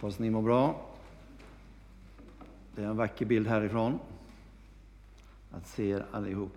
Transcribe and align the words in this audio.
Hoppas 0.00 0.18
ni 0.18 0.30
mår 0.30 0.42
bra. 0.42 0.80
Det 2.74 2.82
är 2.82 2.86
en 2.86 2.96
vacker 2.96 3.26
bild 3.26 3.46
härifrån. 3.46 3.98
Att 5.50 5.66
se 5.66 5.90
er 5.90 6.06
allihop. 6.12 6.52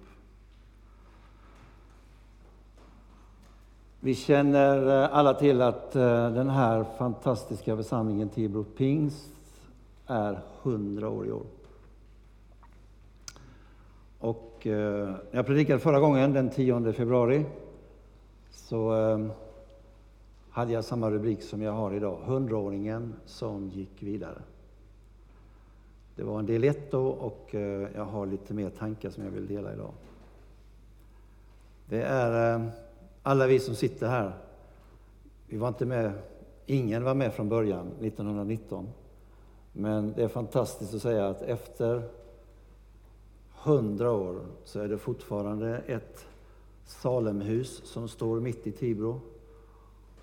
Vi 4.00 4.16
känner 4.16 5.04
eh, 5.04 5.16
alla 5.16 5.34
till 5.34 5.62
att 5.62 5.96
eh, 5.96 6.32
den 6.32 6.50
här 6.50 6.86
fantastiska 6.98 7.76
församlingen 7.76 8.30
Tibro 8.30 8.64
Pingst 8.64 9.32
är 10.08 10.40
100 10.64 11.10
år 11.10 11.28
i 11.28 11.32
år. 11.32 11.46
Och 14.20 14.68
eh, 14.68 15.16
jag 15.32 15.46
predikade 15.46 15.80
förra 15.80 16.00
gången, 16.00 16.34
den 16.34 16.50
10 16.50 16.94
februari, 16.94 17.46
så 18.52 18.92
hade 20.52 20.74
jag 20.74 20.86
samma 20.86 21.12
rubrik 21.12 21.42
som 21.42 21.62
jag 21.62 21.72
har 21.72 21.94
idag, 21.94 22.20
Hundraåringen 22.26 23.16
som 23.26 23.70
gick 23.70 24.04
vidare. 24.04 24.42
Det 26.16 26.24
var 26.24 26.40
en 26.40 26.46
del 26.46 26.64
ett 26.64 26.92
då 26.92 27.08
och 27.08 27.56
eh, 27.56 27.88
jag 27.96 28.06
har 28.06 28.26
lite 28.26 28.54
mer 28.54 28.70
tankar 28.70 29.10
som 29.10 29.24
jag 29.24 29.32
vill 29.32 29.48
dela 29.48 29.74
idag. 29.74 29.92
Det 31.86 32.02
är 32.02 32.56
eh, 32.56 32.68
alla 33.24 33.48
vi 33.48 33.60
som 33.60 33.76
sitter 33.76 34.08
här, 34.08 34.34
vi 35.48 35.58
var 35.58 35.68
inte 35.68 35.86
med, 35.86 36.12
ingen 36.66 37.04
var 37.04 37.14
med 37.14 37.34
från 37.34 37.50
början 37.50 37.88
1919. 37.88 38.90
Men 39.74 40.14
det 40.14 40.24
är 40.24 40.28
fantastiskt 40.28 40.94
att 40.94 41.02
säga 41.02 41.28
att 41.28 41.42
efter 41.42 42.04
hundra 43.64 44.12
år 44.12 44.42
så 44.64 44.80
är 44.80 44.88
det 44.88 44.98
fortfarande 44.98 45.78
ett 45.78 46.26
Salemhus 46.86 47.82
som 47.86 48.08
står 48.08 48.40
mitt 48.40 48.68
i 48.68 48.72
Tibro. 48.72 49.22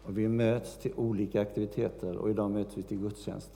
Och 0.09 0.19
vi 0.19 0.29
möts 0.29 0.79
till 0.79 0.93
olika 0.97 1.41
aktiviteter 1.41 2.17
och 2.17 2.31
idag 2.31 2.51
möts 2.51 2.77
vi 2.77 2.83
till 2.83 2.99
gudstjänst. 2.99 3.51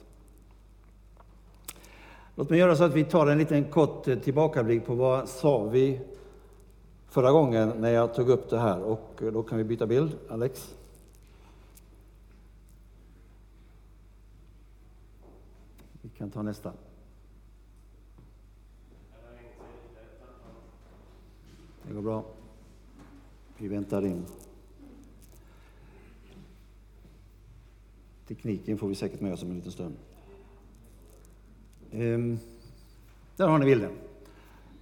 Låt 2.34 2.51
mig 2.51 2.59
göra 2.59 2.77
så 2.77 2.84
att 2.84 2.95
vi 2.95 3.05
tar 3.05 3.27
en 3.27 3.39
liten 3.39 3.64
kort 3.64 4.08
eh, 4.08 4.19
tillbakablick 4.19 4.86
på 4.86 4.95
vad 4.95 5.28
sa 5.28 5.64
vi 5.64 6.00
förra 7.06 7.33
gången 7.33 7.73
när 7.78 7.91
jag 7.91 8.14
tog 8.14 8.28
upp 8.28 8.50
det 8.50 8.58
här. 8.58 8.83
Och 8.83 9.23
eh, 9.23 9.33
då 9.33 9.42
kan 9.42 9.58
vi 9.58 9.64
byta 9.64 9.86
bild, 9.86 10.19
Alex. 10.28 10.75
Vi 16.03 16.08
kan 16.08 16.30
ta 16.30 16.42
nästa. 16.42 16.73
Det 21.83 21.95
går 21.95 22.03
bra. 22.03 22.25
Vi 23.56 23.69
väntar 23.69 24.06
in. 24.06 24.27
Tekniken 28.28 28.78
får 28.78 28.89
vi 28.89 28.95
säkert 28.95 29.20
med 29.20 29.33
oss 29.33 29.42
om 29.42 29.51
en 29.51 29.56
liten 29.56 29.73
stund. 29.73 29.97
Ehm, 31.92 32.39
där 33.37 33.47
har 33.48 33.59
ni 33.59 33.64
bilden. 33.64 33.91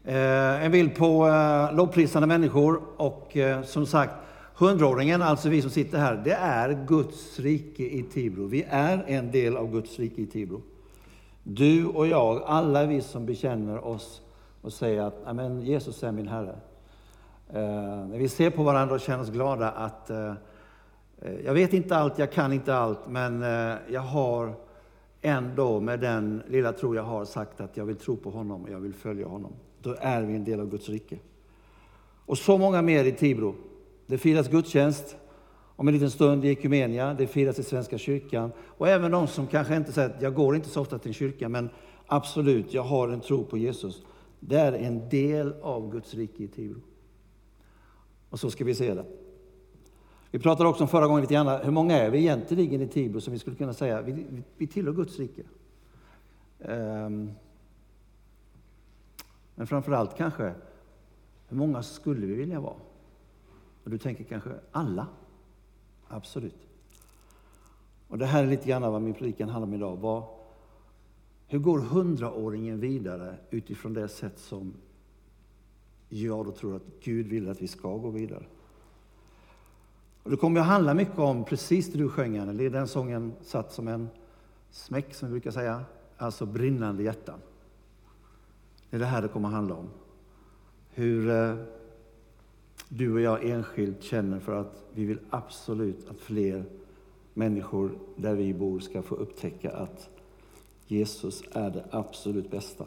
Ehm, 0.05 0.62
en 0.62 0.72
bild 0.72 0.94
på 0.94 1.28
eh, 1.28 1.77
lovprisande 1.77 2.27
människor 2.27 2.80
och 2.97 3.36
eh, 3.36 3.62
som 3.62 3.86
sagt, 3.86 4.14
hundraåringen, 4.55 5.22
alltså 5.22 5.48
vi 5.48 5.62
som 5.62 5.70
sitter 5.70 5.98
här, 5.98 6.22
det 6.24 6.34
är 6.34 6.86
Guds 6.86 7.38
rike 7.38 7.82
i 7.82 8.02
Tibro. 8.02 8.47
Vi 8.47 8.66
är 8.69 9.05
en 9.06 9.30
del 9.30 9.56
av 9.56 9.72
Guds 9.72 9.98
rike 9.98 10.22
i 10.22 10.27
Tibro. 10.27 10.62
Du 11.42 11.86
och 11.86 12.06
jag, 12.06 12.42
alla 12.42 12.86
vi 12.86 13.00
som 13.00 13.27
bekänner 13.27 13.84
oss 13.84 14.22
och 14.62 14.72
säger 14.72 15.02
att 15.02 15.27
Amen, 15.27 15.60
Jesus 15.60 16.02
är 16.02 16.12
min 16.12 16.28
Herre. 16.28 16.56
Eh, 17.52 18.06
när 18.08 18.19
vi 18.19 18.28
ser 18.28 18.50
på 18.50 18.62
varandra 18.62 18.94
och 18.94 19.00
känner 19.00 19.22
oss 19.22 19.30
glada 19.30 19.70
att 19.70 20.10
eh, 20.10 20.32
Eh, 21.22 21.40
jag 21.44 21.54
vet 21.54 21.72
inte 21.72 21.96
allt, 21.96 22.18
jag 22.18 22.32
kan 22.32 22.52
inte 22.52 22.74
allt, 22.74 23.08
men 23.08 23.42
eh, 23.42 23.78
jag 23.90 24.00
har 24.00 24.54
ändå 25.20 25.80
med 25.80 26.00
den 26.00 26.42
lilla 26.48 26.72
tro 26.72 26.94
jag 26.94 27.02
har 27.02 27.24
sagt 27.24 27.60
att 27.60 27.76
jag 27.76 27.84
vill 27.84 27.96
tro 27.96 28.16
på 28.16 28.30
honom 28.30 28.62
och 28.62 28.70
jag 28.70 28.80
vill 28.80 28.94
följa 28.94 29.26
honom. 29.26 29.52
Då 29.82 29.96
är 30.00 30.22
vi 30.22 30.34
en 30.34 30.44
del 30.44 30.60
av 30.60 30.70
Guds 30.70 30.88
rike. 30.88 31.18
Och 32.26 32.38
så 32.38 32.58
många 32.58 32.82
mer 32.82 33.04
i 33.04 33.12
Tibro. 33.12 33.54
Det 34.06 34.19
firas 34.19 34.48
gudstjänst 34.48 35.16
om 35.76 35.88
en 35.88 35.94
liten 35.94 36.10
stund 36.10 36.44
i 36.44 36.48
Ekumenia, 36.48 37.14
det 37.14 37.26
firas 37.26 37.58
i 37.58 37.62
Svenska 37.62 37.98
kyrkan. 37.98 38.52
Och 38.60 38.88
även 38.88 39.10
de 39.10 39.26
som 39.26 39.47
kanske 39.47 39.76
inte 39.76 39.92
säger 39.92 40.10
att 40.10 40.22
jag 40.22 40.34
går 40.34 40.56
inte 40.56 40.69
så 40.69 40.81
ofta 40.81 40.98
till 40.98 41.08
en 41.08 41.14
kyrka, 41.14 41.48
men 41.48 41.70
absolut, 42.06 42.75
jag 42.75 42.82
har 42.82 43.08
en 43.08 43.20
tro 43.20 43.44
på 43.44 43.58
Jesus. 43.58 44.02
Det 44.41 44.56
är 44.56 44.72
en 44.72 45.08
del 45.08 45.54
av 45.62 45.92
Guds 45.92 46.14
rike 46.14 46.42
i 46.42 46.48
Tibro. 46.48 46.81
Och 48.31 48.41
så 48.41 48.50
ska 48.50 48.64
vi 48.64 48.75
se 48.75 48.94
det. 48.94 49.04
Vi 50.30 50.38
pratade 50.38 50.68
också 50.68 50.84
om 50.84 50.88
förra 50.88 51.06
gången 51.06 51.20
lite 51.20 51.34
grann, 51.34 51.64
hur 51.64 51.70
många 51.70 51.96
är 51.96 52.10
vi 52.10 52.18
egentligen 52.18 52.80
i 52.80 52.88
Tibro 52.88 53.20
som 53.20 53.32
vi 53.32 53.38
skulle 53.38 53.56
kunna 53.56 53.74
säga, 53.74 54.02
vi, 54.02 54.12
vi, 54.12 54.42
vi 54.56 54.66
tillhör 54.66 54.92
Guds 54.92 55.18
rike. 55.18 55.42
Um, 56.58 57.32
men 59.54 59.66
framför 59.66 59.92
allt 59.92 60.16
kanske, 60.16 60.54
hur 61.48 61.56
många 61.56 61.82
skulle 61.82 62.26
vi 62.26 62.34
vilja 62.34 62.60
vara? 62.60 62.76
Och 63.84 63.90
du 63.90 63.98
tänker 63.98 64.24
kanske 64.24 64.50
alla? 64.72 65.06
Absolut. 66.08 66.69
Och 68.08 68.19
det 68.19 68.26
här 68.26 68.44
är 68.44 68.46
lite 68.46 68.69
grann 68.69 68.82
vad 68.82 69.02
min 69.02 69.14
predikan 69.14 69.48
handlar 69.48 69.69
om 69.69 69.74
idag. 69.74 69.96
Vad, 69.96 70.22
hur 71.46 71.58
går 71.58 71.78
hundraåringen 71.78 72.80
vidare 72.80 73.36
utifrån 73.50 73.94
det 73.94 74.08
sätt 74.08 74.38
som 74.38 74.74
jag 76.08 76.46
då 76.46 76.52
tror 76.52 76.76
att 76.76 76.86
Gud 77.02 77.26
vill 77.26 77.48
att 77.48 77.62
vi 77.62 77.69
ska 77.69 77.96
gå 77.96 78.10
vidare? 78.10 78.44
Och 80.22 80.31
det 80.31 80.36
kommer 80.36 80.60
att 80.60 80.66
handla 80.66 80.94
mycket 80.94 81.19
om 81.19 81.44
precis 81.44 81.92
det 81.92 81.98
du 81.98 82.08
sjöng, 82.08 82.38
Anneli. 82.38 82.69
Den 82.69 82.88
sången 82.88 83.32
satt 83.42 83.72
som 83.72 83.88
en 83.88 84.08
smäck, 84.70 85.14
som 85.14 85.28
vi 85.28 85.32
brukar 85.32 85.50
säga. 85.50 85.84
Alltså 86.16 86.47
brinnande 86.47 87.03
hjärtan. 87.03 87.38
Det 88.91 88.97
är 88.97 89.00
det 89.00 89.06
här 89.06 89.22
det 89.22 89.28
kommer 89.28 89.48
att 89.48 89.54
handla 89.54 89.75
om. 89.75 89.88
Hur 90.91 91.31
eh, 91.31 91.54
du 92.88 93.12
och 93.12 93.20
jag 93.20 93.44
enskilt 93.44 94.03
känner 94.03 94.41
för 94.41 94.60
att 94.60 94.82
vi 94.94 95.04
vill 95.04 95.19
absolut 95.31 96.08
att 96.10 96.20
fler 96.20 96.64
människor 97.34 97.98
där 98.16 98.34
vi 98.34 98.54
bor 98.54 98.81
ska 98.81 99.02
få 99.02 99.14
upptäcka 99.14 99.70
att 99.70 100.08
Jesus 100.87 101.42
är 101.52 101.70
det 101.70 101.84
absolut 101.91 102.50
bästa. 102.50 102.84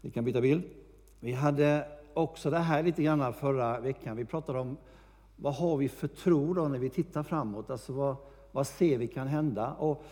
Vi 0.00 0.10
kan 0.10 0.24
byta 0.24 0.40
bild. 0.40 0.62
Vi 1.20 1.32
hade 1.32 1.88
också 2.16 2.50
det 2.50 2.58
här 2.58 2.82
lite 2.82 3.02
grann 3.02 3.32
förra 3.32 3.80
veckan. 3.80 4.16
Vi 4.16 4.24
pratade 4.24 4.58
om 4.58 4.76
vad 5.36 5.54
har 5.54 5.76
vi 5.76 5.88
för 5.88 6.08
tro 6.08 6.54
då 6.54 6.68
när 6.68 6.78
vi 6.78 6.90
tittar 6.90 7.22
framåt? 7.22 7.70
Alltså 7.70 7.92
vad, 7.92 8.16
vad 8.52 8.66
ser 8.66 8.98
vi 8.98 9.08
kan 9.08 9.26
hända? 9.26 9.72
Och 9.72 10.04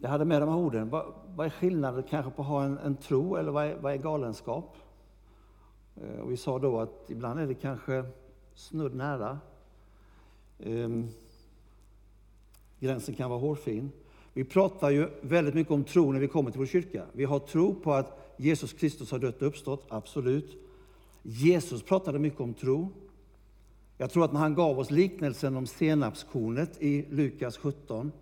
jag 0.00 0.10
hade 0.10 0.24
med 0.24 0.42
de 0.42 0.48
här 0.48 0.56
orden. 0.56 0.88
Vad, 0.88 1.04
vad 1.36 1.46
är 1.46 1.50
skillnaden 1.50 2.02
kanske 2.10 2.30
på 2.30 2.42
att 2.42 2.48
ha 2.48 2.64
en, 2.64 2.78
en 2.78 2.96
tro 2.96 3.36
eller 3.36 3.52
vad 3.52 3.64
är, 3.64 3.76
vad 3.80 3.92
är 3.92 3.96
galenskap? 3.96 4.76
Eh, 5.96 6.20
och 6.20 6.32
vi 6.32 6.36
sa 6.36 6.58
då 6.58 6.80
att 6.80 7.10
ibland 7.10 7.40
är 7.40 7.46
det 7.46 7.54
kanske 7.54 8.04
snudd 8.54 8.94
nära. 8.94 9.38
Ehm, 10.58 11.08
gränsen 12.80 13.14
kan 13.14 13.30
vara 13.30 13.40
hårfin. 13.40 13.90
Vi 14.32 14.44
pratar 14.44 14.90
ju 14.90 15.08
väldigt 15.20 15.54
mycket 15.54 15.72
om 15.72 15.84
tro 15.84 16.12
när 16.12 16.20
vi 16.20 16.28
kommer 16.28 16.50
till 16.50 16.60
vår 16.60 16.66
kyrka. 16.66 17.04
Vi 17.12 17.24
har 17.24 17.38
tro 17.38 17.74
på 17.74 17.92
att 17.92 18.18
Jesus 18.36 18.72
Kristus 18.72 19.10
har 19.10 19.18
dött 19.18 19.42
och 19.42 19.48
uppstått, 19.48 19.86
absolut. 19.88 20.58
Jesus 21.22 21.82
pratade 21.82 22.18
mycket 22.18 22.40
om 22.40 22.54
tro. 22.54 22.92
Jag 23.98 24.10
tror 24.10 24.24
att 24.24 24.32
när 24.32 24.40
han 24.40 24.54
gav 24.54 24.78
oss 24.78 24.90
liknelsen 24.90 25.56
om 25.56 25.66
senapskornet 25.66 26.82
i 26.82 27.06
Lukas 27.10 27.56
17, 27.56 28.12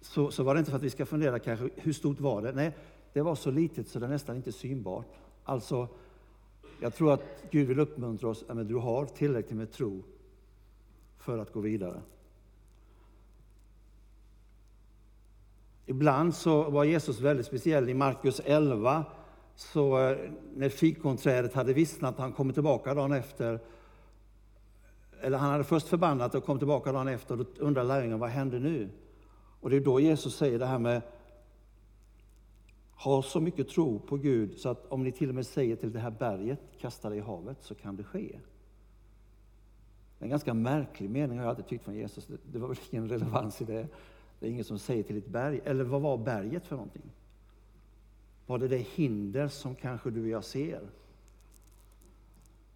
så, 0.00 0.30
så 0.30 0.42
var 0.42 0.54
det 0.54 0.58
inte 0.58 0.70
för 0.70 0.78
att 0.78 0.84
vi 0.84 0.90
ska 0.90 1.06
fundera 1.06 1.38
kanske, 1.38 1.70
hur 1.76 1.92
stort 1.92 2.20
var 2.20 2.42
det? 2.42 2.52
Nej, 2.52 2.76
det 3.12 3.22
var 3.22 3.34
så 3.34 3.50
litet 3.50 3.88
så 3.88 3.98
det 3.98 4.06
är 4.06 4.10
nästan 4.10 4.36
inte 4.36 4.52
synbart. 4.52 5.06
Alltså, 5.44 5.88
jag 6.80 6.94
tror 6.94 7.12
att 7.12 7.22
Gud 7.50 7.68
vill 7.68 7.78
uppmuntra 7.78 8.28
oss, 8.28 8.44
men 8.48 8.68
du 8.68 8.74
har 8.74 9.06
tillräckligt 9.06 9.56
med 9.58 9.72
tro 9.72 10.02
för 11.18 11.38
att 11.38 11.52
gå 11.52 11.60
vidare. 11.60 12.00
Ibland 15.86 16.34
så 16.34 16.70
var 16.70 16.84
Jesus 16.84 17.20
väldigt 17.20 17.46
speciell. 17.46 17.88
I 17.88 17.94
Markus 17.94 18.40
11, 18.44 19.04
så 19.56 20.08
eh, 20.08 20.30
när 20.54 20.68
fikonträdet 20.68 21.54
hade 21.54 21.72
vissnat, 21.72 22.18
han 22.18 22.32
kom 22.32 22.52
tillbaka 22.52 22.94
dagen 22.94 23.12
efter, 23.12 23.60
eller 25.20 25.38
han 25.38 25.50
hade 25.50 25.64
först 25.64 25.88
förbannat 25.88 26.34
och 26.34 26.44
kom 26.44 26.58
tillbaka 26.58 26.92
dagen 26.92 27.08
efter, 27.08 27.40
och 27.40 27.46
då 27.54 27.64
undrar 27.64 27.84
lärjungarna, 27.84 28.16
vad 28.16 28.30
hände 28.30 28.58
nu? 28.58 28.88
Och 29.60 29.70
det 29.70 29.76
är 29.76 29.80
då 29.80 30.00
Jesus 30.00 30.36
säger 30.36 30.58
det 30.58 30.66
här 30.66 30.78
med 30.78 31.02
ha 32.96 33.22
så 33.22 33.40
mycket 33.40 33.68
tro 33.68 33.98
på 33.98 34.16
Gud 34.16 34.58
så 34.58 34.68
att 34.68 34.86
om 34.86 35.04
ni 35.04 35.12
till 35.12 35.28
och 35.28 35.34
med 35.34 35.46
säger 35.46 35.76
till 35.76 35.92
det 35.92 35.98
här 35.98 36.10
berget, 36.10 36.60
kasta 36.78 37.10
det 37.10 37.16
i 37.16 37.20
havet, 37.20 37.56
så 37.60 37.74
kan 37.74 37.96
det 37.96 38.04
ske. 38.04 38.38
Det 40.18 40.22
är 40.22 40.24
en 40.24 40.30
ganska 40.30 40.54
märklig 40.54 41.10
mening 41.10 41.38
har 41.38 41.44
jag 41.44 41.50
alltid 41.50 41.66
tyckt 41.66 41.84
från 41.84 41.94
Jesus. 41.94 42.28
Det 42.52 42.58
var 42.58 42.68
väl 42.68 42.76
ingen 42.90 43.08
relevans 43.08 43.60
i 43.60 43.64
det. 43.64 43.88
Det 44.40 44.46
är 44.46 44.50
ingen 44.50 44.64
som 44.64 44.78
säger 44.78 45.02
till 45.02 45.18
ett 45.18 45.26
berg, 45.26 45.60
eller 45.64 45.84
vad 45.84 46.00
var 46.00 46.18
berget 46.18 46.66
för 46.66 46.76
någonting? 46.76 47.12
Var 48.46 48.58
det 48.58 48.68
det 48.68 48.78
hinder 48.78 49.48
som 49.48 49.74
kanske 49.74 50.10
du 50.10 50.22
och 50.22 50.28
jag 50.28 50.44
ser? 50.44 50.80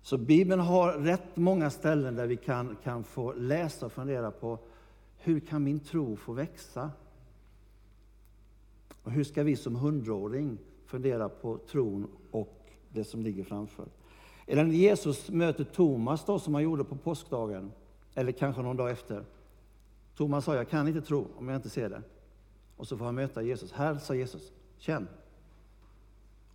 Så 0.03 0.19
Bibeln 0.19 0.61
har 0.61 0.93
rätt 0.93 1.37
många 1.37 1.70
ställen 1.70 2.17
där 2.17 2.26
vi 2.26 2.37
kan, 2.37 2.76
kan 2.82 3.05
få 3.05 3.32
läsa 3.32 3.87
och 3.87 3.93
fundera 3.93 4.31
på 4.31 4.59
hur 5.17 5.41
kan 5.41 5.65
min 5.65 5.81
tro 5.81 6.17
få 6.17 6.32
växa? 6.32 6.91
Och 9.03 9.12
hur 9.12 9.25
ska 9.25 9.43
vi 9.43 9.56
som 9.56 9.76
hundraåring 9.76 10.59
fundera 10.87 11.29
på 11.29 11.59
tron 11.59 12.06
och 12.31 12.70
det 12.93 13.05
som 13.05 13.23
ligger 13.23 13.44
framför? 13.44 13.88
Eller 14.47 14.65
när 14.65 14.75
Jesus 14.75 15.31
möter 15.31 15.65
Thomas 15.65 16.25
då, 16.25 16.38
som 16.38 16.55
han 16.55 16.62
gjorde 16.62 16.85
på 16.85 16.97
påskdagen, 16.97 17.73
eller 18.15 18.32
kanske 18.32 18.62
någon 18.62 18.76
dag 18.76 18.91
efter. 18.91 19.25
Thomas 20.17 20.44
sa, 20.44 20.55
jag 20.55 20.69
kan 20.69 20.88
inte 20.88 21.00
tro 21.00 21.26
om 21.37 21.49
jag 21.49 21.56
inte 21.56 21.70
ser 21.70 21.91
det. 21.91 22.03
Och 22.76 22.88
så 22.88 22.97
får 22.97 23.05
han 23.05 23.15
möta 23.15 23.43
Jesus. 23.43 23.73
Här, 23.73 23.99
sa 23.99 24.15
Jesus, 24.15 24.53
känn. 24.79 25.09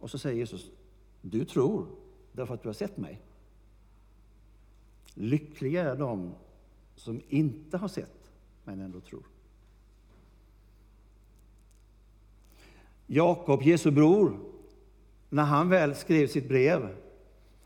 Och 0.03 0.11
så 0.11 0.17
säger 0.17 0.37
Jesus, 0.37 0.71
du 1.21 1.45
tror 1.45 1.87
därför 2.31 2.53
att 2.53 2.61
du 2.61 2.69
har 2.69 2.73
sett 2.73 2.97
mig. 2.97 3.21
Lyckliga 5.13 5.91
är 5.91 5.95
de 5.95 6.33
som 6.95 7.21
inte 7.29 7.77
har 7.77 7.87
sett, 7.87 8.31
men 8.63 8.79
ändå 8.79 8.99
tror. 8.99 9.23
Jakob, 13.07 13.61
Jesu 13.61 13.91
bror, 13.91 14.39
när 15.29 15.43
han 15.43 15.69
väl 15.69 15.95
skrev 15.95 16.27
sitt 16.27 16.47
brev, 16.47 16.95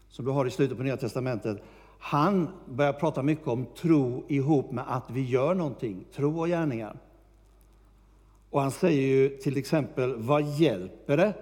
som 0.10 0.26
du 0.26 0.32
har 0.32 0.46
i 0.46 0.52
slutet 0.52 0.78
på 0.78 0.84
Nya 0.84 0.98
Testamentet, 0.98 1.64
han 2.00 2.50
börjar 2.66 2.94
prata 2.94 3.24
mycket 3.24 3.48
om 3.48 3.66
tro 3.66 4.26
ihop 4.28 4.72
med 4.72 4.84
att 4.88 5.12
vi 5.12 5.22
gör 5.22 5.56
någonting, 5.56 6.06
tro 6.14 6.40
och 6.40 6.48
gärningar. 6.48 7.00
Och 8.50 8.62
han 8.62 8.72
säger 8.72 9.02
ju 9.02 9.38
till 9.38 9.58
exempel, 9.58 10.16
vad 10.16 10.44
hjälper 10.44 11.18
det 11.18 11.34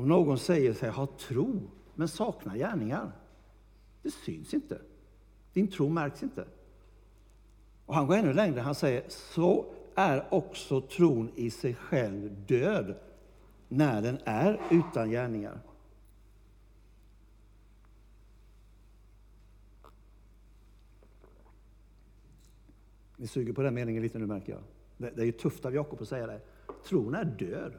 om 0.00 0.08
någon 0.08 0.38
säger 0.38 0.74
sig 0.74 0.90
ha 0.90 1.06
tro 1.06 1.70
men 1.94 2.08
saknar 2.08 2.56
gärningar? 2.56 3.12
Det 4.02 4.10
syns 4.10 4.54
inte. 4.54 4.80
Din 5.52 5.68
tro 5.68 5.88
märks 5.88 6.22
inte. 6.22 6.44
Och 7.86 7.94
han 7.94 8.06
går 8.06 8.14
ännu 8.14 8.32
längre, 8.32 8.60
han 8.60 8.74
säger, 8.74 9.04
så 9.08 9.64
är 9.94 10.34
också 10.34 10.80
tron 10.80 11.30
i 11.36 11.50
sig 11.50 11.74
själv 11.74 12.44
död 12.46 12.94
när 13.68 14.02
den 14.02 14.18
är 14.24 14.60
utan 14.70 15.10
gärningar. 15.10 15.60
Ni 23.16 23.26
suger 23.26 23.52
på 23.52 23.62
den 23.62 23.74
meningen 23.74 24.02
lite 24.02 24.18
nu 24.18 24.26
märker 24.26 24.52
jag. 24.52 24.62
Det, 24.96 25.10
det 25.16 25.22
är 25.22 25.26
ju 25.26 25.32
tufft 25.32 25.64
av 25.64 25.74
Jakob 25.74 26.02
att 26.02 26.08
säga 26.08 26.26
det. 26.26 26.40
Tron 26.84 27.14
är 27.14 27.24
död, 27.24 27.72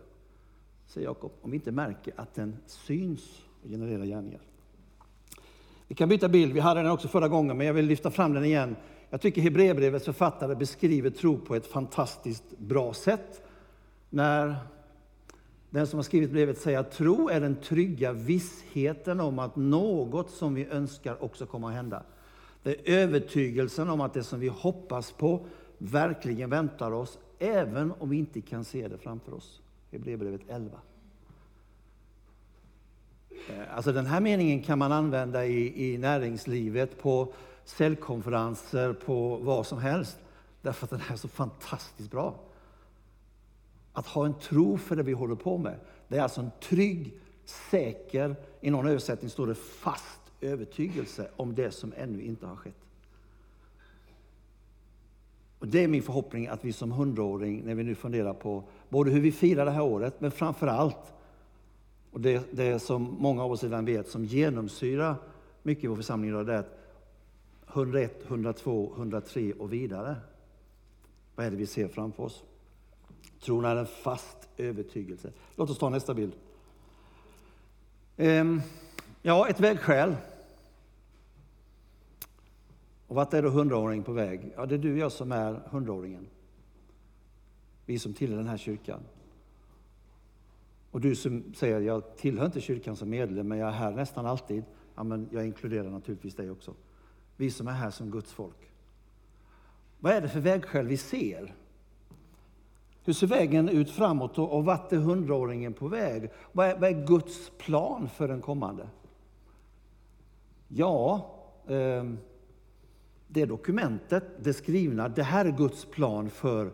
säger 0.92 1.08
Jakob, 1.08 1.32
om 1.42 1.52
vi 1.52 1.58
inte 1.58 1.72
märker 1.72 2.14
att 2.16 2.34
den 2.34 2.58
syns 2.66 3.42
och 3.64 3.70
genererar 3.70 4.06
gärningar. 4.06 4.42
Vi 5.88 5.96
kan 5.96 6.10
byta 6.10 6.30
bild, 6.30 6.54
vi 6.54 6.60
hade 6.60 6.82
den 6.82 6.92
också 6.92 7.08
förra 7.08 7.28
gången, 7.28 7.58
men 7.58 7.68
jag 7.68 7.74
vill 7.74 7.86
lyfta 7.86 8.12
fram 8.12 8.34
den 8.34 8.46
igen. 8.46 8.76
Jag 9.10 9.22
tycker 9.22 9.42
Hebreerbrevets 9.42 10.06
författare 10.06 10.56
beskriver 10.56 11.10
tro 11.10 11.38
på 11.38 11.56
ett 11.56 11.68
fantastiskt 11.68 12.58
bra 12.58 12.94
sätt. 12.94 13.42
När 14.10 14.56
den 15.70 15.88
som 15.88 15.98
har 15.98 16.04
skrivit 16.04 16.32
brevet 16.32 16.58
säger 16.58 16.80
att 16.80 16.92
tro 16.92 17.30
är 17.30 17.42
den 17.42 17.56
trygga 17.56 18.14
vissheten 18.14 19.20
om 19.20 19.40
att 19.40 19.56
något 19.56 20.30
som 20.30 20.54
vi 20.54 20.66
önskar 20.66 21.24
också 21.24 21.46
kommer 21.46 21.68
att 21.68 21.74
hända. 21.74 22.04
Det 22.64 22.70
är 22.70 23.00
övertygelsen 23.00 23.90
om 23.90 24.02
att 24.02 24.14
det 24.14 24.24
som 24.24 24.40
vi 24.40 24.48
hoppas 24.48 25.12
på 25.12 25.46
verkligen 25.78 26.50
väntar 26.50 26.92
oss, 26.92 27.20
även 27.40 27.94
om 28.00 28.10
vi 28.10 28.18
inte 28.18 28.42
kan 28.42 28.64
se 28.64 28.88
det 28.88 28.98
framför 28.98 29.34
oss. 29.34 29.62
Hebreerbrevet 29.92 30.42
11. 30.48 30.80
Eh, 33.30 33.76
alltså 33.76 33.92
den 33.92 34.06
här 34.06 34.22
meningen 34.22 34.62
kan 34.64 34.80
man 34.80 34.92
använda 34.92 35.46
i, 35.46 35.94
i 35.94 35.98
näringslivet, 35.98 37.02
på 37.02 37.34
säljkonferenser, 37.66 38.94
på 38.94 39.38
vad 39.38 39.68
som 39.68 39.80
helst. 39.80 40.20
Därför 40.62 40.86
att 40.86 40.90
den 40.90 41.02
är 41.10 41.16
så 41.16 41.28
fantastiskt 41.28 42.12
bra. 42.12 42.40
Att 43.94 44.08
ha 44.08 44.26
en 44.26 44.40
tro 44.40 44.78
för 44.78 44.96
det 44.96 45.04
vi 45.04 45.14
håller 45.14 45.36
på 45.36 45.58
med. 45.58 45.80
Det 46.08 46.18
är 46.18 46.22
alltså 46.22 46.42
en 46.42 46.52
trygg, 46.62 47.14
säker, 47.46 48.36
i 48.62 48.70
någon 48.70 48.88
översättning 48.88 49.30
står 49.30 49.48
det 49.48 49.56
fast 49.56 50.22
övertygelse 50.42 51.30
om 51.36 51.56
det 51.56 51.72
som 51.72 51.94
ännu 51.98 52.22
inte 52.22 52.46
har 52.48 52.56
skett. 52.56 52.76
Och 55.62 55.68
det 55.68 55.84
är 55.84 55.88
min 55.88 56.04
förhoppning 56.04 56.48
att 56.48 56.66
vi 56.66 56.74
som 56.74 56.92
hundraåring, 56.92 57.63
när 57.66 57.75
vi 57.75 57.84
nu 57.84 57.96
funderar 57.96 58.34
på 58.34 58.63
både 58.90 59.12
hur 59.12 59.22
vi 59.22 59.31
firar 59.31 59.66
det 59.66 59.72
här 59.72 59.84
året, 59.84 60.22
men 60.22 60.31
framför 60.31 60.68
allt, 60.68 61.13
och 62.12 62.22
det, 62.22 62.52
det 62.52 62.80
som 62.80 63.16
många 63.19 63.44
av 63.44 63.52
oss 63.52 63.63
redan 63.63 63.86
vet, 63.86 64.08
som 64.08 64.25
genomsyrar 64.25 65.16
mycket 65.63 65.84
i 65.84 65.88
vår 65.88 65.96
församling 65.96 66.30
idag, 66.30 66.46
det 66.46 66.54
är 66.54 66.58
att 66.58 66.78
101, 67.74 68.24
102, 68.28 68.94
103 68.98 69.54
och 69.54 69.74
vidare. 69.74 70.16
Vad 71.36 71.46
är 71.46 71.52
det 71.52 71.58
vi 71.58 71.66
ser 71.66 71.88
framför 71.88 72.24
oss? 72.24 72.44
Tron 73.44 73.66
är 73.66 73.75
en 73.75 73.86
fast 73.86 74.50
övertygelse. 74.57 75.31
Låt 75.56 75.69
oss 75.69 75.78
ta 75.78 75.90
nästa 75.90 76.14
bild. 76.14 76.34
Ehm, 78.18 78.62
ja, 79.22 79.48
ett 79.48 79.60
vägskäl. 79.60 80.16
Och 83.12 83.16
vart 83.16 83.34
är 83.34 83.42
då 83.42 83.50
hundraåringen 83.50 84.04
på 84.04 84.12
väg? 84.12 84.54
Ja, 84.56 84.66
det 84.66 84.75
är 84.75 84.80
du 84.80 84.92
och 84.92 84.98
jag 84.98 85.12
som 85.12 85.31
är 85.31 85.62
hundraåringen. 85.66 86.28
Vi 87.86 88.00
som 88.00 88.13
tillhör 88.13 88.38
den 88.38 88.48
här 88.48 88.58
kyrkan. 88.58 89.00
Och 90.92 91.02
du 91.02 91.16
som 91.16 91.54
säger, 91.54 91.80
jag 91.80 92.18
tillhör 92.18 92.46
inte 92.46 92.62
kyrkan 92.62 92.96
som 92.96 93.10
medlem, 93.10 93.48
men 93.48 93.58
jag 93.58 93.68
är 93.68 93.74
här 93.74 93.92
nästan 93.92 94.25
alltid. 94.25 94.63
Ja, 94.96 95.04
men 95.04 95.30
jag 95.31 95.46
inkluderar 95.46 95.90
naturligtvis 95.90 96.36
dig 96.36 96.52
också. 96.52 96.74
Vi 97.38 97.52
som 97.52 97.68
är 97.68 97.72
här 97.72 97.90
som 97.90 98.12
Guds 98.12 98.34
folk. 98.34 98.72
Vad 100.00 100.14
är 100.14 100.22
det 100.22 100.30
för 100.30 100.40
vägskäl 100.40 100.88
vi 100.88 100.98
ser? 100.98 101.56
Hur 103.04 103.14
ser 103.14 103.28
vägen 103.28 103.69
ut 103.69 103.90
framåt 103.90 104.38
och, 104.38 104.57
och 104.57 104.66
vart 104.66 104.94
är 104.94 104.98
hundraåringen 104.98 105.74
på 105.74 105.88
väg? 105.88 106.30
Vad 106.52 106.68
är, 106.68 106.80
vad 106.80 106.90
är 106.90 107.07
Guds 107.07 107.52
plan 107.57 108.10
för 108.10 108.28
den 108.28 108.42
kommande? 108.42 108.90
Ja, 110.68 111.30
eh, 111.68 112.04
det 113.33 113.45
dokumentet, 113.45 114.24
det 114.44 114.54
skrivna, 114.54 115.10
det 115.10 115.24
här 115.24 115.45
är 115.45 115.51
Guds 115.51 115.86
plan 115.86 116.30
för 116.30 116.72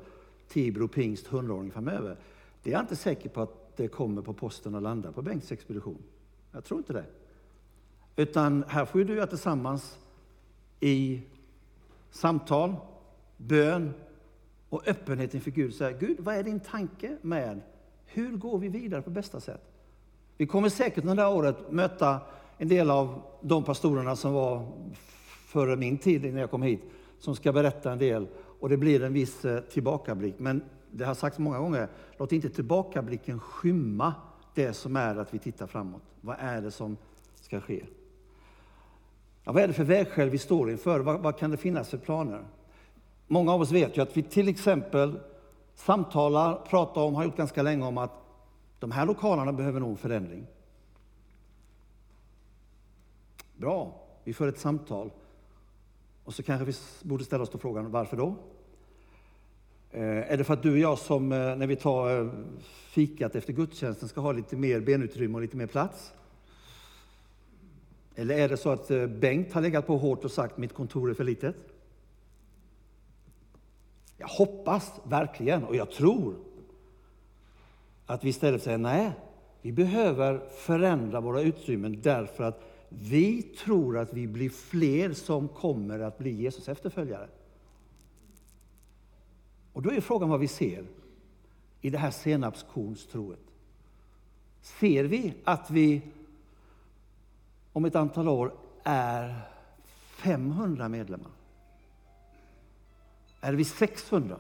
Tibro 0.48 0.88
pingst 0.88 1.28
100-åring 1.28 1.72
framöver. 1.72 2.18
Det 2.64 2.70
är 2.70 2.74
jag 2.74 2.82
inte 2.84 2.96
säker 2.96 3.30
på 3.30 3.42
att 3.42 3.78
det 3.78 3.88
kommer 3.88 4.22
på 4.22 4.34
posten 4.34 4.76
och 4.76 4.82
landar 4.82 5.12
på 5.12 5.22
Bengts 5.22 5.52
expedition. 5.52 6.04
Jag 6.52 6.64
tror 6.64 6.78
inte 6.78 6.94
det. 6.94 7.06
Utan 8.16 8.64
här 8.68 8.86
får 8.86 9.02
ju 9.02 9.08
du 9.08 9.16
göra 9.16 9.28
tillsammans 9.28 10.00
i 10.80 11.22
samtal, 12.12 12.76
bön 13.38 13.94
och 14.70 14.88
öppenhet 14.88 15.34
inför 15.34 15.52
Gud. 15.52 15.76
Säga, 15.76 15.98
Gud, 15.98 16.20
vad 16.20 16.36
är 16.36 16.44
din 16.44 16.60
tanke 16.60 17.18
med 17.22 17.62
hur 18.06 18.38
går 18.38 18.58
vi 18.60 18.68
vidare 18.68 19.02
på 19.02 19.10
bästa 19.10 19.40
sätt? 19.40 19.62
Vi 20.38 20.48
kommer 20.48 20.70
säkert 20.70 21.04
under 21.04 21.16
det 21.16 21.22
här 21.22 21.36
året 21.36 21.72
möta 21.72 22.20
en 22.58 22.68
del 22.68 22.90
av 22.92 23.22
de 23.42 23.64
pastorerna 23.64 24.16
som 24.16 24.34
var 24.34 24.72
före 25.48 25.76
min 25.76 25.98
tid 25.98 26.34
när 26.34 26.42
jag 26.42 26.52
kom 26.52 26.62
hit, 26.62 26.82
som 27.20 27.36
ska 27.36 27.52
berätta 27.54 27.92
en 27.92 27.98
del 27.98 28.28
och 28.60 28.70
det 28.70 28.78
blir 28.78 29.04
en 29.04 29.14
viss 29.14 29.46
eh, 29.46 29.60
tillbakablick. 29.60 30.36
Men 30.40 30.62
det 30.92 31.06
har 31.06 31.14
sagts 31.14 31.40
många 31.40 31.60
gånger, 31.60 31.88
låt 32.18 32.32
inte 32.32 32.50
tillbakablicken 32.50 33.40
skymma 33.40 34.14
det 34.54 34.74
som 34.74 34.96
är 34.96 35.16
att 35.16 35.34
vi 35.34 35.40
tittar 35.40 35.68
framåt. 35.68 36.02
Vad 36.22 36.36
är 36.40 36.62
det 36.62 36.72
som 36.72 36.98
ska 37.36 37.62
ske? 37.62 37.84
Ja, 39.44 39.52
vad 39.52 39.64
är 39.64 39.68
det 39.68 39.74
för 39.74 39.84
vägskäl 39.84 40.30
vi 40.30 40.38
står 40.38 40.72
inför? 40.72 41.00
Vad, 41.00 41.20
vad 41.20 41.38
kan 41.38 41.52
det 41.52 41.58
finnas 41.58 41.90
för 41.90 41.98
planer? 41.98 42.44
Många 43.28 43.54
av 43.54 43.62
oss 43.62 43.72
vet 43.72 43.98
ju 43.98 44.02
att 44.02 44.18
vi 44.18 44.24
till 44.24 44.48
exempel 44.48 45.20
samtalar, 45.76 46.66
pratar 46.70 47.02
om, 47.02 47.16
har 47.16 47.24
gjort 47.24 47.38
ganska 47.38 47.62
länge 47.62 47.86
om 47.86 47.98
att 47.98 48.14
de 48.80 48.92
här 48.92 49.06
lokalerna 49.06 49.54
behöver 49.54 49.80
nog 49.80 50.00
förändring. 50.00 50.48
Bra, 53.56 54.02
vi 54.24 54.34
för 54.34 54.48
ett 54.48 54.60
samtal. 54.60 55.12
Och 56.28 56.34
så 56.34 56.44
kanske 56.44 56.66
vi 56.66 56.74
borde 57.10 57.24
ställa 57.24 57.44
oss 57.44 57.50
frågan, 57.60 57.92
varför 57.92 58.18
då? 58.18 58.36
Eh, 59.92 60.32
är 60.32 60.38
det 60.38 60.44
för 60.44 60.54
att 60.54 60.64
du 60.64 60.72
och 60.72 60.78
jag 60.78 61.00
som, 61.00 61.32
eh, 61.32 61.56
när 61.56 61.68
vi 61.68 61.76
tar 61.76 62.22
eh, 62.22 62.32
fikat 62.90 63.36
efter 63.36 63.54
gudstjänsten, 63.54 64.10
ska 64.10 64.22
ha 64.22 64.32
lite 64.32 64.56
mer 64.56 64.80
benutrymme 64.80 65.36
och 65.36 65.42
lite 65.42 65.58
mer 65.58 65.68
plats? 65.68 66.14
Eller 68.16 68.38
är 68.38 68.50
det 68.50 68.58
så 68.58 68.70
att 68.70 68.88
Bengt 69.10 69.54
har 69.54 69.62
legat 69.62 69.88
på 69.88 69.98
hårt 69.98 70.26
och 70.26 70.32
sagt, 70.32 70.58
mitt 70.58 70.74
kontor 70.74 71.10
är 71.10 71.14
för 71.14 71.24
litet? 71.24 71.56
Jag 74.18 74.28
hoppas 74.28 74.92
verkligen, 75.04 75.64
och 75.64 75.76
jag 75.76 75.92
tror, 75.92 76.36
att 78.06 78.24
vi 78.24 78.30
istället 78.30 78.64
säger 78.64 78.78
nej, 78.78 79.12
vi 79.62 79.72
behöver 79.72 80.50
förändra 80.50 81.22
våra 81.22 81.42
utrymmen 81.42 82.02
därför 82.02 82.44
att 82.44 82.67
vi 82.90 83.42
tror 83.42 83.98
att 83.98 84.14
vi 84.14 84.28
blir 84.28 84.50
fler 84.50 85.14
som 85.14 85.48
kommer 85.48 86.00
att 86.00 86.18
bli 86.18 86.32
Jesus 86.32 86.70
efterföljare. 86.70 87.30
Och 89.74 89.82
då 89.82 89.92
är 89.92 90.02
frågan 90.02 90.30
vad 90.30 90.40
vi 90.40 90.48
ser 90.48 90.86
i 91.82 91.90
det 91.90 91.98
här 91.98 92.12
senapskornstroet. 92.12 93.40
Ser 94.62 95.04
vi 95.04 95.34
att 95.44 95.72
vi 95.72 96.02
om 97.74 97.86
ett 97.86 97.96
antal 97.96 98.28
år 98.28 98.54
är 98.84 99.42
500 100.18 100.90
medlemmar? 100.90 101.32
Är 103.42 103.54
vi 103.54 103.66
600? 103.66 104.38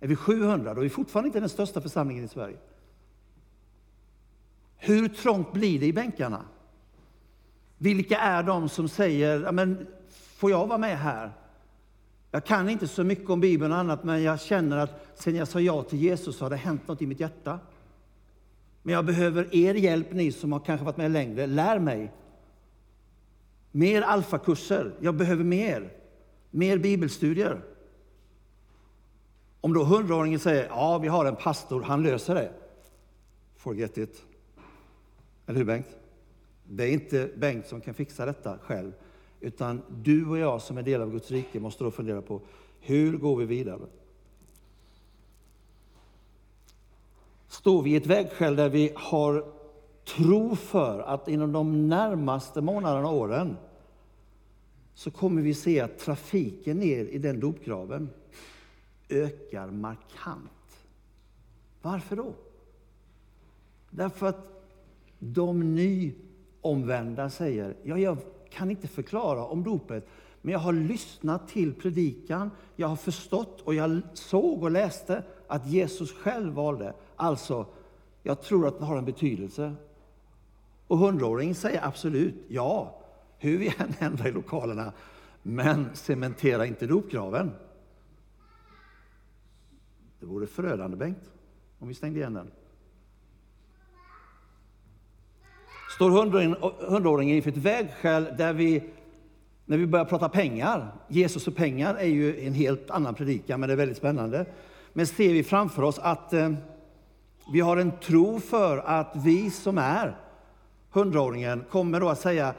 Är 0.00 0.08
vi 0.08 0.16
700 0.16 0.74
då 0.74 0.80
är 0.80 0.84
vi 0.84 0.90
fortfarande 0.90 1.26
inte 1.26 1.40
den 1.40 1.48
största 1.48 1.80
församlingen 1.80 2.24
i 2.24 2.28
Sverige. 2.28 2.56
Hur 4.76 5.08
trångt 5.08 5.52
blir 5.52 5.80
det 5.80 5.86
i 5.86 5.92
bänkarna? 5.92 6.44
Vilka 7.78 8.18
är 8.18 8.42
de 8.42 8.68
som 8.68 8.88
säger, 8.88 9.52
men 9.52 9.86
får 10.36 10.50
jag 10.50 10.66
vara 10.66 10.78
med 10.78 10.98
här? 10.98 11.32
Jag 12.30 12.44
kan 12.44 12.68
inte 12.68 12.88
så 12.88 13.04
mycket 13.04 13.30
om 13.30 13.40
Bibeln 13.40 13.72
och 13.72 13.78
annat, 13.78 14.04
men 14.04 14.22
jag 14.22 14.40
känner 14.40 14.76
att 14.76 15.06
sen 15.14 15.36
jag 15.36 15.48
sa 15.48 15.60
ja 15.60 15.82
till 15.82 15.98
Jesus 15.98 16.40
har 16.40 16.50
det 16.50 16.56
hänt 16.56 16.88
något 16.88 17.02
i 17.02 17.06
mitt 17.06 17.20
hjärta. 17.20 17.58
Men 18.82 18.94
jag 18.94 19.04
behöver 19.04 19.54
er 19.54 19.74
hjälp, 19.74 20.12
ni 20.12 20.32
som 20.32 20.52
har 20.52 20.60
kanske 20.60 20.84
varit 20.84 20.96
med 20.96 21.10
längre. 21.10 21.46
Lär 21.46 21.78
mig. 21.78 22.12
Mer 23.70 24.02
alfakurser. 24.02 24.92
Jag 25.00 25.14
behöver 25.14 25.44
mer. 25.44 25.92
Mer 26.50 26.78
bibelstudier. 26.78 27.60
Om 29.60 29.74
då 29.74 29.84
hundraåringen 29.84 30.40
säger, 30.40 30.66
ja, 30.68 30.98
vi 30.98 31.08
har 31.08 31.24
en 31.24 31.36
pastor, 31.36 31.82
han 31.82 32.02
löser 32.02 32.34
det. 32.34 32.52
Forget 33.56 33.98
it. 33.98 34.22
Eller 35.46 35.58
hur 35.58 35.66
Bengt? 35.66 36.05
Det 36.68 36.84
är 36.84 36.92
inte 36.92 37.30
Bengt 37.36 37.66
som 37.66 37.80
kan 37.80 37.94
fixa 37.94 38.26
detta 38.26 38.58
själv, 38.58 38.92
utan 39.40 39.82
du 39.88 40.28
och 40.28 40.38
jag 40.38 40.62
som 40.62 40.78
är 40.78 40.82
del 40.82 41.02
av 41.02 41.10
Guds 41.10 41.30
rike 41.30 41.60
måste 41.60 41.84
då 41.84 41.90
fundera 41.90 42.22
på, 42.22 42.40
hur 42.80 43.18
går 43.18 43.36
vi 43.36 43.44
vidare? 43.44 43.86
Står 47.48 47.82
vi 47.82 47.90
i 47.90 47.96
ett 47.96 48.06
vägskäl 48.06 48.56
där 48.56 48.68
vi 48.68 48.92
har 48.94 49.52
tro 50.04 50.56
för 50.56 51.00
att 51.00 51.28
inom 51.28 51.52
de 51.52 51.88
närmaste 51.88 52.60
månaderna 52.60 53.08
och 53.08 53.16
åren 53.16 53.56
så 54.94 55.10
kommer 55.10 55.42
vi 55.42 55.54
se 55.54 55.80
att 55.80 55.98
trafiken 55.98 56.78
ner 56.78 57.04
i 57.04 57.18
den 57.18 57.40
dopgraven 57.40 58.10
ökar 59.08 59.70
markant. 59.70 60.86
Varför 61.82 62.16
då? 62.16 62.34
Därför 63.90 64.26
att 64.26 64.62
de 65.18 65.74
Omvända 66.66 67.30
säger, 67.30 67.76
ja, 67.82 67.98
jag 67.98 68.18
kan 68.50 68.70
inte 68.70 68.88
förklara 68.88 69.44
om 69.44 69.64
dopet, 69.64 70.08
men 70.42 70.52
jag 70.52 70.58
har 70.58 70.72
lyssnat 70.72 71.48
till 71.48 71.74
predikan, 71.74 72.50
jag 72.76 72.88
har 72.88 72.96
förstått 72.96 73.60
och 73.60 73.74
jag 73.74 74.00
såg 74.12 74.62
och 74.62 74.70
läste 74.70 75.22
att 75.46 75.66
Jesus 75.66 76.12
själv 76.12 76.52
valde. 76.52 76.94
Alltså, 77.16 77.66
jag 78.22 78.42
tror 78.42 78.68
att 78.68 78.78
det 78.78 78.84
har 78.84 78.98
en 78.98 79.04
betydelse. 79.04 79.74
Och 80.86 80.98
hundraåringen 80.98 81.54
säger 81.54 81.86
absolut 81.86 82.34
ja, 82.48 83.00
hur 83.38 83.58
vi 83.58 83.74
än 83.78 83.94
ändrar 83.98 84.26
i 84.26 84.32
lokalerna, 84.32 84.92
men 85.42 85.86
cementera 85.94 86.66
inte 86.66 86.86
dopgraven. 86.86 87.50
Det 90.20 90.26
vore 90.26 90.46
förödande, 90.46 90.96
Bengt, 90.96 91.30
om 91.78 91.88
vi 91.88 91.94
stängde 91.94 92.18
igen 92.18 92.34
den. 92.34 92.50
Står 95.96 96.10
hundraåringen 96.90 97.36
inför 97.36 97.50
ett 97.50 97.56
vägskäl 97.56 98.28
där 98.38 98.52
vi, 98.52 98.82
när 99.64 99.78
vi 99.78 99.86
börjar 99.86 100.04
prata 100.04 100.28
pengar, 100.28 100.92
Jesus 101.08 101.48
och 101.48 101.56
pengar 101.56 101.94
är 101.94 102.06
ju 102.06 102.46
en 102.46 102.54
helt 102.54 102.90
annan 102.90 103.14
predikan, 103.14 103.60
men 103.60 103.68
det 103.68 103.74
är 103.74 103.76
väldigt 103.76 103.96
spännande. 103.96 104.46
Men 104.92 105.06
ser 105.06 105.32
vi 105.32 105.42
framför 105.42 105.82
oss 105.82 105.98
att 105.98 106.32
eh, 106.32 106.52
vi 107.52 107.60
har 107.60 107.76
en 107.76 107.92
tro 107.98 108.40
för 108.40 108.78
att 108.78 109.12
vi 109.14 109.50
som 109.50 109.78
är 109.78 110.16
hundraåringen 110.90 111.64
kommer 111.70 112.00
då 112.00 112.08
att 112.08 112.20
säga 112.20 112.54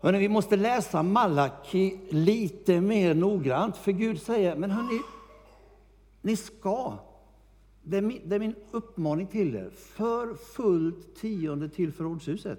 Hörni, 0.00 0.18
vi 0.18 0.28
måste 0.28 0.56
läsa 0.56 1.02
Malaki 1.02 1.98
lite 2.10 2.80
mer 2.80 3.14
noggrant, 3.14 3.76
för 3.76 3.92
Gud 3.92 4.22
säger, 4.22 4.56
men 4.56 4.70
hörni, 4.70 5.00
ni 6.22 6.36
ska. 6.36 6.98
Det 7.88 7.96
är, 7.96 8.02
min, 8.02 8.20
det 8.24 8.34
är 8.34 8.38
min 8.38 8.54
uppmaning 8.70 9.26
till 9.26 9.54
er. 9.54 9.70
För 9.70 10.34
fullt 10.34 11.16
tionde 11.16 11.68
till 11.68 11.92
förrådshuset. 11.92 12.58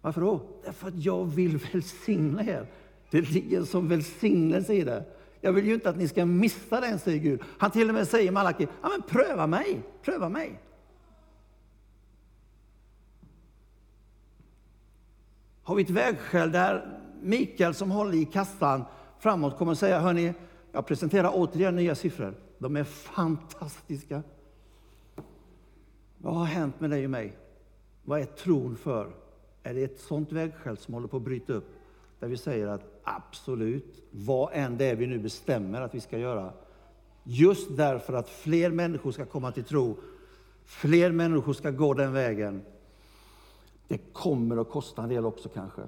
Varför 0.00 0.20
då? 0.20 0.40
Därför 0.64 0.88
att 0.88 1.04
jag 1.04 1.24
vill 1.24 1.58
välsigna 1.72 2.44
er. 2.44 2.66
Det 3.10 3.20
ligger 3.20 3.64
som 3.64 3.88
välsignelse 3.88 4.74
i 4.74 4.84
det. 4.84 5.04
Jag 5.40 5.52
vill 5.52 5.66
ju 5.66 5.74
inte 5.74 5.90
att 5.90 5.96
ni 5.96 6.08
ska 6.08 6.26
missa 6.26 6.80
den, 6.80 6.98
säger 6.98 7.18
Gud. 7.18 7.40
Han 7.58 7.70
till 7.70 7.88
och 7.88 7.94
med 7.94 8.08
säger 8.08 8.32
Malaki, 8.32 8.66
ja, 8.82 8.88
men 8.88 9.02
pröva 9.02 9.46
mig, 9.46 9.82
pröva 10.02 10.28
mig. 10.28 10.60
Har 15.62 15.74
vi 15.74 15.82
ett 15.82 15.90
vägskäl 15.90 16.52
där 16.52 17.00
Mikael 17.22 17.74
som 17.74 17.90
håller 17.90 18.14
i 18.14 18.24
kassan 18.24 18.84
framåt 19.18 19.58
kommer 19.58 19.72
att 19.72 19.78
säga, 19.78 20.00
hörni, 20.00 20.34
jag 20.76 20.86
presenterar 20.86 21.30
återigen 21.34 21.76
nya 21.76 21.94
siffror. 21.94 22.34
De 22.58 22.76
är 22.76 22.84
fantastiska. 22.84 24.22
Vad 26.18 26.34
har 26.34 26.44
hänt 26.44 26.80
med 26.80 26.90
dig 26.90 27.04
och 27.04 27.10
mig? 27.10 27.36
Vad 28.04 28.20
är 28.20 28.24
tron 28.24 28.76
för? 28.76 29.10
Är 29.62 29.74
det 29.74 29.82
ett 29.82 30.00
sånt 30.00 30.32
vägskäl 30.32 30.76
som 30.76 30.94
håller 30.94 31.08
på 31.08 31.16
att 31.16 31.22
bryta 31.22 31.52
upp? 31.52 31.68
Där 32.20 32.28
vi 32.28 32.36
säger 32.36 32.66
att 32.66 33.00
absolut, 33.04 34.02
vad 34.10 34.50
än 34.52 34.78
det 34.78 34.84
är 34.84 34.96
vi 34.96 35.06
nu 35.06 35.18
bestämmer 35.18 35.80
att 35.80 35.94
vi 35.94 36.00
ska 36.00 36.18
göra, 36.18 36.52
just 37.24 37.76
därför 37.76 38.12
att 38.12 38.28
fler 38.28 38.70
människor 38.70 39.12
ska 39.12 39.24
komma 39.24 39.52
till 39.52 39.64
tro, 39.64 39.96
fler 40.64 41.12
människor 41.12 41.52
ska 41.52 41.70
gå 41.70 41.94
den 41.94 42.12
vägen. 42.12 42.62
Det 43.88 43.98
kommer 44.12 44.56
att 44.56 44.70
kosta 44.70 45.02
en 45.02 45.08
del 45.08 45.26
också 45.26 45.48
kanske. 45.48 45.82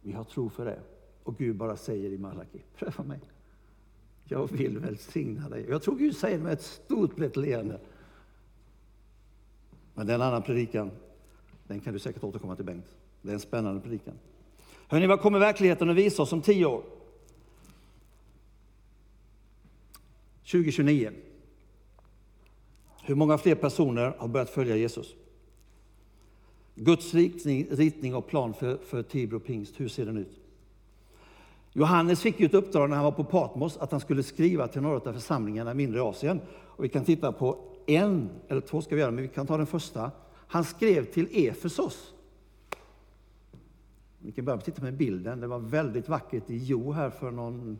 Vi 0.00 0.12
har 0.12 0.24
tro 0.24 0.50
för 0.50 0.64
det. 0.64 0.80
Och 1.22 1.36
Gud 1.36 1.56
bara 1.56 1.76
säger 1.76 2.10
i 2.10 2.18
Malaki, 2.18 2.62
pröva 2.76 3.04
mig. 3.04 3.20
Jag 4.24 4.52
vill 4.52 4.78
välsigna 4.78 5.48
dig. 5.48 5.66
Jag 5.68 5.82
tror 5.82 5.96
Gud 5.96 6.16
säger 6.16 6.38
det 6.38 6.44
med 6.44 6.52
ett 6.52 6.62
stort 6.62 7.16
brett 7.16 7.36
leende. 7.36 7.80
Men 9.94 10.06
det 10.06 10.12
är 10.12 10.14
en 10.14 10.22
annan 10.22 10.42
predikan. 10.42 10.90
Den 11.66 11.80
kan 11.80 11.92
du 11.92 11.98
säkert 11.98 12.24
återkomma 12.24 12.56
till 12.56 12.64
Bengt. 12.64 12.96
Det 13.22 13.30
är 13.30 13.34
en 13.34 13.40
spännande 13.40 13.80
predikan. 13.80 14.14
Hörrni, 14.88 15.06
vad 15.06 15.20
kommer 15.20 15.38
verkligheten 15.38 15.90
att 15.90 15.96
visa 15.96 16.22
oss 16.22 16.32
om 16.32 16.42
tio 16.42 16.66
år? 16.66 16.82
2029. 20.44 21.10
Hur 23.02 23.14
många 23.14 23.38
fler 23.38 23.54
personer 23.54 24.14
har 24.18 24.28
börjat 24.28 24.50
följa 24.50 24.76
Jesus? 24.76 25.14
Guds 26.74 27.14
ritning, 27.14 27.66
ritning 27.70 28.14
och 28.14 28.26
plan 28.26 28.54
för, 28.54 28.76
för 28.76 29.02
Tibro 29.02 29.40
pingst, 29.40 29.80
hur 29.80 29.88
ser 29.88 30.06
den 30.06 30.16
ut? 30.16 30.40
Johannes 31.76 32.20
fick 32.20 32.40
ju 32.40 32.46
ett 32.46 32.54
uppdrag 32.54 32.90
när 32.90 32.96
han 32.96 33.04
var 33.04 33.12
på 33.12 33.24
Patmos 33.24 33.76
att 33.76 33.90
han 33.90 34.00
skulle 34.00 34.22
skriva 34.22 34.68
till 34.68 34.82
några 34.82 34.96
av 34.96 35.12
församlingarna 35.12 35.70
i 35.70 35.74
mindre 35.74 36.02
Asien. 36.02 36.40
Och 36.50 36.84
vi 36.84 36.88
kan 36.88 37.04
titta 37.04 37.32
på 37.32 37.58
en, 37.86 38.30
eller 38.48 38.60
två 38.60 38.82
ska 38.82 38.94
vi 38.94 39.00
göra, 39.00 39.10
men 39.10 39.22
vi 39.22 39.28
kan 39.28 39.46
ta 39.46 39.56
den 39.56 39.66
första. 39.66 40.10
Han 40.46 40.64
skrev 40.64 41.04
till 41.04 41.48
Efesos. 41.48 42.14
Vi 44.18 44.32
kan 44.32 44.44
börja 44.44 44.60
titta 44.60 44.82
med 44.82 44.94
bilden. 44.94 45.40
Det 45.40 45.46
var 45.46 45.58
väldigt 45.58 46.08
vackert 46.08 46.50
i 46.50 46.56
Jo 46.56 46.92
här 46.92 47.10
för 47.10 47.30
någon 47.30 47.78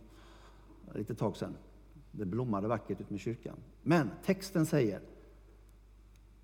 lite 0.94 1.14
tag 1.14 1.36
sedan. 1.36 1.56
Det 2.10 2.24
blommade 2.24 2.68
vackert 2.68 3.00
ut 3.00 3.10
med 3.10 3.20
kyrkan. 3.20 3.56
Men 3.82 4.10
texten 4.24 4.66
säger, 4.66 5.00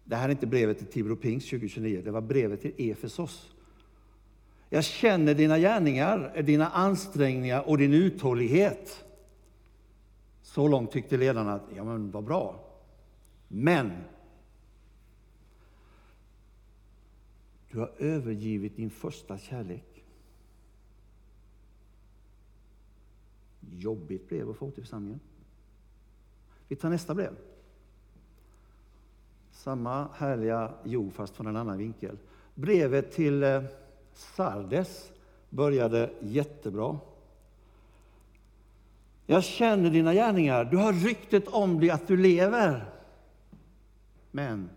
det 0.05 0.17
här 0.17 0.29
är 0.29 0.31
inte 0.31 0.47
brevet 0.47 0.79
till 0.79 0.87
Tibro 0.87 1.17
Pings 1.17 1.45
2029, 1.45 2.03
det 2.05 2.11
var 2.11 2.21
brevet 2.21 2.61
till 2.61 2.91
Efesos. 2.91 3.55
Jag 4.73 4.85
känner 4.85 5.35
dina 5.35 5.59
gärningar, 5.59 6.43
dina 6.43 6.69
ansträngningar 6.69 7.69
och 7.69 7.79
din 7.79 7.95
uthållighet. 7.95 9.05
Så 10.43 10.69
långt 10.69 10.93
tyckte 10.93 11.17
ledarna 11.17 11.55
att, 11.55 11.63
ja 11.77 11.85
men 11.85 12.11
vad 12.11 12.25
bra. 12.25 12.65
Men 13.49 13.93
du 17.71 17.79
har 17.79 17.93
övergivit 17.99 18.77
din 18.77 18.91
första 18.91 19.39
kärlek. 19.39 20.05
Jobbigt 23.71 24.29
brev 24.29 24.51
att 24.51 24.57
få 24.57 24.71
till 24.71 24.83
församlingen. 24.83 25.21
Vi 26.69 26.77
tar 26.77 26.91
nästa 26.91 27.15
brev. 27.15 27.37
Samma 29.51 30.09
härliga 30.15 30.75
Jo, 30.85 31.11
fast 31.11 31.37
från 31.37 31.47
en 31.47 31.57
annan 31.57 31.79
vinkel. 31.79 32.19
Brevet 32.55 33.13
till 33.13 33.43
eh, 33.43 33.63
Sardes 34.15 35.13
började 35.51 36.11
jättebra. 36.21 36.99
Jag 39.27 39.45
känner 39.45 39.91
dina 39.91 40.15
gärningar. 40.15 40.65
Du 40.65 40.77
har 40.77 40.93
ryktet 40.93 41.49
om 41.49 41.81
dig 41.81 41.91
att 41.91 42.09
du 42.09 42.17
lever. 42.17 42.93
Men 44.31 44.71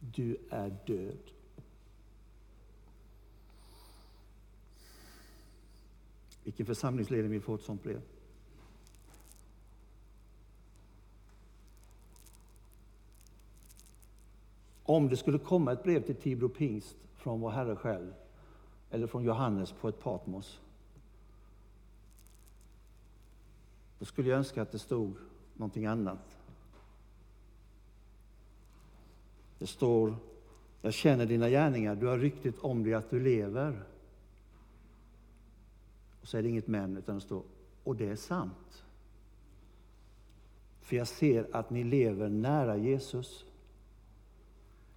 du 0.00 0.36
är 0.50 0.76
död. 0.86 1.18
Vilken 6.44 6.66
församlingsledning 6.66 7.30
vill 7.30 7.42
få 7.42 7.54
ett 7.54 7.62
sånt 7.62 7.82
brev? 7.82 8.00
Om 14.92 15.08
det 15.08 15.16
skulle 15.16 15.38
komma 15.38 15.72
ett 15.72 15.82
brev 15.82 16.02
till 16.02 16.14
Tibro 16.14 16.48
pingst 16.48 16.96
från 17.16 17.40
vår 17.40 17.50
Herre 17.50 17.76
själv, 17.76 18.14
eller 18.90 19.06
från 19.06 19.24
Johannes 19.24 19.72
på 19.72 19.88
ett 19.88 20.00
Patmos. 20.00 20.60
Då 23.98 24.04
skulle 24.04 24.28
jag 24.28 24.38
önska 24.38 24.62
att 24.62 24.72
det 24.72 24.78
stod 24.78 25.14
någonting 25.54 25.86
annat. 25.86 26.38
Det 29.58 29.66
står, 29.66 30.14
jag 30.82 30.92
känner 30.94 31.26
dina 31.26 31.48
gärningar, 31.48 31.94
du 31.94 32.06
har 32.06 32.18
ryktet 32.18 32.58
om 32.58 32.84
dig 32.84 32.94
att 32.94 33.10
du 33.10 33.20
lever. 33.20 33.82
Och 36.20 36.28
så 36.28 36.38
är 36.38 36.42
det 36.42 36.48
inget 36.48 36.66
men, 36.66 36.96
utan 36.96 37.14
det 37.14 37.20
står, 37.20 37.42
och 37.84 37.96
det 37.96 38.08
är 38.08 38.16
sant. 38.16 38.84
För 40.80 40.96
jag 40.96 41.08
ser 41.08 41.56
att 41.56 41.70
ni 41.70 41.84
lever 41.84 42.28
nära 42.28 42.76
Jesus. 42.76 43.44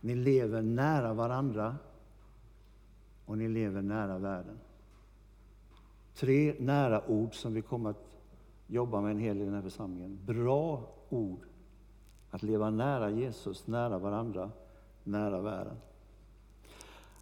Ni 0.06 0.16
lever 0.16 0.62
nära 0.62 1.14
varandra 1.14 1.76
och 3.26 3.38
ni 3.38 3.48
lever 3.48 3.82
nära 3.82 4.18
världen. 4.18 4.60
Tre 6.16 6.56
nära 6.60 7.08
ord 7.08 7.36
som 7.36 7.54
vi 7.54 7.62
kommer 7.62 7.90
att 7.90 8.06
jobba 8.68 9.02
med 9.02 9.12
en 9.12 9.20
hel 9.20 9.38
del 9.38 9.42
i 9.42 9.46
den 9.46 9.56
här 9.56 9.62
församlingen. 9.62 10.20
Bra 10.26 10.90
ord. 11.10 11.40
Att 12.32 12.44
leva 12.44 12.70
nära 12.70 13.10
Jesus, 13.10 13.68
nära 13.68 13.98
varandra, 13.98 14.52
nära 15.04 15.42
världen. 15.42 15.76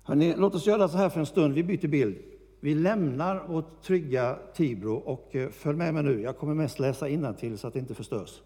Hörrni, 0.03 0.35
låt 0.37 0.55
oss 0.55 0.67
göra 0.67 0.87
så 0.87 0.97
här 0.97 1.09
för 1.09 1.19
en 1.19 1.25
stund. 1.25 1.53
Vi 1.53 1.63
byter 1.63 1.87
bild. 1.87 2.17
Vi 2.59 2.75
lämnar 2.75 3.47
vårt 3.47 3.81
trygga 3.81 4.39
Tibro 4.53 4.93
och 4.95 5.35
eh, 5.35 5.49
följ 5.49 5.77
med 5.77 5.93
mig 5.93 6.03
nu. 6.03 6.21
Jag 6.21 6.37
kommer 6.37 6.53
mest 6.53 6.79
läsa 6.79 7.33
till 7.33 7.57
så 7.57 7.67
att 7.67 7.73
det 7.73 7.79
inte 7.79 7.93
förstörs. 7.93 8.41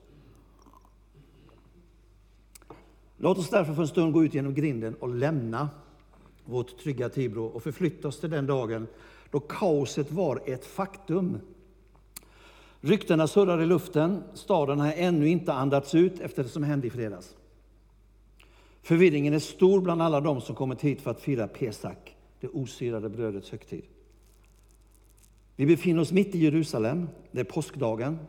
Låt 3.18 3.38
oss 3.38 3.50
därför 3.50 3.74
för 3.74 3.82
en 3.82 3.88
stund 3.88 4.14
gå 4.14 4.24
ut 4.24 4.34
genom 4.34 4.54
grinden 4.54 4.96
och 4.96 5.16
lämna 5.16 5.70
vårt 6.46 6.78
trygga 6.78 7.10
Tibro 7.10 7.46
och 7.46 7.64
förflytta 7.64 8.08
oss 8.08 8.20
till 8.20 8.30
den 8.30 8.46
dagen 8.46 8.88
då 9.32 9.40
kaoset 9.40 10.12
var 10.12 10.42
ett 10.46 10.66
faktum. 10.66 11.40
Ryktena 12.82 13.28
surrar 13.28 13.62
i 13.62 13.66
luften, 13.66 14.24
staden 14.34 14.80
har 14.80 14.94
ännu 14.96 15.30
inte 15.30 15.54
andats 15.54 15.96
ut 15.96 16.20
efter 16.20 16.44
det 16.44 16.50
som 16.50 16.64
hände 16.64 16.88
i 16.88 16.90
fredags. 16.90 17.36
Förvirringen 18.82 19.34
är 19.34 19.40
stor 19.40 19.82
bland 19.82 20.02
alla 20.02 20.22
de 20.22 20.42
som 20.42 20.56
kommit 20.56 20.82
hit 20.82 21.02
för 21.02 21.12
att 21.12 21.22
fira 21.22 21.48
pesach, 21.48 21.98
det 22.40 22.48
osyrade 22.48 23.10
brödets 23.10 23.52
högtid. 23.52 23.84
Vi 25.56 25.66
befinner 25.66 26.02
oss 26.02 26.12
mitt 26.12 26.36
i 26.36 26.40
Jerusalem, 26.40 27.10
det 27.32 27.40
är 27.40 27.44
påskdagen, 27.44 28.20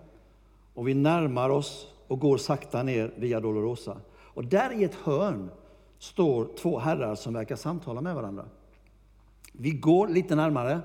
och 0.75 0.89
vi 0.89 0.95
närmar 0.95 1.51
oss 1.51 1.87
och 2.07 2.21
går 2.21 2.39
sakta 2.39 2.83
ner 2.83 3.13
via 3.17 3.41
Dolorosa. 3.41 3.97
Och 4.39 4.45
där 4.45 4.73
i 4.73 4.85
ett 4.85 4.95
hörn 4.95 5.51
står 5.99 6.49
två 6.57 6.79
herrar 6.79 7.15
som 7.15 7.33
verkar 7.35 7.57
samtala 7.57 8.01
med 8.01 8.15
varandra. 8.15 8.45
Vi 9.53 9.71
går 9.71 10.09
lite 10.09 10.35
närmare. 10.37 10.81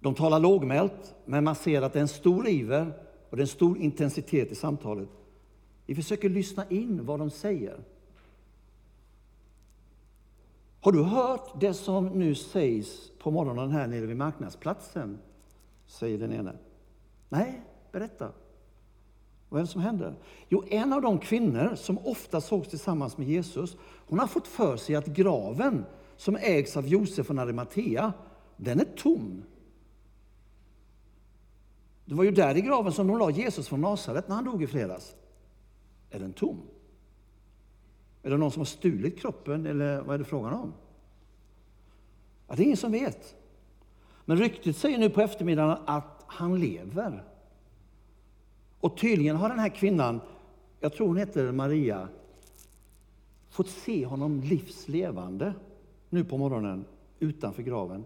De 0.00 0.14
talar 0.14 0.40
lågmält, 0.40 1.14
men 1.24 1.44
man 1.44 1.54
ser 1.54 1.82
att 1.82 1.92
det 1.92 1.98
är 1.98 2.00
en 2.00 2.08
stor 2.08 2.48
iver 2.48 2.92
och 3.30 3.36
det 3.36 3.40
är 3.40 3.44
en 3.44 3.48
stor 3.48 3.78
intensitet 3.78 4.52
i 4.52 4.54
samtalet. 4.54 5.08
Vi 5.86 5.94
försöker 5.94 6.28
lyssna 6.28 6.64
in 6.68 7.06
vad 7.06 7.18
de 7.18 7.30
säger. 7.30 7.80
Har 10.80 10.92
du 10.92 11.02
hört 11.02 11.60
det 11.60 11.74
som 11.74 12.06
nu 12.06 12.34
sägs 12.34 13.10
på 13.18 13.30
morgonen 13.30 13.70
här 13.70 13.86
nere 13.86 14.06
vid 14.06 14.16
marknadsplatsen? 14.16 15.18
säger 15.86 16.18
den 16.18 16.32
ene. 16.32 16.52
Nej, 17.28 17.62
berätta. 17.92 18.32
Vad 19.56 19.60
är 19.60 19.66
det 19.66 19.72
som 19.72 19.80
händer? 19.80 20.14
Jo, 20.48 20.64
en 20.70 20.92
av 20.92 21.02
de 21.02 21.18
kvinnor 21.18 21.74
som 21.74 21.98
ofta 21.98 22.40
sågs 22.40 22.68
tillsammans 22.68 23.18
med 23.18 23.28
Jesus, 23.28 23.76
hon 24.06 24.18
har 24.18 24.26
fått 24.26 24.48
för 24.48 24.76
sig 24.76 24.96
att 24.96 25.06
graven 25.06 25.84
som 26.16 26.36
ägs 26.36 26.76
av 26.76 26.86
Josef 26.88 27.26
från 27.26 27.38
Arimatea, 27.38 28.12
den 28.56 28.80
är 28.80 28.84
tom. 28.84 29.42
Det 32.04 32.14
var 32.14 32.24
ju 32.24 32.30
där 32.30 32.56
i 32.56 32.60
graven 32.60 32.92
som 32.92 33.06
de 33.06 33.18
la 33.18 33.30
Jesus 33.30 33.68
från 33.68 33.80
Nasaret 33.80 34.28
när 34.28 34.34
han 34.34 34.44
dog 34.44 34.62
i 34.62 34.66
fredags. 34.66 35.14
Är 36.10 36.18
den 36.18 36.32
tom? 36.32 36.62
Är 38.22 38.30
det 38.30 38.36
någon 38.36 38.50
som 38.50 38.60
har 38.60 38.66
stulit 38.66 39.18
kroppen 39.18 39.66
eller 39.66 40.00
vad 40.00 40.14
är 40.14 40.18
det 40.18 40.24
frågan 40.24 40.52
om? 40.52 40.72
Ja, 42.48 42.54
det 42.54 42.62
är 42.62 42.64
ingen 42.64 42.76
som 42.76 42.92
vet. 42.92 43.36
Men 44.24 44.36
ryktet 44.36 44.76
säger 44.76 44.98
nu 44.98 45.10
på 45.10 45.20
eftermiddagen 45.20 45.78
att 45.86 46.24
han 46.26 46.60
lever. 46.60 47.24
Och 48.86 48.96
tydligen 48.96 49.36
har 49.36 49.48
den 49.48 49.58
här 49.58 49.68
kvinnan, 49.68 50.20
jag 50.80 50.92
tror 50.92 51.06
hon 51.06 51.16
heter 51.16 51.52
Maria, 51.52 52.08
fått 53.48 53.68
se 53.68 54.06
honom 54.06 54.40
livslevande 54.40 55.54
nu 56.08 56.24
på 56.24 56.38
morgonen 56.38 56.84
utanför 57.18 57.62
graven. 57.62 58.04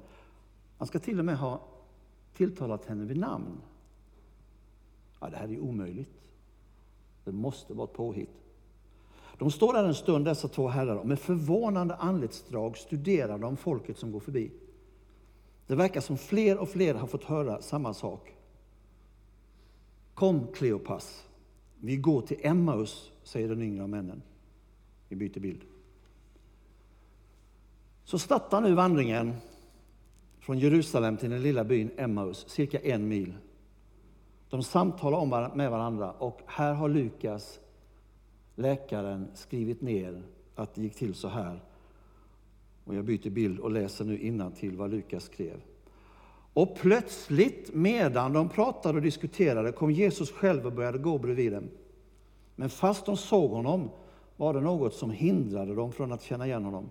Han 0.79 0.89
ska 0.89 0.99
till 0.99 1.19
och 1.19 1.25
med 1.25 1.39
ha 1.39 1.61
tilltalat 2.37 2.85
henne 2.85 3.05
vid 3.05 3.17
namn. 3.17 3.61
Ja, 5.21 5.31
det 5.31 5.37
här 5.37 5.49
är 5.49 5.61
omöjligt. 5.61 6.31
Det 7.25 7.33
måste 7.33 7.75
vara 7.75 7.89
ett 7.89 7.97
påhitt. 7.97 8.43
De 9.39 9.51
står 9.51 9.73
där 9.73 9.85
en 9.85 9.95
stund, 9.95 10.25
dessa 10.25 10.49
två 10.49 10.69
herrar, 10.69 10.97
och 10.97 11.07
med 11.07 11.19
förvånande 11.19 11.95
anletsdrag 11.95 12.79
studerar 12.79 13.39
de 13.39 13.57
folket 13.57 13.99
som 13.99 14.13
går 14.13 14.21
förbi. 14.21 14.51
Det 15.67 15.75
verkar 15.75 16.01
som 16.01 16.19
fler 16.19 16.59
och 16.59 16.69
fler 16.69 16.95
har 16.95 17.07
fått 17.07 17.25
höra 17.25 17.63
samma 17.63 17.95
sak. 17.95 18.37
Kom 20.21 20.47
Kleopas, 20.53 21.29
vi 21.79 21.97
går 21.97 22.21
till 22.21 22.37
Emmaus, 22.41 23.13
säger 23.23 23.49
den 23.49 23.63
yngre 23.63 23.83
av 23.83 23.89
männen. 23.89 24.23
Vi 25.09 25.17
byter 25.17 25.41
bild. 25.41 25.61
Så 28.05 28.19
startar 28.19 28.61
nu 28.61 28.75
vandringen 28.75 29.35
från 30.41 30.59
Jerusalem 30.59 31.17
till 31.17 31.31
den 31.31 31.43
lilla 31.43 31.65
byn 31.65 31.91
Emmaus, 31.97 32.49
cirka 32.49 32.79
en 32.79 33.09
mil. 33.09 33.35
De 34.51 34.63
samtalar 34.63 35.19
med 35.55 35.71
varandra 35.71 36.13
och 36.13 36.41
här 36.47 36.75
har 36.75 36.89
Lukas, 36.89 37.61
läkaren, 38.55 39.29
skrivit 39.35 39.81
ner 39.81 40.23
att 40.55 40.75
det 40.75 40.83
gick 40.83 40.95
till 40.95 41.15
så 41.15 41.29
här. 41.29 41.61
Och 42.85 42.95
jag 42.95 43.05
byter 43.05 43.31
bild 43.31 43.61
och 43.61 43.71
läser 43.71 44.05
nu 44.05 44.19
till 44.51 44.77
vad 44.77 44.91
Lukas 44.91 45.25
skrev. 45.25 45.61
Och 46.53 46.77
plötsligt, 46.77 47.75
medan 47.75 48.33
de 48.33 48.49
pratade 48.49 48.97
och 48.97 49.03
diskuterade, 49.03 49.73
kom 49.73 49.91
Jesus 49.91 50.33
själv 50.33 50.67
och 50.67 50.73
började 50.73 50.99
gå 50.99 51.19
bredvid 51.19 51.53
dem. 51.53 51.69
Men 52.57 52.71
fast 52.71 53.07
de 53.07 53.17
såg 53.17 53.51
honom 53.51 53.91
var 54.37 54.55
det 54.55 54.61
något 54.61 54.95
som 54.95 55.11
hindrade 55.11 55.75
dem 55.75 55.93
från 55.93 56.13
att 56.13 56.23
känna 56.23 56.47
igen 56.47 56.65
honom. 56.65 56.91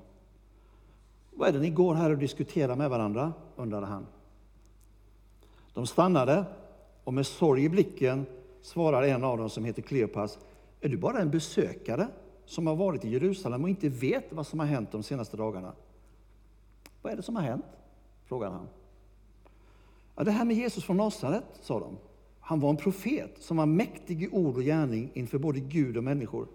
Vad 1.32 1.50
är 1.50 1.54
det 1.54 1.60
ni 1.60 1.69
går 1.69 1.95
här 1.95 2.10
och 2.10 2.17
diskuterar 2.17 2.76
med 2.76 2.89
varandra? 2.89 3.34
undrade 3.56 3.86
han. 3.86 4.06
De 5.74 5.88
stannade 5.88 6.45
och 7.04 7.13
med 7.13 7.26
sorg 7.26 7.63
i 7.63 7.69
blicken 7.69 8.26
svarar 8.62 9.04
en 9.04 9.24
av 9.24 9.38
dem 9.38 9.50
som 9.50 9.65
heter 9.65 9.82
Kleopas, 9.82 10.39
är 10.82 10.89
du 10.89 10.98
bara 10.98 11.19
en 11.19 11.32
besökare 11.32 12.08
som 12.45 12.67
har 12.67 12.76
varit 12.76 13.06
i 13.06 13.10
Jerusalem 13.10 13.63
och 13.63 13.69
inte 13.69 13.89
vet 13.89 14.34
vad 14.34 14.48
som 14.48 14.60
har 14.60 14.65
hänt 14.65 14.91
de 14.91 15.04
senaste 15.04 15.38
dagarna? 15.38 15.74
Vad 17.02 17.13
är 17.13 17.17
det 17.17 17.24
som 17.24 17.36
har 17.36 17.43
hänt? 17.43 17.65
frågar 18.26 18.50
han. 18.50 18.67
Ja, 20.19 20.25
det 20.25 20.32
här 20.32 20.45
med 20.45 20.55
Jesus 20.55 20.84
från 20.84 20.97
Nasaret, 20.97 21.43
sa 21.62 21.79
de. 21.79 21.97
Han 22.39 22.60
var 22.60 22.69
en 22.69 22.77
profet 22.77 23.36
som 23.39 23.58
var 23.58 23.65
mäktig 23.65 24.23
i 24.23 24.29
ord 24.32 24.55
och 24.55 24.63
gärning 24.63 25.12
inför 25.13 25.38
både 25.38 25.60
Gud 25.60 25.97
och 25.97 26.03
människor. 26.03 26.47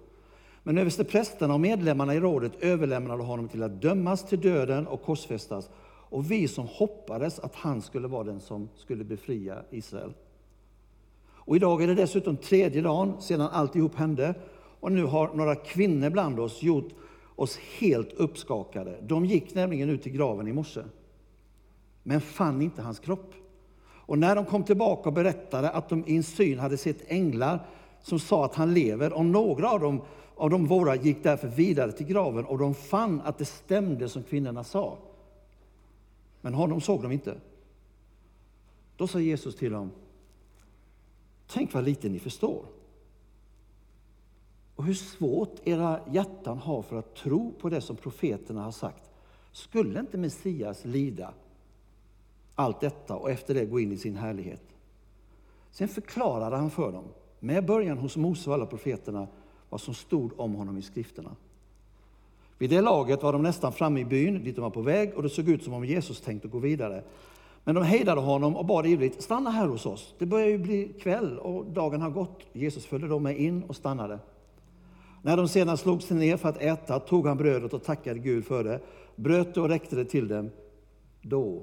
Men 0.62 0.79
översteprästerna 0.79 1.55
och 1.55 1.61
medlemmarna 1.61 2.14
i 2.14 2.20
rådet 2.20 2.53
överlämnade 2.61 3.22
honom 3.22 3.48
till 3.48 3.62
att 3.62 3.83
dömas 3.83 4.29
till 4.29 4.40
döden 4.40 4.87
och 4.87 5.03
korsfästas. 5.03 5.70
Och 5.87 6.31
vi 6.31 6.48
som 6.48 6.66
hoppades 6.66 7.38
att 7.38 7.55
han 7.55 7.83
skulle 7.83 8.09
vara 8.09 8.24
den 8.24 8.40
som 8.40 8.68
skulle 8.77 9.05
befria 9.05 9.62
Israel. 9.70 10.12
Och 11.27 11.57
idag 11.57 11.83
är 11.83 11.87
det 11.87 11.94
dessutom 11.94 12.37
tredje 12.37 12.83
dagen 12.83 13.20
sedan 13.20 13.48
alltihop 13.53 13.94
hände. 13.94 14.35
Och 14.81 14.92
nu 14.92 15.05
har 15.05 15.35
några 15.35 15.55
kvinnor 15.55 16.11
bland 16.11 16.40
oss 16.40 16.62
gjort 16.62 16.92
oss 17.37 17.57
helt 17.57 18.12
uppskakade. 18.12 18.98
De 19.03 19.24
gick 19.24 19.55
nämligen 19.55 19.90
ut 19.90 20.03
till 20.03 20.12
graven 20.12 20.48
i 20.48 20.53
morse, 20.53 20.83
men 22.03 22.20
fann 22.20 22.62
inte 22.62 22.83
hans 22.83 22.98
kropp. 22.98 23.35
Och 24.07 24.19
när 24.19 24.37
de 24.37 24.45
kom 24.45 24.64
tillbaka 24.64 25.09
och 25.09 25.12
berättade 25.12 25.71
att 25.71 25.88
de 25.88 26.05
i 26.07 26.17
en 26.17 26.23
syn 26.23 26.59
hade 26.59 26.77
sett 26.77 27.11
änglar 27.11 27.67
som 28.03 28.19
sa 28.19 28.45
att 28.45 28.55
han 28.55 28.75
lever, 28.75 29.12
och 29.12 29.25
några 29.25 29.71
av 29.71 29.81
dem 29.81 30.01
av 30.37 30.51
de 30.51 30.67
våra 30.67 30.97
gick 30.97 31.23
därför 31.23 31.49
vidare 31.49 31.93
till 31.93 32.07
graven 32.07 32.45
och 32.45 32.59
de 32.59 32.75
fann 32.75 33.21
att 33.21 33.38
det 33.38 33.45
stämde 33.45 34.09
som 34.09 34.23
kvinnorna 34.23 34.64
sa. 34.64 34.99
Men 36.40 36.55
honom 36.55 36.81
såg 36.81 37.03
de 37.03 37.12
inte. 37.12 37.40
Då 38.97 39.07
sa 39.07 39.21
Jesus 39.21 39.57
till 39.57 39.73
dem, 39.73 39.90
tänk 41.47 41.73
vad 41.73 41.85
lite 41.85 42.09
ni 42.09 42.19
förstår. 42.19 42.64
Och 44.77 44.85
hur 44.85 44.95
svårt 44.95 45.61
era 45.64 46.01
hjärtan 46.12 46.59
har 46.59 46.83
för 46.83 46.99
att 46.99 47.14
tro 47.14 47.53
på 47.61 47.69
det 47.69 47.81
som 47.81 47.97
profeterna 47.97 48.62
har 48.62 48.73
sagt. 48.73 49.11
Skulle 49.53 50.01
inte 50.01 50.19
Messias 50.19 50.85
lida 50.85 51.35
allt 52.55 52.81
detta 52.81 53.17
och 53.17 53.31
efter 53.31 53.55
det 53.55 53.64
gå 53.64 53.81
in 53.81 53.93
i 53.93 53.97
sin 53.97 54.17
härlighet. 54.17 54.62
Sen 55.71 55.88
förklarade 55.88 56.57
han 56.57 56.71
för 56.71 56.93
dem, 56.93 57.05
med 57.40 57.67
början 57.67 57.99
hos 57.99 58.17
Mose 58.17 58.51
och 58.51 58.55
alla 58.55 58.67
profeterna, 58.67 59.29
vad 59.69 59.81
som 59.81 59.95
stod 59.95 60.40
om 60.40 60.55
honom 60.55 60.79
i 60.79 60.83
skrifterna. 60.83 61.37
Vid 62.59 62.71
det 62.71 62.81
laget 62.81 63.23
var 63.23 63.33
de 63.33 63.43
nästan 63.43 63.73
framme 63.73 64.01
i 64.01 64.05
byn 64.05 64.45
dit 64.45 64.57
de 64.57 64.62
var 64.62 64.71
på 64.71 64.83
väg 64.83 65.14
och 65.14 65.23
det 65.23 65.29
såg 65.29 65.49
ut 65.49 65.64
som 65.64 65.73
om 65.73 65.85
Jesus 65.85 66.21
tänkte 66.21 66.49
gå 66.49 66.59
vidare. 66.59 67.03
Men 67.64 67.75
de 67.75 67.85
hejdade 67.85 68.21
honom 68.21 68.57
och 68.57 68.67
bad 68.67 68.87
ivrigt, 68.87 69.23
stanna 69.23 69.51
här 69.51 69.67
hos 69.67 69.87
oss. 69.87 70.14
Det 70.19 70.27
börjar 70.27 70.47
ju 70.47 70.59
bli 70.59 70.93
kväll 71.01 71.38
och 71.38 71.67
dagen 71.67 72.03
har 72.03 72.11
gått. 72.11 72.40
Jesus 72.53 72.87
följde 72.87 73.09
dem 73.09 73.23
med 73.23 73.40
in 73.40 73.62
och 73.62 73.77
stannade. 73.77 74.19
När 75.23 75.37
de 75.37 75.49
sedan 75.49 75.77
slog 75.77 76.03
sig 76.03 76.17
ner 76.17 76.37
för 76.37 76.49
att 76.49 76.62
äta 76.62 77.01
tog 77.01 77.27
han 77.27 77.37
brödet 77.37 77.75
och 77.75 77.85
tackade 77.85 78.19
Gud 78.19 78.45
för 78.45 78.64
det, 78.64 78.81
bröt 79.17 79.55
det 79.55 79.61
och 79.61 79.69
räckte 79.69 79.97
det 79.97 80.05
till 80.05 80.29
dem. 80.29 80.51
Då 81.23 81.62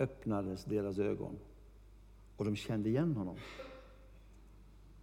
öppnades 0.00 0.64
deras 0.64 0.98
ögon 0.98 1.38
och 2.36 2.44
de 2.44 2.56
kände 2.56 2.88
igen 2.88 3.16
honom. 3.16 3.36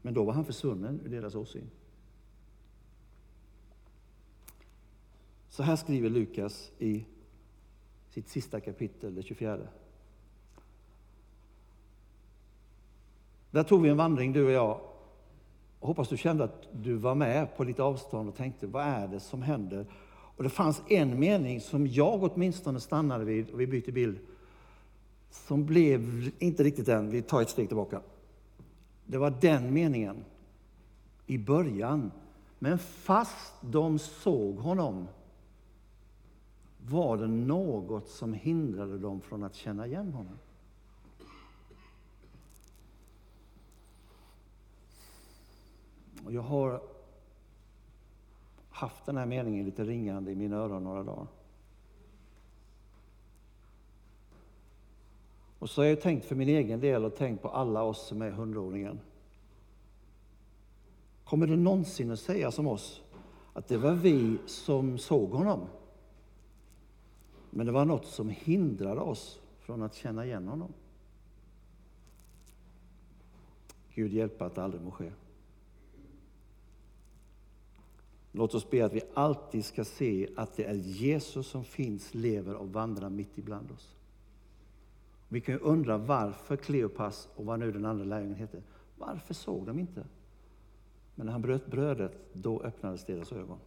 Men 0.01 0.13
då 0.13 0.23
var 0.23 0.33
han 0.33 0.45
försvunnen 0.45 1.01
ur 1.05 1.09
deras 1.09 1.35
åsyn. 1.35 1.69
Så 5.49 5.63
här 5.63 5.75
skriver 5.75 6.09
Lukas 6.09 6.71
i 6.79 7.05
sitt 8.09 8.29
sista 8.29 8.59
kapitel, 8.59 9.15
det 9.15 9.23
24. 9.23 9.59
Där 13.51 13.63
tog 13.63 13.81
vi 13.81 13.89
en 13.89 13.97
vandring 13.97 14.33
du 14.33 14.45
och 14.45 14.51
jag. 14.51 14.81
Och 15.79 15.87
hoppas 15.87 16.09
du 16.09 16.17
kände 16.17 16.43
att 16.43 16.67
du 16.71 16.93
var 16.93 17.15
med 17.15 17.57
på 17.57 17.63
lite 17.63 17.83
avstånd 17.83 18.29
och 18.29 18.35
tänkte, 18.35 18.67
vad 18.67 18.83
är 18.83 19.07
det 19.07 19.19
som 19.19 19.41
händer? 19.41 19.85
Och 20.37 20.43
det 20.43 20.49
fanns 20.49 20.81
en 20.89 21.19
mening 21.19 21.61
som 21.61 21.87
jag 21.87 22.23
åtminstone 22.23 22.79
stannade 22.79 23.25
vid, 23.25 23.49
och 23.49 23.59
vi 23.59 23.67
byter 23.67 23.91
bild, 23.91 24.19
som 25.47 25.65
blev 25.65 26.31
inte 26.39 26.63
riktigt 26.63 26.85
den, 26.85 27.09
vi 27.09 27.21
tar 27.21 27.41
ett 27.41 27.49
steg 27.49 27.67
tillbaka. 27.67 28.01
Det 29.05 29.17
var 29.17 29.33
den 29.41 29.73
meningen 29.73 30.25
i 31.25 31.37
början. 31.37 32.11
Men 32.59 32.79
fast 32.79 33.53
de 33.61 33.99
såg 33.99 34.55
honom 34.55 35.07
var 36.85 37.17
det 37.17 37.27
något 37.27 38.09
som 38.09 38.33
hindrade 38.33 38.97
dem 38.97 39.21
från 39.21 39.43
att 39.43 39.55
känna 39.55 39.87
igen 39.87 40.13
honom. 40.13 40.37
Och 46.25 46.33
jag 46.33 46.41
har 46.41 46.81
haft 48.69 49.05
den 49.05 49.17
här 49.17 49.25
meningen 49.25 49.65
lite 49.65 49.83
ringande 49.83 50.31
i 50.31 50.35
mina 50.35 50.55
öron 50.55 50.83
några 50.83 51.03
dagar. 51.03 51.27
Och 55.59 55.69
så 55.69 55.81
har 55.81 55.87
jag 55.87 56.01
tänkt 56.01 56.25
för 56.25 56.35
min 56.35 56.49
egen 56.49 56.79
del 56.79 57.05
och 57.05 57.15
tänkt 57.15 57.41
på 57.41 57.49
alla 57.49 57.83
oss 57.83 58.07
som 58.07 58.21
är 58.21 58.31
hundraåringen. 58.31 58.99
Kommer 61.23 61.47
det 61.47 61.55
någonsin 61.55 62.11
att 62.11 62.19
sägas 62.19 62.59
om 62.59 62.67
oss 62.67 63.01
att 63.53 63.67
det 63.67 63.77
var 63.77 63.93
vi 63.93 64.37
som 64.45 64.97
såg 64.97 65.29
honom? 65.29 65.59
Men 67.49 67.65
det 67.65 67.71
var 67.71 67.85
något 67.85 68.05
som 68.05 68.29
hindrade 68.29 69.01
oss 69.01 69.39
från 69.59 69.81
att 69.81 69.95
känna 69.95 70.25
igen 70.25 70.47
honom. 70.47 70.73
Gud 73.93 74.13
hjälpa 74.13 74.45
att 74.45 74.55
det 74.55 74.63
aldrig 74.63 74.81
må 74.83 74.91
ske. 74.91 75.11
Låt 78.31 78.53
oss 78.53 78.69
be 78.69 78.85
att 78.85 78.93
vi 78.93 79.01
alltid 79.13 79.65
ska 79.65 79.83
se 79.83 80.29
att 80.35 80.55
det 80.55 80.63
är 80.63 80.73
Jesus 80.73 81.47
som 81.47 81.63
finns, 81.63 82.13
lever 82.13 82.53
och 82.53 82.73
vandrar 82.73 83.09
mitt 83.09 83.37
ibland 83.37 83.71
oss. 83.71 83.95
Vi 85.29 85.41
kan 85.41 85.55
ju 85.55 85.59
undra 85.59 85.97
varför 85.97 86.55
Kleopas 86.55 87.29
och 87.35 87.45
vad 87.45 87.59
nu 87.59 87.71
den 87.71 87.85
andra 87.85 88.05
lärjungen 88.05 88.35
heter, 88.35 88.61
varför 88.97 89.33
såg 89.33 89.65
de 89.65 89.79
inte? 89.79 90.03
Men 91.15 91.25
när 91.25 91.33
han 91.33 91.41
bröt 91.41 91.67
brödet, 91.67 92.11
då 92.33 92.61
öppnades 92.61 93.05
deras 93.05 93.31
ögon. 93.31 93.57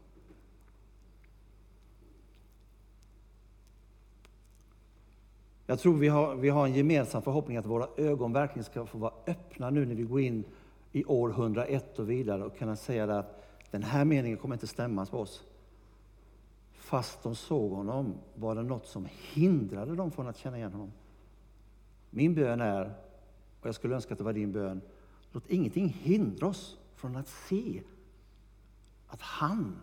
Jag 5.66 5.78
tror 5.78 5.94
vi 5.94 6.08
har, 6.08 6.34
vi 6.34 6.48
har 6.48 6.66
en 6.66 6.74
gemensam 6.74 7.22
förhoppning 7.22 7.56
att 7.56 7.66
våra 7.66 7.88
ögon 7.96 8.32
verkligen 8.32 8.64
ska 8.64 8.86
få 8.86 8.98
vara 8.98 9.12
öppna 9.26 9.70
nu 9.70 9.86
när 9.86 9.94
vi 9.94 10.02
går 10.02 10.20
in 10.20 10.44
i 10.92 11.04
år 11.04 11.30
101 11.30 11.98
och 11.98 12.10
vidare 12.10 12.44
och 12.44 12.58
kunna 12.58 12.76
säga 12.76 13.18
att 13.18 13.44
den 13.70 13.82
här 13.82 14.04
meningen 14.04 14.38
kommer 14.38 14.54
inte 14.54 14.66
stämma 14.66 15.06
på 15.06 15.18
oss. 15.18 15.44
Fast 16.72 17.22
de 17.22 17.34
såg 17.34 17.72
honom 17.72 18.14
var 18.34 18.54
det 18.54 18.62
något 18.62 18.86
som 18.86 19.08
hindrade 19.32 19.94
dem 19.94 20.10
från 20.10 20.28
att 20.28 20.36
känna 20.36 20.58
igen 20.58 20.72
honom. 20.72 20.92
Min 22.10 22.34
bön 22.34 22.60
är, 22.60 22.94
och 23.60 23.66
jag 23.66 23.74
skulle 23.74 23.94
önska 23.94 24.14
att 24.14 24.18
det 24.18 24.24
var 24.24 24.32
din 24.32 24.52
bön, 24.52 24.80
låt 25.32 25.50
ingenting 25.50 25.88
hindra 25.88 26.46
oss 26.46 26.78
från 26.94 27.16
att 27.16 27.28
se 27.28 27.82
att 29.06 29.22
han, 29.22 29.76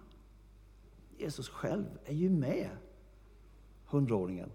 Jesus 1.17 1.49
själv, 1.49 1.85
är 2.05 2.13
ju 2.13 2.29
med 2.29 2.69
hundraåringen. 3.85 4.49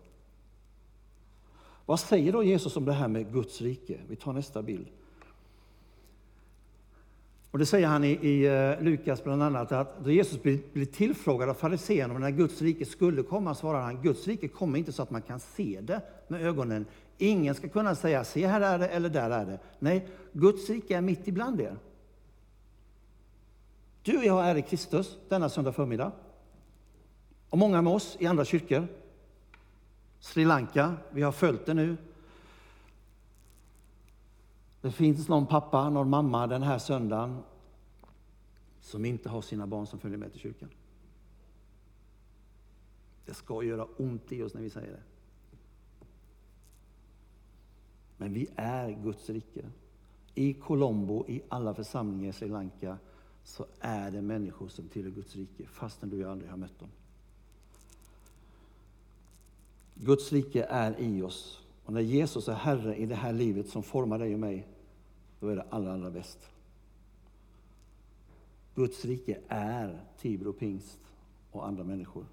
Vad 1.87 2.01
säger 2.01 2.33
då 2.33 2.43
Jesus 2.43 2.77
om 2.77 2.85
det 2.85 2.93
här 2.93 3.09
med 3.09 3.33
Guds 3.33 3.61
rike? 3.61 4.01
Vi 4.09 4.17
tar 4.17 4.33
nästa 4.33 4.63
bild. 4.63 4.87
Och 7.51 7.59
det 7.59 7.67
säger 7.67 7.87
han 7.87 8.05
i, 8.05 8.11
i 8.11 8.47
eh, 8.47 8.83
Lukas 8.83 9.25
bland 9.25 9.43
annat 9.43 9.73
att 9.73 10.05
då 10.05 10.11
Jesus 10.11 10.43
blir, 10.43 10.61
blir 10.73 10.87
tillfrågad 10.87 11.49
av 11.49 11.55
fariséerna 11.55 12.15
om 12.15 12.21
när 12.21 12.31
Guds 12.31 12.63
rike 12.63 12.85
skulle 12.85 13.23
komma 13.23 13.55
svarar 13.55 13.81
han 13.81 14.03
Guds 14.03 14.27
rike 14.27 14.49
kommer 14.49 14.79
inte 14.79 14.93
så 14.93 15.03
att 15.03 15.11
man 15.11 15.23
kan 15.23 15.41
se 15.41 15.81
det 15.83 16.01
med 16.29 16.43
ögonen. 16.43 16.87
Ingen 17.23 17.55
ska 17.55 17.69
kunna 17.69 17.95
säga 17.95 18.25
se 18.25 18.47
här 18.47 18.61
är 18.61 18.79
det 18.79 18.89
eller 18.89 19.09
där 19.09 19.31
är 19.31 19.47
det. 19.47 19.59
Nej, 19.79 20.09
Guds 20.33 20.71
rike 20.71 20.97
är 20.97 21.01
mitt 21.01 21.29
ibland 21.29 21.61
er. 21.61 21.77
Du 24.03 24.19
och 24.19 24.25
jag 24.25 24.49
är 24.49 24.55
i 24.55 24.63
Kristus 24.63 25.19
denna 25.29 25.49
söndag 25.49 25.73
förmiddag. 25.73 26.13
Och 27.49 27.59
många 27.59 27.83
med 27.83 27.93
oss 27.93 28.17
i 28.21 28.27
andra 28.27 28.45
kyrkor. 28.45 28.87
Sri 30.21 30.45
Lanka, 30.45 30.95
vi 31.11 31.23
har 31.23 31.33
följt 31.33 31.67
det 31.67 31.75
nu. 31.75 31.97
Det 34.81 34.93
finns 34.93 35.29
någon 35.29 35.47
pappa, 35.47 35.91
någon 35.91 36.11
mamma 36.11 36.47
den 36.47 36.63
här 36.63 36.79
söndagen 36.79 37.43
som 38.81 39.05
inte 39.05 39.29
har 39.29 39.43
sina 39.43 39.67
barn 39.67 39.87
som 39.87 39.99
följer 39.99 40.19
med 40.19 40.33
till 40.33 40.41
kyrkan. 40.41 40.69
Det 43.27 43.35
ska 43.35 43.63
göra 43.63 43.87
ont 43.97 44.33
i 44.33 44.43
oss 44.43 44.55
när 44.55 44.63
vi 44.63 44.71
säger 44.71 44.93
det. 44.93 45.12
Men 48.23 48.33
vi 48.33 48.49
är 48.57 48.91
Guds 49.03 49.31
rike. 49.31 49.65
I 50.35 50.55
Colombo, 50.55 51.25
i 51.29 51.43
alla 51.49 51.75
församlingar 51.75 52.31
i 52.31 52.33
Sri 52.33 52.49
Lanka, 52.49 52.99
så 53.45 53.67
är 53.81 54.11
det 54.11 54.23
människor 54.23 54.69
som 54.69 54.89
tillhör 54.89 55.11
Guds 55.11 55.37
rike, 55.37 55.67
fastän 55.67 56.11
du 56.11 56.29
aldrig 56.29 56.51
har 56.51 56.57
mött 56.57 56.79
dem. 56.79 56.89
Guds 59.95 60.33
rike 60.33 60.65
är 60.65 61.01
i 61.01 61.23
oss. 61.23 61.61
Och 61.85 61.93
när 61.93 62.01
Jesus 62.01 62.49
är 62.49 62.55
Herre 62.55 62.97
i 62.97 63.07
det 63.07 63.15
här 63.15 63.33
livet 63.33 63.69
som 63.69 63.83
formar 63.83 64.19
dig 64.19 64.35
och 64.35 64.41
mig, 64.41 64.67
då 65.41 65.49
är 65.49 65.57
det 65.57 65.67
allra, 65.71 65.93
allra 65.93 66.11
bäst. 66.11 66.39
Guds 68.75 69.05
rike 69.05 69.39
är 69.49 70.01
Tibro 70.19 70.53
pingst 70.53 70.99
och 71.51 71.67
andra 71.67 71.85
människor. 71.85 72.27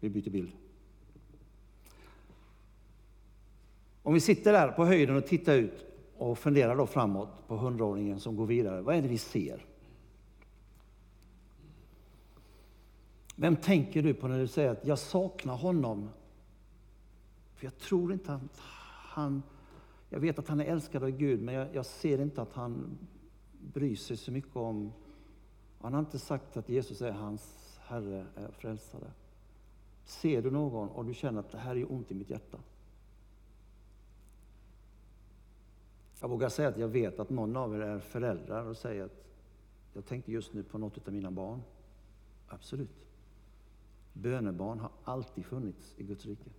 Vi 0.00 0.10
byter 0.10 0.30
bild. 0.30 0.52
Om 4.06 4.14
vi 4.14 4.20
sitter 4.20 4.52
där 4.52 4.72
på 4.72 4.84
höjden 4.84 5.16
och 5.16 5.26
tittar 5.26 5.54
ut 5.54 5.84
och 6.16 6.38
funderar 6.38 6.76
då 6.76 6.86
framåt 6.86 7.28
på 7.48 7.56
hundraåringen 7.56 8.20
som 8.20 8.36
går 8.36 8.46
vidare, 8.46 8.80
vad 8.82 8.96
är 8.96 9.02
det 9.02 9.08
vi 9.08 9.18
ser? 9.18 9.64
Vem 13.36 13.56
tänker 13.56 14.02
du 14.02 14.14
på 14.14 14.28
när 14.28 14.38
du 14.38 14.46
säger 14.46 14.70
att 14.70 14.86
jag 14.86 14.98
saknar 14.98 15.56
honom? 15.56 16.08
För 17.54 17.66
jag 17.66 17.78
tror 17.78 18.12
inte 18.12 18.34
att 18.34 18.60
han, 19.08 19.42
jag 20.10 20.20
vet 20.20 20.38
att 20.38 20.48
han 20.48 20.60
är 20.60 20.64
älskad 20.64 21.02
av 21.02 21.10
Gud, 21.10 21.42
men 21.42 21.54
jag, 21.54 21.68
jag 21.74 21.86
ser 21.86 22.20
inte 22.20 22.42
att 22.42 22.52
han 22.52 22.98
bryr 23.74 23.96
sig 23.96 24.16
så 24.16 24.32
mycket 24.32 24.56
om, 24.56 24.92
han 25.80 25.92
har 25.92 26.00
inte 26.00 26.18
sagt 26.18 26.56
att 26.56 26.68
Jesus 26.68 27.02
är 27.02 27.12
hans 27.12 27.78
Herre, 27.86 28.26
är 28.34 28.50
frälsare. 28.50 29.10
Ser 30.04 30.42
du 30.42 30.50
någon 30.50 30.88
och 30.88 31.04
du 31.04 31.14
känner 31.14 31.40
att 31.40 31.50
det 31.50 31.58
här 31.58 31.76
är 31.76 31.92
ont 31.92 32.10
i 32.10 32.14
mitt 32.14 32.30
hjärta? 32.30 32.58
Jag 36.20 36.28
vågar 36.28 36.48
säga 36.48 36.68
att 36.68 36.78
jag 36.78 36.88
vet 36.88 37.20
att 37.20 37.30
någon 37.30 37.56
av 37.56 37.74
er 37.74 37.80
är 37.80 37.98
föräldrar 37.98 38.64
och 38.64 38.76
säger 38.76 39.04
att 39.04 39.24
jag 39.92 40.06
tänkte 40.06 40.32
just 40.32 40.52
nu 40.52 40.62
på 40.62 40.78
något 40.78 41.08
av 41.08 41.14
mina 41.14 41.30
barn. 41.30 41.62
Absolut. 42.48 43.06
Bönebarn 44.12 44.78
har 44.78 44.90
alltid 45.04 45.44
funnits 45.44 45.94
i 45.96 46.02
Guds 46.02 46.26
rike. 46.26 46.50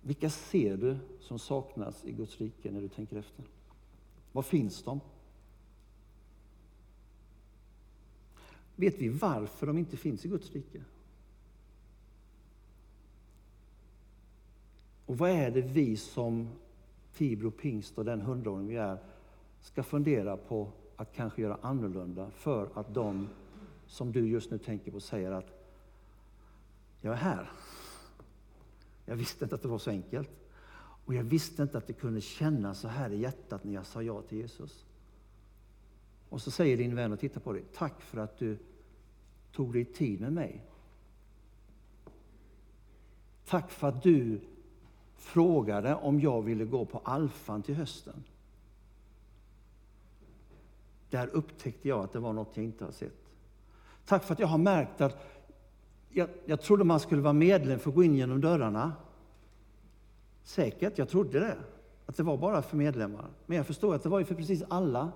Vilka 0.00 0.30
ser 0.30 0.76
du 0.76 0.98
som 1.20 1.38
saknas 1.38 2.04
i 2.04 2.12
Guds 2.12 2.38
rike 2.38 2.70
när 2.70 2.80
du 2.80 2.88
tänker 2.88 3.16
efter? 3.16 3.44
Var 4.32 4.42
finns 4.42 4.82
de? 4.82 5.00
Vet 8.76 8.98
vi 8.98 9.08
varför 9.08 9.66
de 9.66 9.78
inte 9.78 9.96
finns 9.96 10.24
i 10.24 10.28
Guds 10.28 10.52
rike? 10.52 10.84
Och 15.06 15.18
vad 15.18 15.30
är 15.30 15.50
det 15.50 15.60
vi 15.60 15.96
som 15.96 16.48
Tibro 17.14 17.50
pingst 17.50 17.98
och 17.98 18.04
den 18.04 18.20
hundraåring 18.20 18.66
vi 18.66 18.76
är 18.76 18.98
ska 19.60 19.82
fundera 19.82 20.36
på 20.36 20.68
att 20.96 21.12
kanske 21.12 21.42
göra 21.42 21.58
annorlunda 21.62 22.30
för 22.30 22.68
att 22.74 22.94
de 22.94 23.28
som 23.86 24.12
du 24.12 24.28
just 24.28 24.50
nu 24.50 24.58
tänker 24.58 24.92
på 24.92 25.00
säger 25.00 25.30
att 25.30 25.46
jag 27.00 27.12
är 27.12 27.16
här 27.16 27.50
Jag 29.04 29.16
visste 29.16 29.44
inte 29.44 29.54
att 29.54 29.62
det 29.62 29.68
var 29.68 29.78
så 29.78 29.90
enkelt. 29.90 30.30
Och 31.04 31.14
jag 31.14 31.24
visste 31.24 31.62
inte 31.62 31.78
att 31.78 31.86
det 31.86 31.92
kunde 31.92 32.20
kännas 32.20 32.78
så 32.80 32.88
här 32.88 33.10
i 33.10 33.18
hjärtat 33.18 33.64
när 33.64 33.74
jag 33.74 33.86
sa 33.86 34.02
ja 34.02 34.22
till 34.22 34.38
Jesus. 34.38 34.84
Och 36.28 36.42
så 36.42 36.50
säger 36.50 36.76
din 36.76 36.94
vän 36.94 37.12
och 37.12 37.20
tittar 37.20 37.40
på 37.40 37.52
dig, 37.52 37.64
tack 37.74 38.02
för 38.02 38.18
att 38.18 38.38
du 38.38 38.58
tog 39.52 39.72
dig 39.72 39.84
tid 39.84 40.20
med 40.20 40.32
mig. 40.32 40.64
Tack 43.44 43.70
för 43.70 43.88
att 43.88 44.02
du 44.02 44.40
frågade 45.16 45.94
om 45.94 46.20
jag 46.20 46.42
ville 46.42 46.64
gå 46.64 46.84
på 46.84 47.00
Alfan 47.04 47.62
till 47.62 47.74
hösten. 47.74 48.24
Där 51.10 51.26
upptäckte 51.26 51.88
jag 51.88 52.04
att 52.04 52.12
det 52.12 52.18
var 52.18 52.32
något 52.32 52.50
jag 52.54 52.64
inte 52.64 52.84
har 52.84 52.92
sett. 52.92 53.26
Tack 54.04 54.24
för 54.24 54.32
att 54.32 54.38
jag 54.38 54.46
har 54.46 54.58
märkt 54.58 55.00
att 55.00 55.16
jag, 56.08 56.28
jag 56.44 56.60
trodde 56.60 56.84
man 56.84 57.00
skulle 57.00 57.22
vara 57.22 57.32
medlem 57.32 57.78
för 57.78 57.90
att 57.90 57.96
gå 57.96 58.04
in 58.04 58.14
genom 58.14 58.40
dörrarna. 58.40 58.92
Säkert, 60.42 60.98
jag 60.98 61.08
trodde 61.08 61.40
det. 61.40 61.56
Att 62.06 62.16
det 62.16 62.22
var 62.22 62.36
bara 62.36 62.62
för 62.62 62.76
medlemmar. 62.76 63.26
Men 63.46 63.56
jag 63.56 63.66
förstår 63.66 63.94
att 63.94 64.02
det 64.02 64.08
var 64.08 64.18
ju 64.18 64.24
för 64.24 64.34
precis 64.34 64.62
alla. 64.68 65.12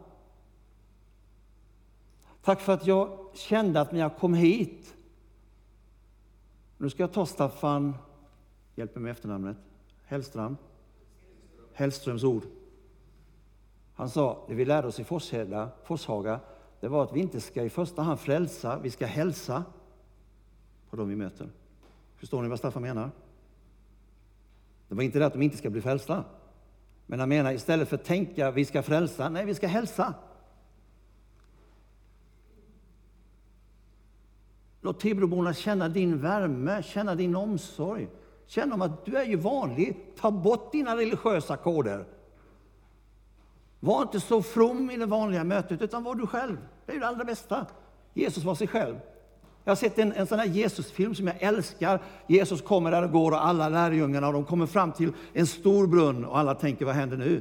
Tack 2.43 2.61
för 2.61 2.73
att 2.73 2.87
jag 2.87 3.19
kände 3.35 3.81
att 3.81 3.93
när 3.93 4.01
jag 4.01 4.17
kom 4.17 4.35
hit, 4.35 4.97
nu 6.79 6.91
ska 6.91 7.03
jag 7.03 7.13
ta 7.13 7.27
Staffan, 7.27 7.95
hjälp 8.75 8.95
mig 8.95 9.03
med 9.03 9.11
efternamnet, 9.11 9.57
Hellström, 10.11 10.57
Hellströms 11.73 12.25
ord. 12.25 12.43
Han 13.95 14.11
sa, 14.11 14.45
det 14.49 14.55
vi 14.55 14.65
lärde 14.65 14.89
oss 14.89 15.01
i 15.01 15.05
Forshälla, 15.05 15.71
Forshaga, 15.85 16.41
det 16.81 16.89
var 16.89 17.05
att 17.05 17.13
vi 17.13 17.21
inte 17.21 17.41
ska 17.41 17.63
i 17.63 17.71
första 17.71 18.03
hand 18.03 18.21
frälsa, 18.21 18.79
vi 18.79 18.91
ska 18.91 19.07
hälsa 19.07 19.65
på 20.91 20.97
dem 20.97 21.09
vi 21.09 21.17
möter. 21.17 21.49
Förstår 22.17 22.43
ni 22.43 22.49
vad 22.49 22.59
Staffan 22.59 22.83
menar? 22.83 23.11
Det 24.89 24.95
var 24.95 25.03
inte 25.03 25.19
det 25.19 25.27
att 25.27 25.33
de 25.33 25.43
inte 25.43 25.57
ska 25.57 25.71
bli 25.71 25.81
frälsta. 25.81 26.25
Men 27.07 27.21
han 27.21 27.29
menar 27.29 27.53
istället 27.53 27.89
för 27.89 27.97
att 27.97 28.05
tänka 28.05 28.51
vi 28.51 28.65
ska 28.65 28.83
frälsa, 28.83 29.29
nej 29.29 29.45
vi 29.45 29.55
ska 29.55 29.67
hälsa. 29.67 30.15
Låt 34.81 35.01
Tibroborna 35.01 35.55
känna 35.55 35.89
din 35.89 36.19
värme, 36.19 36.83
känna 36.83 37.15
din 37.15 37.37
omsorg. 37.37 38.09
Känn 38.51 38.73
om 38.73 38.83
att 38.83 39.05
du 39.05 39.17
är 39.17 39.25
ju 39.25 39.37
vanlig. 39.37 39.97
Ta 40.21 40.31
bort 40.31 40.73
dina 40.73 40.97
religiösa 40.97 41.57
koder. 41.57 42.05
Var 43.81 44.03
inte 44.03 44.21
så 44.21 44.43
from 44.43 44.91
i 44.91 44.97
det 44.97 45.07
vanliga 45.07 45.45
mötet, 45.45 45.83
utan 45.83 46.05
var 46.05 46.15
du 46.15 46.27
själv. 46.27 46.57
Det 46.87 46.93
är 46.93 46.95
ju 46.95 47.01
det 47.01 47.07
allra 47.07 47.25
bästa. 47.25 47.67
Jesus 48.15 48.45
var 48.45 48.55
sig 48.55 48.67
själv. 48.67 48.97
Jag 49.65 49.71
har 49.71 49.77
sett 49.77 49.99
en, 49.99 50.13
en 50.13 50.27
sån 50.27 50.39
här 50.39 50.47
Jesusfilm 50.47 51.15
som 51.15 51.27
jag 51.27 51.43
älskar. 51.43 52.03
Jesus 52.27 52.63
kommer 52.63 52.91
där 52.91 53.03
och 53.03 53.13
går 53.13 53.33
och 53.33 53.47
alla 53.47 53.69
lärjungarna 53.69 54.27
och 54.27 54.33
de 54.33 54.45
kommer 54.45 54.67
fram 54.67 54.93
till 54.93 55.13
en 55.33 55.47
stor 55.47 55.87
brunn 55.87 56.25
och 56.25 56.39
alla 56.39 56.55
tänker, 56.55 56.85
vad 56.85 56.95
händer 56.95 57.17
nu? 57.17 57.41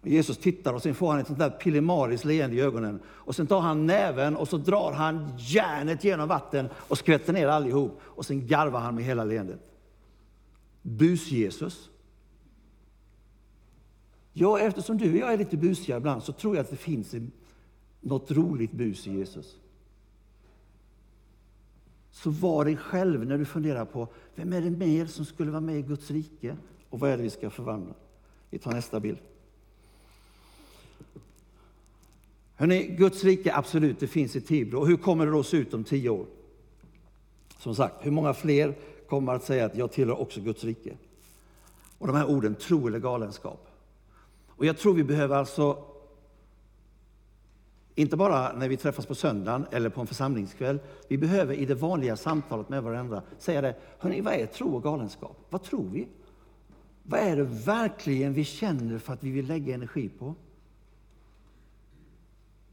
Och 0.00 0.08
Jesus 0.08 0.38
tittar 0.38 0.72
och 0.72 0.82
sen 0.82 0.94
får 0.94 1.10
han 1.10 1.20
ett 1.20 1.26
sånt 1.26 1.38
där 1.38 1.50
pillemariskt 1.50 2.24
leende 2.24 2.56
i 2.56 2.60
ögonen. 2.60 3.00
Och 3.06 3.36
sen 3.36 3.46
tar 3.46 3.60
han 3.60 3.86
näven 3.86 4.36
och 4.36 4.48
så 4.48 4.56
drar 4.56 4.92
han 4.92 5.34
järnet 5.38 6.04
genom 6.04 6.28
vatten 6.28 6.68
och 6.76 6.98
skvätter 6.98 7.32
ner 7.32 7.48
allihop. 7.48 8.00
Och 8.02 8.26
sen 8.26 8.46
garvar 8.46 8.80
han 8.80 8.94
med 8.94 9.04
hela 9.04 9.24
leendet. 9.24 9.71
Bus-Jesus. 10.82 11.90
Ja, 14.32 14.58
eftersom 14.58 14.98
du 14.98 15.10
och 15.10 15.16
jag 15.16 15.32
är 15.32 15.38
lite 15.38 15.56
busiga 15.56 15.96
ibland 15.96 16.22
så 16.22 16.32
tror 16.32 16.56
jag 16.56 16.64
att 16.64 16.70
det 16.70 16.76
finns 16.76 17.14
något 18.00 18.30
roligt 18.30 18.72
bus 18.72 19.06
i 19.06 19.12
Jesus. 19.12 19.56
Så 22.10 22.30
var 22.30 22.64
dig 22.64 22.76
själv 22.76 23.26
när 23.26 23.38
du 23.38 23.44
funderar 23.44 23.84
på 23.84 24.08
vem 24.34 24.52
är 24.52 24.60
det 24.60 24.70
mer 24.70 25.06
som 25.06 25.24
skulle 25.24 25.50
vara 25.50 25.60
med 25.60 25.78
i 25.78 25.82
Guds 25.82 26.10
rike 26.10 26.56
och 26.90 27.00
vad 27.00 27.10
är 27.10 27.16
det 27.16 27.22
vi 27.22 27.30
ska 27.30 27.50
förvandla. 27.50 27.94
Vi 28.50 28.58
tar 28.58 28.72
nästa 28.72 29.00
bild. 29.00 29.18
Hörrni, 32.54 32.86
Guds 32.86 33.24
rike, 33.24 33.54
absolut, 33.54 34.00
det 34.00 34.06
finns 34.06 34.36
i 34.36 34.40
Tibro. 34.40 34.78
Och 34.78 34.86
hur 34.86 34.96
kommer 34.96 35.26
det 35.26 35.32
då 35.32 35.42
se 35.42 35.56
ut 35.56 35.74
om 35.74 35.84
tio 35.84 36.10
år? 36.10 36.26
Som 37.58 37.74
sagt, 37.74 38.06
hur 38.06 38.10
många 38.10 38.34
fler 38.34 38.74
kommer 39.12 39.34
att 39.34 39.44
säga 39.44 39.64
att 39.64 39.76
jag 39.76 39.92
tillhör 39.92 40.20
också 40.20 40.40
Guds 40.40 40.64
rike? 40.64 40.96
Och 41.98 42.06
de 42.06 42.16
här 42.16 42.30
orden, 42.30 42.54
tro 42.54 42.86
eller 42.86 42.98
galenskap. 42.98 43.68
Och 44.48 44.66
jag 44.66 44.78
tror 44.78 44.94
vi 44.94 45.04
behöver 45.04 45.36
alltså, 45.36 45.84
inte 47.94 48.16
bara 48.16 48.52
när 48.52 48.68
vi 48.68 48.76
träffas 48.76 49.06
på 49.06 49.14
söndagen 49.14 49.66
eller 49.70 49.88
på 49.88 50.00
en 50.00 50.06
församlingskväll, 50.06 50.78
vi 51.08 51.18
behöver 51.18 51.54
i 51.54 51.66
det 51.66 51.74
vanliga 51.74 52.16
samtalet 52.16 52.68
med 52.68 52.82
varandra 52.82 53.22
säga 53.38 53.60
det, 53.60 53.76
hörni, 53.98 54.20
vad 54.20 54.34
är 54.34 54.46
tro 54.46 54.76
och 54.76 54.82
galenskap? 54.82 55.36
Vad 55.50 55.62
tror 55.62 55.88
vi? 55.88 56.08
Vad 57.02 57.20
är 57.20 57.36
det 57.36 57.44
verkligen 57.44 58.32
vi 58.32 58.44
känner 58.44 58.98
för 58.98 59.12
att 59.12 59.24
vi 59.24 59.30
vill 59.30 59.46
lägga 59.46 59.74
energi 59.74 60.08
på? 60.08 60.34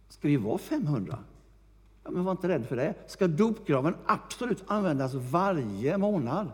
Ska 0.09 0.27
vi 0.27 0.37
vara 0.37 0.57
500? 0.57 1.17
Ja, 2.09 2.13
men 2.13 2.23
var 2.23 2.31
inte 2.31 2.47
rädd 2.47 2.65
för 2.65 2.75
det. 2.75 2.93
Ska 3.07 3.27
dopgraven 3.27 3.95
absolut 4.05 4.63
användas 4.67 5.13
varje 5.13 5.97
månad? 5.97 6.51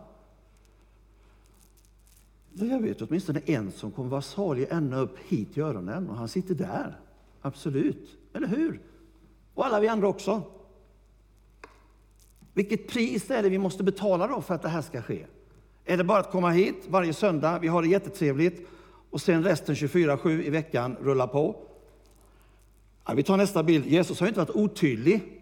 Jag 2.53 2.81
vet 2.81 3.01
åtminstone 3.01 3.39
en 3.45 3.71
som 3.71 3.91
kommer 3.91 4.09
vara 4.09 4.21
salig 4.21 4.67
ända 4.69 4.97
upp 4.97 5.17
hit 5.27 5.57
i 5.57 5.61
öronen 5.61 6.09
och 6.09 6.15
han 6.15 6.27
sitter 6.27 6.55
där. 6.55 6.99
Absolut, 7.41 8.17
eller 8.33 8.47
hur? 8.47 8.81
Och 9.53 9.65
alla 9.65 9.79
vi 9.79 9.87
andra 9.87 10.07
också. 10.07 10.41
Vilket 12.53 12.87
pris 12.87 13.31
är 13.31 13.43
det 13.43 13.49
vi 13.49 13.57
måste 13.57 13.83
betala 13.83 14.27
då 14.27 14.41
för 14.41 14.55
att 14.55 14.61
det 14.61 14.69
här 14.69 14.81
ska 14.81 15.01
ske? 15.01 15.25
Är 15.85 15.97
det 15.97 16.03
bara 16.03 16.19
att 16.19 16.31
komma 16.31 16.49
hit 16.49 16.85
varje 16.87 17.13
söndag, 17.13 17.59
vi 17.59 17.67
har 17.67 17.81
det 17.81 17.87
jättetrevligt 17.87 18.67
och 19.09 19.21
sen 19.21 19.43
resten 19.43 19.75
24-7 19.75 20.43
i 20.43 20.49
veckan 20.49 20.95
rullar 21.01 21.27
på? 21.27 21.65
Ja, 23.07 23.13
vi 23.13 23.23
tar 23.23 23.37
nästa 23.37 23.63
bild. 23.63 23.85
Jesus 23.85 24.19
har 24.19 24.27
inte 24.27 24.39
varit 24.39 24.55
otydlig. 24.55 25.34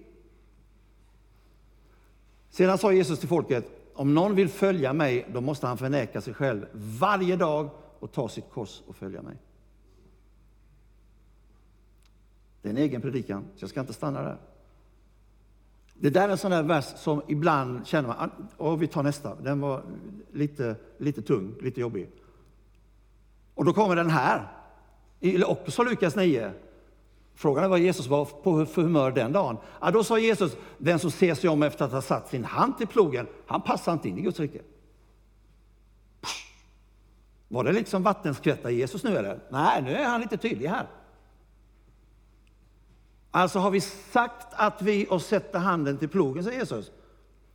Sedan 2.53 2.77
sa 2.77 2.93
Jesus 2.93 3.19
till 3.19 3.29
folket, 3.29 3.65
om 3.93 4.13
någon 4.13 4.35
vill 4.35 4.49
följa 4.49 4.93
mig, 4.93 5.27
då 5.33 5.41
måste 5.41 5.67
han 5.67 5.77
förneka 5.77 6.21
sig 6.21 6.33
själv 6.33 6.65
varje 6.73 7.35
dag 7.35 7.69
och 7.99 8.11
ta 8.11 8.29
sitt 8.29 8.49
kors 8.49 8.81
och 8.87 8.95
följa 8.95 9.21
mig. 9.21 9.35
Det 12.61 12.67
är 12.67 12.71
en 12.71 12.77
egen 12.77 13.01
predikan, 13.01 13.43
så 13.55 13.63
jag 13.63 13.69
ska 13.69 13.79
inte 13.79 13.93
stanna 13.93 14.21
där. 14.21 14.37
Det 15.93 16.09
där 16.09 16.27
är 16.27 16.31
en 16.31 16.37
sån 16.37 16.51
där 16.51 16.63
vers 16.63 16.85
som 16.95 17.21
ibland 17.27 17.87
känner 17.87 18.07
man, 18.07 18.17
ah, 18.19 18.29
och 18.57 18.81
vi 18.81 18.87
tar 18.87 19.03
nästa, 19.03 19.35
den 19.35 19.59
var 19.59 19.83
lite, 20.31 20.75
lite 20.97 21.21
tung, 21.21 21.55
lite 21.61 21.81
jobbig. 21.81 22.09
Och 23.53 23.65
då 23.65 23.73
kommer 23.73 23.95
den 23.95 24.09
här, 24.09 24.47
också 25.45 25.83
Lukas 25.83 26.15
9. 26.15 26.51
Frågan 27.35 27.63
är 27.63 27.67
vad 27.67 27.79
Jesus 27.79 28.07
var 28.07 28.25
på 28.25 28.65
för 28.65 28.81
humör 28.81 29.11
den 29.11 29.31
dagen. 29.31 29.57
Ja, 29.81 29.91
då 29.91 30.03
sa 30.03 30.19
Jesus, 30.19 30.57
den 30.77 30.99
som 30.99 31.11
ser 31.11 31.35
sig 31.35 31.49
om 31.49 31.63
efter 31.63 31.85
att 31.85 31.91
ha 31.91 32.01
satt 32.01 32.29
sin 32.29 32.45
hand 32.45 32.77
till 32.77 32.87
plogen, 32.87 33.27
han 33.47 33.61
passar 33.61 33.93
inte 33.93 34.09
in 34.09 34.17
i 34.17 34.21
Guds 34.21 34.39
rike. 34.39 34.61
Var 37.47 37.63
det 37.63 37.71
liksom 37.71 38.03
vattenskvätta 38.03 38.71
Jesus 38.71 39.03
nu 39.03 39.17
eller? 39.17 39.39
Nej, 39.49 39.81
nu 39.81 39.95
är 39.95 40.05
han 40.05 40.21
lite 40.21 40.37
tydlig 40.37 40.67
här. 40.67 40.87
Alltså 43.31 43.59
har 43.59 43.71
vi 43.71 43.81
sagt 43.81 44.47
att 44.51 44.81
vi 44.81 45.07
och 45.09 45.21
sätter 45.21 45.59
handen 45.59 45.97
till 45.97 46.09
plogen, 46.09 46.43
säger 46.43 46.59
Jesus, 46.59 46.91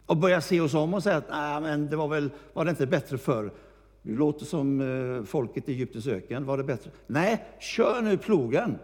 och 0.07 0.17
börjar 0.17 0.41
se 0.41 0.61
oss 0.61 0.75
om 0.75 0.95
och 0.95 1.03
säga 1.03 1.17
att 1.17 1.31
Nej, 1.31 1.61
men 1.61 1.91
det 1.91 1.97
var 1.97 2.09
väl, 2.09 2.31
var 2.53 2.65
det 2.65 2.71
inte 2.71 2.87
bättre 2.87 3.19
förr? 3.19 3.53
Du 4.03 4.17
låter 4.17 4.45
som 4.45 4.81
eh, 4.81 5.25
folket 5.25 5.69
i 5.69 5.73
Egyptens 5.73 6.07
öken, 6.07 6.47
var 6.47 6.57
det 6.57 6.65
bättre? 6.65 6.91
Nej, 7.07 7.45
kör 7.61 8.01
nu 8.01 8.19
plogen. 8.19 8.79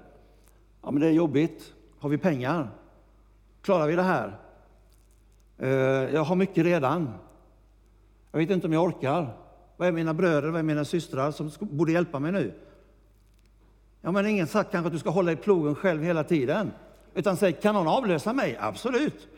Ja, 0.85 0.91
men 0.91 1.01
det 1.01 1.07
är 1.07 1.13
jobbigt. 1.13 1.73
Har 1.99 2.09
vi 2.09 2.19
pengar? 2.19 2.71
Klarar 3.63 3.87
vi 3.87 3.97
det 3.97 4.03
här? 4.03 4.39
Eh, 5.59 5.69
jag 6.15 6.25
har 6.25 6.37
mycket 6.37 6.65
redan. 6.65 7.11
Jag 8.31 8.39
vet 8.39 8.51
inte 8.51 8.67
om 8.67 8.73
jag 8.73 8.85
orkar. 8.85 9.37
Vad 9.77 9.89
är 9.89 9.93
mina 9.93 10.15
bröder, 10.15 10.49
vad 10.49 10.59
är 10.59 10.63
mina 10.63 10.85
systrar 10.85 11.31
som 11.31 11.51
borde 11.61 11.93
hjälpa 11.93 12.19
mig 12.19 12.33
nu? 12.33 12.55
Ja, 14.01 14.13
men 14.13 14.27
ingen 14.27 14.47
sagt 14.47 14.71
kanske 14.71 14.87
att 14.87 14.93
du 14.93 14.99
ska 14.99 15.11
hålla 15.11 15.33
i 15.33 15.37
plogen 15.37 15.75
själv 15.75 16.03
hela 16.03 16.25
tiden. 16.25 16.73
Utan 17.15 17.37
säg, 17.37 17.53
kan 17.53 17.75
någon 17.75 17.89
avlösa 17.89 18.33
mig? 18.33 18.57
Absolut. 18.61 19.29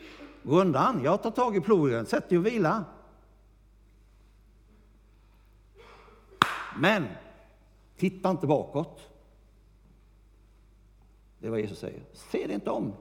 Gå 0.43 0.61
undan, 0.61 1.01
jag 1.03 1.23
tar 1.23 1.31
tag 1.31 1.57
i 1.57 1.61
plogen, 1.61 2.05
sätt 2.05 2.29
dig 2.29 2.37
och 2.37 2.45
vila. 2.45 2.83
Men, 6.79 7.07
titta 7.97 8.29
inte 8.29 8.47
bakåt. 8.47 9.16
Det 11.39 11.47
är 11.47 11.51
vad 11.51 11.59
Jesus 11.59 11.79
säger. 11.79 12.01
Se 12.13 12.47
det 12.47 12.53
inte 12.53 12.69
om. 12.69 12.93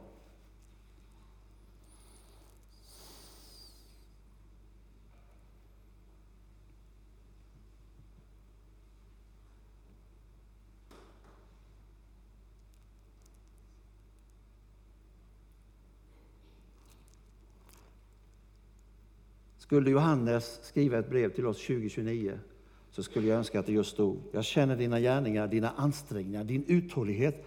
Skulle 19.66 19.90
Johannes 19.90 20.60
skriva 20.62 20.98
ett 20.98 21.10
brev 21.10 21.34
till 21.34 21.46
oss 21.46 21.66
2029 21.66 22.38
så 22.90 23.02
skulle 23.02 23.28
jag 23.28 23.38
önska 23.38 23.60
att 23.60 23.66
det 23.66 23.72
just 23.72 23.92
stod, 23.92 24.22
jag 24.32 24.44
känner 24.44 24.76
dina 24.76 25.00
gärningar, 25.00 25.48
dina 25.48 25.70
ansträngningar, 25.70 26.44
din 26.44 26.64
uthållighet. 26.66 27.44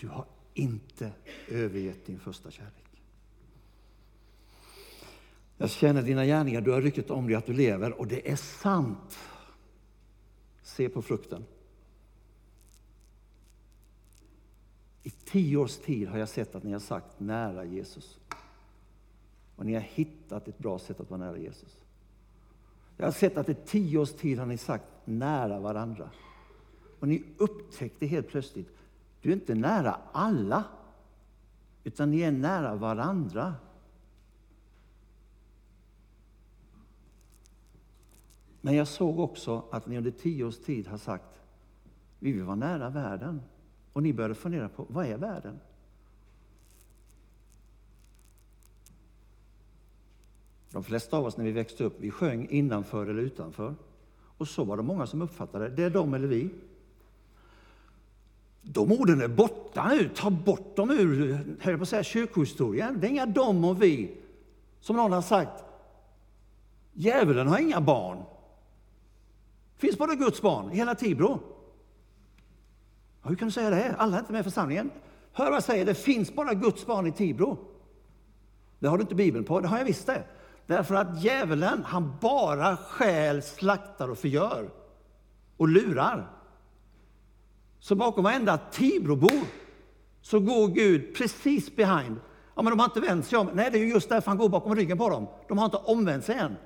Du 0.00 0.08
har 0.08 0.24
inte 0.54 1.12
övergett 1.48 2.06
din 2.06 2.20
första 2.20 2.50
kärlek. 2.50 2.74
Jag 5.56 5.70
känner 5.70 6.02
dina 6.02 6.24
gärningar, 6.24 6.60
du 6.60 6.70
har 6.70 6.80
ryktet 6.80 7.10
om 7.10 7.26
dig 7.26 7.36
att 7.36 7.46
du 7.46 7.52
lever 7.52 8.00
och 8.00 8.06
det 8.06 8.30
är 8.30 8.36
sant. 8.36 9.18
Se 10.62 10.88
på 10.88 11.02
frukten. 11.02 11.44
I 15.02 15.10
tio 15.10 15.56
års 15.56 15.76
tid 15.76 16.08
har 16.08 16.18
jag 16.18 16.28
sett 16.28 16.54
att 16.54 16.62
ni 16.62 16.72
har 16.72 16.80
sagt 16.80 17.20
nära 17.20 17.64
Jesus. 17.64 18.18
Och 19.56 19.66
ni 19.66 19.74
har 19.74 19.80
hittat 19.80 20.48
ett 20.48 20.58
bra 20.58 20.78
sätt 20.78 21.00
att 21.00 21.10
vara 21.10 21.20
nära 21.20 21.38
Jesus. 21.38 21.76
Jag 22.96 23.06
har 23.06 23.12
sett 23.12 23.36
att 23.36 23.48
i 23.48 23.54
tio 23.54 23.98
års 23.98 24.12
tid 24.12 24.38
har 24.38 24.46
ni 24.46 24.58
sagt 24.58 24.84
nära 25.04 25.60
varandra. 25.60 26.10
Och 26.98 27.08
ni 27.08 27.22
upptäckte 27.38 28.06
helt 28.06 28.28
plötsligt, 28.28 28.68
du 29.20 29.28
är 29.28 29.32
inte 29.32 29.54
nära 29.54 29.98
alla, 30.12 30.64
utan 31.84 32.10
ni 32.10 32.20
är 32.20 32.32
nära 32.32 32.74
varandra. 32.74 33.54
Men 38.60 38.74
jag 38.74 38.88
såg 38.88 39.18
också 39.18 39.64
att 39.70 39.86
ni 39.86 39.98
under 39.98 40.10
tio 40.10 40.44
års 40.44 40.58
tid 40.58 40.86
har 40.86 40.98
sagt, 40.98 41.40
vi 42.18 42.32
vill 42.32 42.42
vara 42.42 42.56
nära 42.56 42.90
världen. 42.90 43.42
Och 43.92 44.02
ni 44.02 44.12
började 44.12 44.34
fundera 44.34 44.68
på, 44.68 44.86
vad 44.88 45.06
är 45.06 45.16
världen? 45.16 45.60
De 50.70 50.84
flesta 50.84 51.16
av 51.16 51.24
oss 51.24 51.36
när 51.36 51.44
vi 51.44 51.52
växte 51.52 51.84
upp, 51.84 51.96
vi 52.00 52.10
sjöng 52.10 52.48
innanför 52.50 53.06
eller 53.06 53.22
utanför. 53.22 53.74
Och 54.38 54.48
så 54.48 54.64
var 54.64 54.76
det 54.76 54.82
många 54.82 55.06
som 55.06 55.22
uppfattade 55.22 55.68
det. 55.68 55.76
Det 55.76 55.82
är 55.82 55.90
de 55.90 56.14
eller 56.14 56.28
vi. 56.28 56.50
De 58.62 58.92
orden 58.92 59.20
är 59.20 59.28
borta 59.28 59.88
nu. 59.88 60.10
Ta 60.14 60.30
bort 60.30 60.76
dem 60.76 60.90
ur 60.90 61.38
höll 61.60 61.76
på 61.76 61.82
att 61.82 61.88
säga, 61.88 62.02
kyrkohistorien. 62.02 63.00
Det 63.00 63.06
är 63.06 63.10
inga 63.10 63.26
de 63.26 63.64
och 63.64 63.82
vi. 63.82 64.16
Som 64.80 64.96
någon 64.96 65.12
har 65.12 65.22
sagt, 65.22 65.64
djävulen 66.92 67.48
har 67.48 67.58
inga 67.58 67.80
barn. 67.80 68.18
Det 69.74 69.86
finns 69.86 69.98
bara 69.98 70.14
Guds 70.14 70.42
barn 70.42 70.72
i 70.72 70.76
hela 70.76 70.94
Tibro. 70.94 71.40
Ja, 73.22 73.28
hur 73.28 73.36
kan 73.36 73.48
du 73.48 73.52
säga 73.52 73.70
det? 73.70 73.94
Alla 73.98 74.16
är 74.16 74.20
inte 74.20 74.32
med 74.32 74.40
i 74.40 74.44
församlingen. 74.44 74.90
Hör 75.32 75.44
vad 75.44 75.54
jag 75.54 75.62
säger, 75.62 75.84
det 75.86 75.94
finns 75.94 76.34
bara 76.34 76.54
Guds 76.54 76.86
barn 76.86 77.06
i 77.06 77.12
Tibro. 77.12 77.58
Det 78.78 78.88
har 78.88 78.98
du 78.98 79.02
inte 79.02 79.14
Bibeln 79.14 79.44
på, 79.44 79.60
det 79.60 79.68
har 79.68 79.78
jag 79.78 79.84
visst 79.84 80.06
det. 80.06 80.24
Därför 80.66 80.94
att 80.94 81.22
djävulen, 81.22 81.84
han 81.84 82.16
bara 82.20 82.76
stjäl, 82.76 83.42
slaktar 83.42 84.08
och 84.08 84.18
förgör. 84.18 84.70
Och 85.56 85.68
lurar. 85.68 86.39
Så 87.80 87.94
bakom 87.94 88.24
varenda 88.24 88.58
Tibrobo 88.58 89.30
så 90.22 90.40
går 90.40 90.68
Gud 90.68 91.14
precis 91.14 91.76
behind. 91.76 92.16
Ja, 92.54 92.62
men 92.62 92.70
de 92.70 92.78
har 92.78 92.86
inte 92.86 93.00
vänt 93.00 93.26
sig 93.26 93.38
om. 93.38 93.50
Nej, 93.54 93.70
det 93.72 93.78
är 93.78 93.84
just 93.84 94.08
därför 94.08 94.30
han 94.30 94.38
går 94.38 94.48
bakom 94.48 94.76
ryggen 94.76 94.98
på 94.98 95.08
dem. 95.08 95.26
De 95.48 95.58
har 95.58 95.64
inte 95.64 95.76
omvänt 95.76 96.24
sig 96.24 96.36
än. 96.36 96.56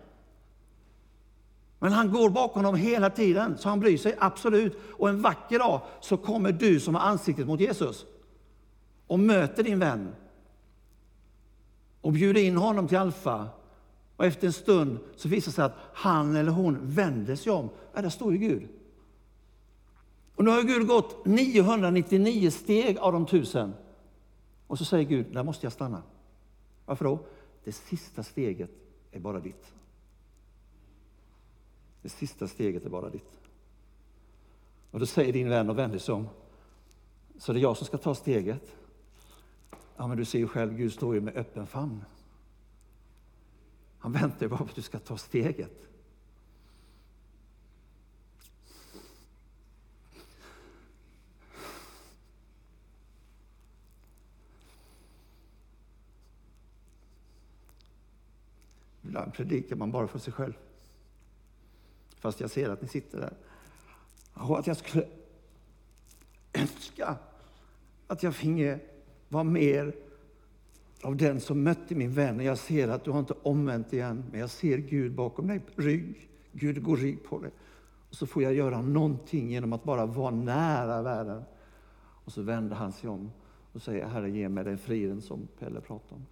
Men 1.78 1.92
han 1.92 2.12
går 2.12 2.30
bakom 2.30 2.62
dem 2.62 2.74
hela 2.74 3.10
tiden, 3.10 3.58
så 3.58 3.68
han 3.68 3.80
bryr 3.80 3.98
sig 3.98 4.14
absolut. 4.18 4.78
Och 4.92 5.08
en 5.08 5.22
vacker 5.22 5.58
dag 5.58 5.80
så 6.00 6.16
kommer 6.16 6.52
du 6.52 6.80
som 6.80 6.94
har 6.94 7.02
ansiktet 7.02 7.46
mot 7.46 7.60
Jesus 7.60 8.06
och 9.06 9.18
möter 9.18 9.62
din 9.62 9.78
vän 9.78 10.14
och 12.00 12.12
bjuder 12.12 12.40
in 12.40 12.56
honom 12.56 12.88
till 12.88 12.98
Alfa. 12.98 13.48
Och 14.16 14.24
efter 14.24 14.46
en 14.46 14.52
stund 14.52 14.98
så 15.16 15.28
visar 15.28 15.50
det 15.50 15.54
sig 15.54 15.64
att 15.64 15.76
han 15.94 16.36
eller 16.36 16.52
hon 16.52 16.78
vänder 16.82 17.36
sig 17.36 17.52
om. 17.52 17.68
Ja, 17.94 18.02
där 18.02 18.08
står 18.08 18.32
ju 18.32 18.38
Gud. 18.38 18.68
Och 20.34 20.44
nu 20.44 20.50
har 20.50 20.62
Gud 20.62 20.86
gått 20.86 21.26
999 21.26 22.50
steg 22.50 22.98
av 22.98 23.12
de 23.12 23.26
tusen. 23.26 23.74
Och 24.66 24.78
så 24.78 24.84
säger 24.84 25.04
Gud, 25.04 25.26
där 25.32 25.42
måste 25.42 25.66
jag 25.66 25.72
stanna. 25.72 26.02
Varför 26.86 27.04
då? 27.04 27.18
Det 27.64 27.72
sista 27.72 28.22
steget 28.22 28.70
är 29.12 29.20
bara 29.20 29.40
ditt. 29.40 29.72
Det 32.02 32.08
sista 32.08 32.48
steget 32.48 32.86
är 32.86 32.90
bara 32.90 33.10
ditt. 33.10 33.40
Och 34.90 35.00
då 35.00 35.06
säger 35.06 35.32
din 35.32 35.48
vän 35.48 35.70
och 35.70 35.78
vänder 35.78 35.98
sig 35.98 36.14
om. 36.14 36.28
Så 37.38 37.52
det 37.52 37.58
är 37.58 37.62
jag 37.62 37.76
som 37.76 37.86
ska 37.86 37.98
ta 37.98 38.14
steget. 38.14 38.76
Ja, 39.96 40.06
men 40.06 40.16
du 40.16 40.24
ser 40.24 40.38
ju 40.38 40.48
själv, 40.48 40.76
Gud 40.76 40.92
står 40.92 41.14
ju 41.14 41.20
med 41.20 41.36
öppen 41.36 41.66
famn. 41.66 42.04
Han 43.98 44.12
väntar 44.12 44.48
bara 44.48 44.56
på 44.56 44.64
att 44.64 44.74
du 44.74 44.82
ska 44.82 44.98
ta 44.98 45.16
steget. 45.16 45.88
Ibland 59.14 59.34
predikar 59.34 59.76
man 59.76 59.90
bara 59.90 60.06
för 60.06 60.18
sig 60.18 60.32
själv. 60.32 60.52
Fast 62.18 62.40
jag 62.40 62.50
ser 62.50 62.70
att 62.70 62.82
ni 62.82 62.88
sitter 62.88 63.20
där. 63.20 63.32
Och 64.34 64.58
att 64.58 64.66
jag 64.66 64.76
skulle 64.76 65.06
önska 66.52 67.16
att 68.06 68.22
jag 68.22 68.34
finge 68.34 68.78
vara 69.28 69.44
mer 69.44 69.94
av 71.02 71.16
den 71.16 71.40
som 71.40 71.62
mötte 71.62 71.94
min 71.94 72.12
vän. 72.12 72.40
Jag 72.40 72.58
ser 72.58 72.88
att 72.88 73.04
du 73.04 73.10
har 73.10 73.18
inte 73.18 73.34
omvänt 73.42 73.92
igen, 73.92 74.24
men 74.30 74.40
jag 74.40 74.50
ser 74.50 74.78
Gud 74.78 75.14
bakom 75.14 75.46
dig, 75.46 75.60
rygg. 75.76 76.28
Gud 76.52 76.82
går 76.82 76.96
rygg 76.96 77.24
på 77.24 77.38
dig. 77.38 77.50
Och 78.08 78.14
så 78.14 78.26
får 78.26 78.42
jag 78.42 78.54
göra 78.54 78.82
någonting 78.82 79.50
genom 79.50 79.72
att 79.72 79.84
bara 79.84 80.06
vara 80.06 80.30
nära 80.30 81.02
världen. 81.02 81.42
Och 82.24 82.32
så 82.32 82.42
vänder 82.42 82.76
han 82.76 82.92
sig 82.92 83.10
om 83.10 83.30
och 83.72 83.82
säger, 83.82 84.06
Herre 84.06 84.30
ge 84.30 84.48
mig 84.48 84.64
den 84.64 84.78
friden 84.78 85.20
som 85.20 85.48
Pelle 85.58 85.80
pratade 85.80 86.14
om. 86.14 86.26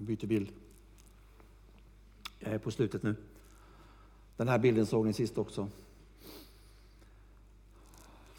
Jag 0.00 0.06
byter 0.06 0.26
bild. 0.26 0.52
Jag 2.38 2.52
är 2.52 2.58
på 2.58 2.70
slutet 2.70 3.02
nu. 3.02 3.14
Den 4.36 4.48
här 4.48 4.58
bilden 4.58 4.86
såg 4.86 5.06
ni 5.06 5.12
sist 5.12 5.38
också. 5.38 5.68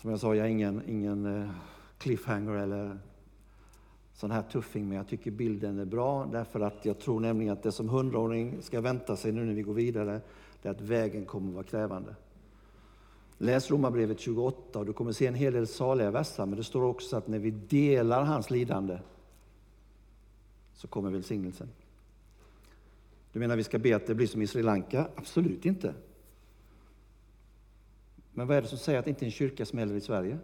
Som 0.01 0.09
jag 0.09 0.19
sa, 0.19 0.35
jag 0.35 0.45
är 0.45 0.49
ingen, 0.49 0.81
ingen 0.87 1.25
eh, 1.25 1.49
cliffhanger 1.97 2.51
eller 2.51 2.99
sån 4.13 4.31
här 4.31 4.41
tuffing, 4.41 4.87
men 4.87 4.97
jag 4.97 5.07
tycker 5.07 5.31
bilden 5.31 5.79
är 5.79 5.85
bra 5.85 6.25
därför 6.31 6.59
att 6.59 6.85
jag 6.85 6.99
tror 6.99 7.19
nämligen 7.19 7.53
att 7.53 7.63
det 7.63 7.71
som 7.71 7.89
hundraåring 7.89 8.61
ska 8.61 8.81
vänta 8.81 9.15
sig 9.15 9.31
nu 9.31 9.45
när 9.45 9.53
vi 9.53 9.61
går 9.61 9.73
vidare, 9.73 10.21
det 10.61 10.69
är 10.69 10.71
att 10.73 10.81
vägen 10.81 11.25
kommer 11.25 11.49
att 11.49 11.55
vara 11.55 11.63
krävande. 11.63 12.15
Läs 13.37 13.71
Romarbrevet 13.71 14.19
28 14.19 14.79
och 14.79 14.85
du 14.85 14.93
kommer 14.93 15.11
se 15.11 15.27
en 15.27 15.35
hel 15.35 15.53
del 15.53 15.67
saliga 15.67 16.11
verser, 16.11 16.45
men 16.45 16.57
det 16.57 16.63
står 16.63 16.83
också 16.83 17.17
att 17.17 17.27
när 17.27 17.39
vi 17.39 17.51
delar 17.51 18.23
hans 18.23 18.49
lidande 18.49 18.99
så 20.73 20.87
kommer 20.87 21.09
välsignelsen. 21.09 21.69
Du 23.33 23.39
menar 23.39 23.55
vi 23.55 23.63
ska 23.63 23.79
be 23.79 23.95
att 23.95 24.07
det 24.07 24.15
blir 24.15 24.27
som 24.27 24.41
i 24.41 24.47
Sri 24.47 24.63
Lanka? 24.63 25.07
Absolut 25.15 25.65
inte. 25.65 25.93
Men 28.33 28.47
vad 28.47 28.57
är 28.57 28.61
det 28.61 28.67
som 28.67 28.77
säger 28.77 28.99
att 28.99 29.07
inte 29.07 29.25
en 29.25 29.31
kyrka 29.31 29.65
smäller 29.65 29.95
i 29.95 30.01
Sverige? 30.01 30.37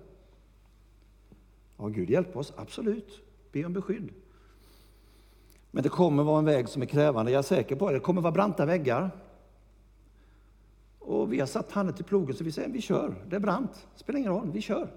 Ja, 1.77 1.87
Gud 1.87 2.09
hjälp 2.09 2.37
oss, 2.37 2.53
absolut. 2.55 3.21
Be 3.51 3.65
om 3.65 3.73
beskydd. 3.73 4.09
Men 5.71 5.83
det 5.83 5.89
kommer 5.89 6.23
vara 6.23 6.39
en 6.39 6.45
väg 6.45 6.69
som 6.69 6.81
är 6.81 6.85
krävande, 6.85 7.31
jag 7.31 7.39
är 7.39 7.43
säker 7.43 7.75
på 7.75 7.87
det. 7.89 7.95
Det 7.95 7.99
kommer 7.99 8.21
vara 8.21 8.31
branta 8.31 8.65
väggar. 8.65 9.11
Och 10.99 11.33
vi 11.33 11.39
har 11.39 11.47
satt 11.47 11.71
handen 11.71 11.95
till 11.95 12.05
plogen 12.05 12.35
så 12.35 12.43
vi 12.43 12.51
säger 12.51 12.69
vi 12.69 12.81
kör. 12.81 13.15
Det 13.29 13.35
är 13.35 13.39
brant, 13.39 13.87
det 13.93 13.99
spelar 13.99 14.19
ingen 14.19 14.31
roll, 14.31 14.51
vi 14.51 14.61
kör. 14.61 14.89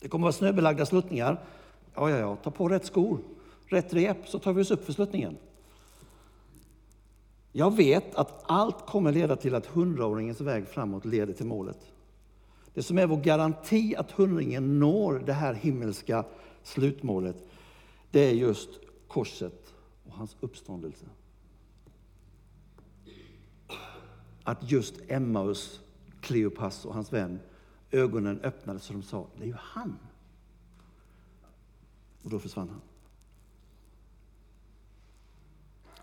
Det 0.00 0.08
kommer 0.08 0.22
vara 0.22 0.32
snöbelagda 0.32 0.86
sluttningar. 0.86 1.44
Ja, 1.94 2.10
ja, 2.10 2.18
ja, 2.18 2.36
ta 2.36 2.50
på 2.50 2.68
rätt 2.68 2.84
skor, 2.84 3.18
rätt 3.66 3.94
rep, 3.94 4.28
så 4.28 4.38
tar 4.38 4.52
vi 4.52 4.62
oss 4.62 4.70
upp 4.70 4.84
för 4.84 4.92
sluttningen. 4.92 5.36
Jag 7.52 7.76
vet 7.76 8.14
att 8.14 8.42
allt 8.46 8.86
kommer 8.86 9.12
leda 9.12 9.36
till 9.36 9.54
att 9.54 9.66
hundraåringens 9.66 10.40
väg 10.40 10.68
framåt 10.68 11.04
leder 11.04 11.32
till 11.32 11.46
målet. 11.46 11.78
Det 12.74 12.82
som 12.82 12.98
är 12.98 13.06
vår 13.06 13.16
garanti 13.16 13.94
att 13.96 14.10
hundringen 14.10 14.78
når 14.78 15.22
det 15.26 15.32
här 15.32 15.54
himmelska 15.54 16.24
slutmålet, 16.62 17.36
det 18.10 18.20
är 18.20 18.32
just 18.32 18.70
korset 19.08 19.74
och 20.06 20.12
hans 20.12 20.36
uppståndelse. 20.40 21.04
Att 24.42 24.70
just 24.70 24.94
Emmaus, 25.08 25.80
Kleopas 26.20 26.84
och 26.84 26.94
hans 26.94 27.12
vän, 27.12 27.40
ögonen 27.90 28.40
öppnades 28.40 28.84
så 28.84 28.92
de 28.92 29.02
sa, 29.02 29.26
det 29.36 29.44
är 29.44 29.48
ju 29.48 29.56
han. 29.58 29.98
Och 32.24 32.30
då 32.30 32.38
försvann 32.38 32.68
han. 32.68 32.80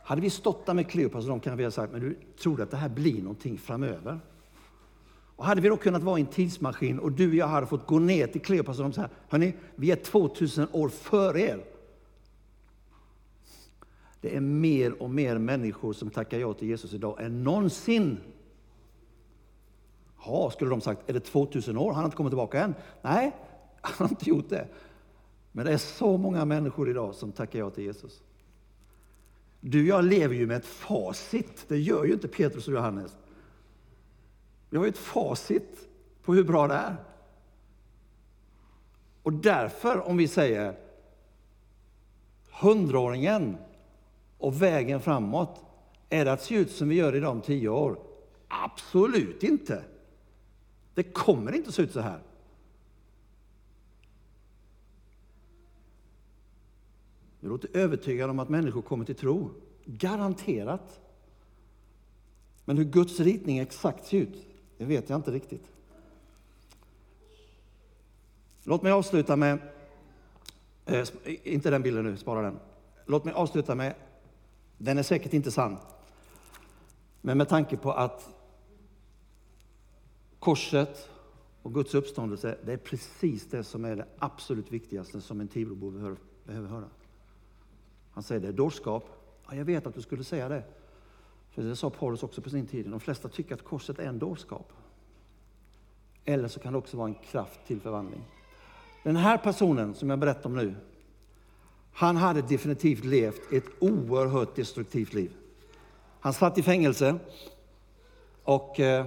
Hade 0.04 0.22
vi 0.22 0.30
stått 0.30 0.66
där 0.66 0.74
med 0.74 0.90
Kleopas 0.90 1.24
och 1.24 1.30
de 1.30 1.40
kan 1.40 1.58
vi 1.58 1.64
ha 1.64 1.72
sagt, 1.72 1.92
men 1.92 2.02
du 2.02 2.18
tror 2.42 2.62
att 2.62 2.72
det 2.72 2.78
här 2.78 2.90
blir 2.90 3.22
någonting 3.22 3.58
framöver? 3.58 4.20
Och 5.36 5.46
hade 5.46 5.62
vi 5.62 5.70
då 5.70 5.78
kunnat 5.78 6.04
vara 6.04 6.18
i 6.18 6.22
en 6.22 6.28
tidsmaskin 6.28 7.00
och 7.00 7.12
du 7.12 7.30
och 7.30 7.36
jag 7.36 7.48
hade 7.48 7.68
fått 7.68 7.88
gå 7.88 8.00
ner 8.00 8.28
till 8.28 8.42
Kleopas 8.42 8.78
och 8.78 8.84
de 8.84 8.94
säger, 8.94 9.10
hörni, 9.30 9.54
vi 9.76 9.92
är 9.92 9.96
2000 9.96 10.68
år 10.72 10.90
före 10.90 11.42
er. 11.42 11.66
Det 14.22 14.36
är 14.36 14.40
mer 14.40 15.02
och 15.02 15.10
mer 15.10 15.38
människor 15.38 15.94
som 15.94 16.10
tackar 16.10 16.40
ja 16.40 16.54
till 16.54 16.68
Jesus 16.68 16.94
idag 16.94 17.22
än 17.22 17.44
någonsin. 17.44 18.18
Ja, 20.26 20.52
skulle 20.52 20.70
de 20.70 20.82
sagt, 20.82 21.10
är 21.10 21.14
det 21.14 21.20
2000 21.20 21.78
år? 21.78 21.88
Han 21.88 21.96
har 21.96 22.06
inte 22.06 22.18
kommit 22.18 22.32
tillbaka 22.32 22.64
än. 22.64 22.76
Nej, 23.02 23.36
han 23.82 24.08
har 24.08 24.10
inte 24.10 24.30
gjort 24.30 24.50
det. 24.50 24.68
Men 25.52 25.66
det 25.66 25.74
är 25.74 25.78
så 25.78 26.18
många 26.18 26.46
människor 26.46 26.90
idag 26.90 27.16
som 27.16 27.32
tackar 27.32 27.60
ja 27.60 27.70
till 27.70 27.84
Jesus. 27.84 28.24
Du 29.60 29.82
och 29.82 29.88
jag 29.88 30.04
lever 30.06 30.36
ju 30.36 30.48
med 30.48 30.58
ett 30.58 30.66
facit. 30.66 31.66
Det 31.68 31.78
gör 31.78 32.06
ju 32.06 32.14
inte 32.14 32.28
Petrus 32.28 32.68
och 32.68 32.74
Johannes. 32.74 33.18
Vi 34.70 34.78
har 34.78 34.86
ju 34.86 34.90
ett 34.90 34.98
facit 34.98 35.90
på 36.24 36.34
hur 36.34 36.44
bra 36.44 36.68
det 36.68 36.74
är. 36.74 36.96
Och 39.24 39.34
därför, 39.34 40.08
om 40.08 40.18
vi 40.18 40.28
säger 40.28 40.78
hundraåringen 42.62 43.58
och 44.38 44.62
vägen 44.62 45.02
framåt, 45.02 45.66
är 46.10 46.26
det 46.26 46.32
att 46.32 46.42
se 46.42 46.56
ut 46.56 46.72
som 46.72 46.90
vi 46.90 46.96
gör 46.96 47.16
idag 47.16 47.32
om 47.32 47.42
tio 47.42 47.70
år? 47.70 48.00
Absolut 48.48 49.44
inte. 49.44 49.84
Det 50.94 51.04
kommer 51.04 51.56
inte 51.56 51.70
att 51.70 51.76
se 51.76 51.82
ut 51.82 51.92
så 51.92 52.00
här. 52.00 52.20
Du 57.42 57.50
låter 57.50 57.78
övertygad 57.78 58.30
om 58.30 58.40
att 58.40 58.50
människor 58.50 58.82
kommer 58.82 59.06
till 59.06 59.16
tro. 59.16 59.50
Garanterat. 59.86 61.00
Men 62.66 62.78
hur 62.78 62.86
Guds 62.86 63.20
ritning 63.20 63.60
exakt 63.60 64.06
ser 64.06 64.18
ut, 64.18 64.48
det 64.78 64.86
vet 64.86 65.10
jag 65.10 65.20
inte 65.20 65.32
riktigt. 65.32 65.72
Låt 68.64 68.82
mig 68.82 68.92
avsluta 68.92 69.36
med, 69.36 69.60
eh, 70.86 71.08
inte 71.44 71.70
den 71.70 71.82
bilden 71.82 72.06
nu, 72.06 72.18
spara 72.18 72.42
den. 72.42 72.60
Låt 73.06 73.26
mig 73.26 73.34
avsluta 73.34 73.76
med, 73.76 73.96
den 74.78 74.98
är 74.98 75.04
säkert 75.04 75.34
inte 75.34 75.52
sann, 75.52 75.78
men 77.22 77.38
med 77.38 77.50
tanke 77.50 77.78
på 77.78 77.92
att 77.92 78.30
korset 80.40 81.10
och 81.62 81.74
Guds 81.74 81.94
uppståndelse, 81.94 82.58
det 82.66 82.74
är 82.74 82.78
precis 82.78 83.50
det 83.50 83.64
som 83.64 83.86
är 83.86 83.96
det 83.96 84.06
absolut 84.20 84.72
viktigaste 84.72 85.22
som 85.22 85.42
en 85.42 85.48
Tibrobo 85.48 85.92
behöver 86.46 86.68
höra. 86.68 86.90
Han 88.12 88.24
säger 88.24 88.42
det 88.42 88.48
är 88.48 88.52
dårskap. 88.52 89.06
Ja, 89.50 89.56
jag 89.56 89.66
vet 89.66 89.88
att 89.88 89.96
du 89.96 90.02
skulle 90.02 90.24
säga 90.24 90.50
det. 90.50 90.64
För 91.52 91.64
det 91.64 91.76
sa 91.76 91.90
Paulus 91.90 92.24
också 92.24 92.42
på 92.42 92.50
sin 92.50 92.68
tid. 92.68 92.86
De 92.90 93.00
flesta 93.00 93.30
tycker 93.30 93.56
att 93.56 93.64
korset 93.64 94.00
är 94.00 94.08
en 94.08 94.20
dårskap. 94.20 94.74
Eller 96.26 96.48
så 96.48 96.60
kan 96.60 96.74
det 96.74 96.80
också 96.80 96.98
vara 96.98 97.08
en 97.08 97.16
kraft 97.16 97.60
till 97.68 97.82
förvandling. 97.82 98.22
Den 99.04 99.16
här 99.16 99.38
personen 99.38 99.96
som 99.96 100.10
jag 100.10 100.20
berättar 100.20 100.50
om 100.50 100.56
nu, 100.56 100.76
han 101.94 102.18
hade 102.18 102.42
definitivt 102.42 103.04
levt 103.04 103.52
ett 103.52 103.66
oerhört 103.80 104.56
destruktivt 104.56 105.14
liv. 105.14 105.32
Han 106.20 106.34
satt 106.34 106.58
i 106.58 106.64
fängelse 106.64 107.20
och 108.44 108.80
eh, 108.80 109.06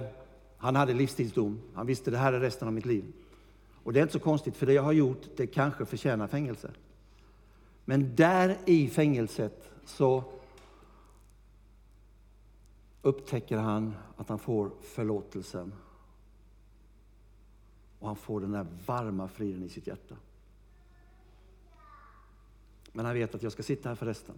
han 0.57 0.75
hade 0.75 0.93
livstidsdom. 0.93 1.61
Han 1.73 1.87
visste 1.87 2.11
det 2.11 2.17
här 2.17 2.33
är 2.33 2.39
resten 2.39 2.67
av 2.67 2.73
mitt 2.73 2.85
liv. 2.85 3.13
Och 3.83 3.93
det 3.93 3.99
är 3.99 4.01
inte 4.01 4.13
så 4.13 4.19
konstigt, 4.19 4.55
för 4.55 4.65
det 4.65 4.73
jag 4.73 4.83
har 4.83 4.91
gjort, 4.91 5.21
det 5.35 5.47
kanske 5.47 5.85
förtjänar 5.85 6.27
fängelse. 6.27 6.71
Men 7.85 8.15
där 8.15 8.57
i 8.65 8.87
fängelset 8.87 9.71
så 9.85 10.23
upptäcker 13.01 13.57
han 13.57 13.95
att 14.17 14.29
han 14.29 14.39
får 14.39 14.71
förlåtelsen. 14.81 15.73
Och 17.99 18.07
han 18.07 18.15
får 18.15 18.41
den 18.41 18.51
där 18.51 18.67
varma 18.85 19.27
friden 19.27 19.63
i 19.63 19.69
sitt 19.69 19.87
hjärta. 19.87 20.15
Men 22.93 23.05
han 23.05 23.15
vet 23.15 23.35
att 23.35 23.43
jag 23.43 23.51
ska 23.51 23.63
sitta 23.63 23.89
här 23.89 23.95
för 23.95 24.05
resten. 24.05 24.35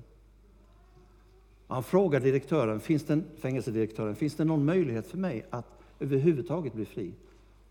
Han 1.67 1.83
frågar 1.83 2.19
direktören, 2.19 2.79
finns 2.79 3.03
det, 3.03 3.23
fängelsedirektören, 3.37 4.15
finns 4.15 4.35
det 4.35 4.45
någon 4.45 4.65
möjlighet 4.65 5.07
för 5.07 5.17
mig 5.17 5.45
att 5.49 5.67
överhuvudtaget 5.99 6.73
bli 6.73 6.85
fri? 6.85 7.13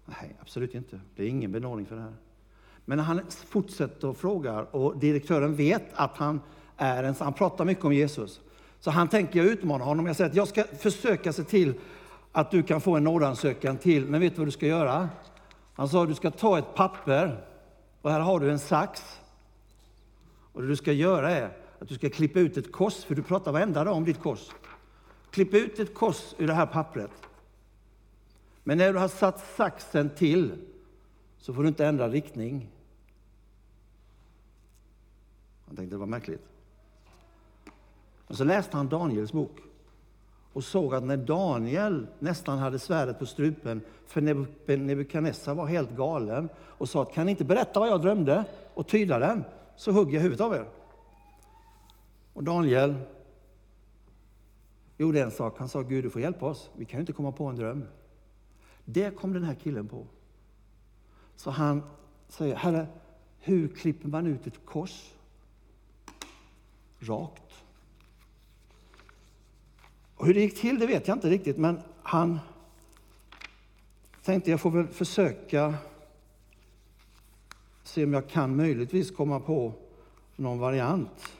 Nej, 0.07 0.37
absolut 0.41 0.75
inte. 0.75 1.01
Det 1.17 1.23
är 1.23 1.29
ingen 1.29 1.53
benådning 1.53 1.87
för 1.87 1.97
det 1.97 2.03
här. 2.03 2.15
Men 2.89 2.99
han 2.99 3.21
fortsätter 3.49 4.09
och 4.09 4.17
frågar 4.17 4.77
och 4.77 4.97
direktören 4.97 5.55
vet 5.55 5.85
att 5.95 6.17
han 6.17 6.41
är 6.77 7.05
en, 7.05 7.15
han 7.19 7.33
pratar 7.33 7.65
mycket 7.65 7.85
om 7.85 7.93
Jesus. 7.93 8.41
Så 8.81 8.91
han 8.91 9.09
tänker 9.09 9.39
jag 9.39 9.47
utmanar 9.47 9.85
honom. 9.85 10.07
Jag 10.07 10.17
säger 10.17 10.31
att 10.31 10.37
jag 10.37 10.49
ska 10.49 10.65
försöka 10.65 11.33
se 11.33 11.45
till 11.45 11.75
att 12.33 12.51
du 12.51 12.63
kan 12.63 12.81
få 12.81 12.97
en 12.97 13.05
nådansökan 13.05 13.77
till. 13.77 14.07
Men 14.07 14.21
vet 14.21 14.35
du 14.35 14.39
vad 14.39 14.47
du 14.47 14.53
ska 14.53 14.67
göra? 14.67 15.09
Han 15.75 15.89
sa 15.89 16.07
du 16.07 16.15
ska 16.15 16.31
ta 16.31 16.59
ett 16.59 16.75
papper 16.75 17.45
och 18.03 18.11
här 18.11 18.21
har 18.21 18.41
du 18.41 18.51
en 18.51 18.59
sax. 18.59 19.21
Och 20.53 20.63
det 20.63 20.69
du 20.69 20.77
ska 20.77 20.93
göra 20.93 21.31
är 21.31 21.51
att 21.79 21.89
du 21.89 21.95
ska 21.95 22.11
klippa 22.11 22.39
ut 22.39 22.57
ett 22.57 22.73
kors, 22.73 23.05
för 23.05 23.15
du 23.15 23.23
pratar 23.23 23.53
varenda 23.53 23.85
dag 23.85 23.95
om 23.95 24.05
ditt 24.05 24.21
kors. 24.21 24.51
Klipp 25.31 25.55
ut 25.55 25.79
ett 25.79 25.95
kors 25.95 26.35
ur 26.39 26.47
det 26.47 26.55
här 26.55 26.67
pappret. 26.67 27.11
Men 28.65 28.79
när 28.79 28.93
du 28.93 28.99
har 28.99 29.09
satt 29.09 29.55
saxen 29.57 30.11
till 30.11 30.53
så 31.39 31.55
får 31.55 31.63
du 31.63 31.69
inte 31.69 31.87
ändra 31.87 32.09
riktning. 32.09 32.69
Han 35.67 35.77
tänkte 35.77 35.95
det 35.95 35.99
var 35.99 36.07
märkligt. 36.07 36.47
Men 38.27 38.37
så 38.37 38.45
läste 38.45 38.77
han 38.77 38.89
Daniels 38.89 39.33
bok 39.33 39.59
och 40.53 40.65
såg 40.65 40.95
att 40.95 41.05
när 41.05 41.17
Daniel 41.17 42.07
nästan 42.19 42.59
hade 42.59 42.79
svärdet 42.79 43.19
på 43.19 43.27
strupen 43.27 43.81
för 44.07 44.77
Nebukadnessar 44.77 45.55
var 45.55 45.67
helt 45.67 45.97
galen 45.97 46.49
och 46.57 46.89
sa 46.89 47.03
att 47.03 47.13
kan 47.13 47.27
ni 47.27 47.31
inte 47.31 47.45
berätta 47.45 47.81
vad 47.81 47.89
jag 47.89 48.03
drömde 48.03 48.45
och 48.75 48.87
tyda 48.87 49.19
den 49.19 49.45
så 49.77 49.93
hugger 49.93 50.15
jag 50.15 50.23
huvudet 50.23 50.41
av 50.41 50.55
er. 50.55 50.69
Och 52.33 52.45
Daniel 52.45 52.95
gjorde 54.97 55.23
en 55.23 55.31
sak. 55.31 55.59
Han 55.59 55.69
sa 55.69 55.83
Gud 55.83 56.05
du 56.05 56.11
får 56.11 56.23
hjälpa 56.23 56.47
oss. 56.47 56.71
Vi 56.77 56.85
kan 56.85 56.99
ju 56.99 57.01
inte 57.01 57.13
komma 57.13 57.33
på 57.33 57.47
en 57.47 57.57
dröm. 57.57 57.85
Det 58.85 59.17
kom 59.17 59.33
den 59.33 59.45
här 59.45 59.55
killen 59.55 59.89
på. 59.89 60.07
Så 61.37 61.51
han 61.51 61.83
säger, 62.29 62.57
Herre, 62.57 62.87
hur 63.39 63.69
klipper 63.69 64.09
man 64.09 64.27
ut 64.27 64.47
ett 64.47 64.67
kors? 64.67 65.13
Rakt. 67.09 67.65
Och 70.17 70.27
hur 70.27 70.35
det 70.35 70.41
gick 70.41 70.61
till 70.61 70.79
det 70.79 70.87
vet 70.87 71.09
jag 71.09 71.17
inte 71.17 71.31
riktigt, 71.31 71.57
men 71.57 71.81
han 72.03 72.39
tänkte 74.23 74.51
jag 74.51 74.61
får 74.61 74.71
väl 74.71 74.87
försöka 74.87 75.75
se 77.83 78.05
om 78.05 78.13
jag 78.13 78.29
kan 78.29 78.57
möjligtvis 78.57 79.11
komma 79.11 79.41
på 79.41 79.73
någon 80.37 80.59
variant. 80.59 81.33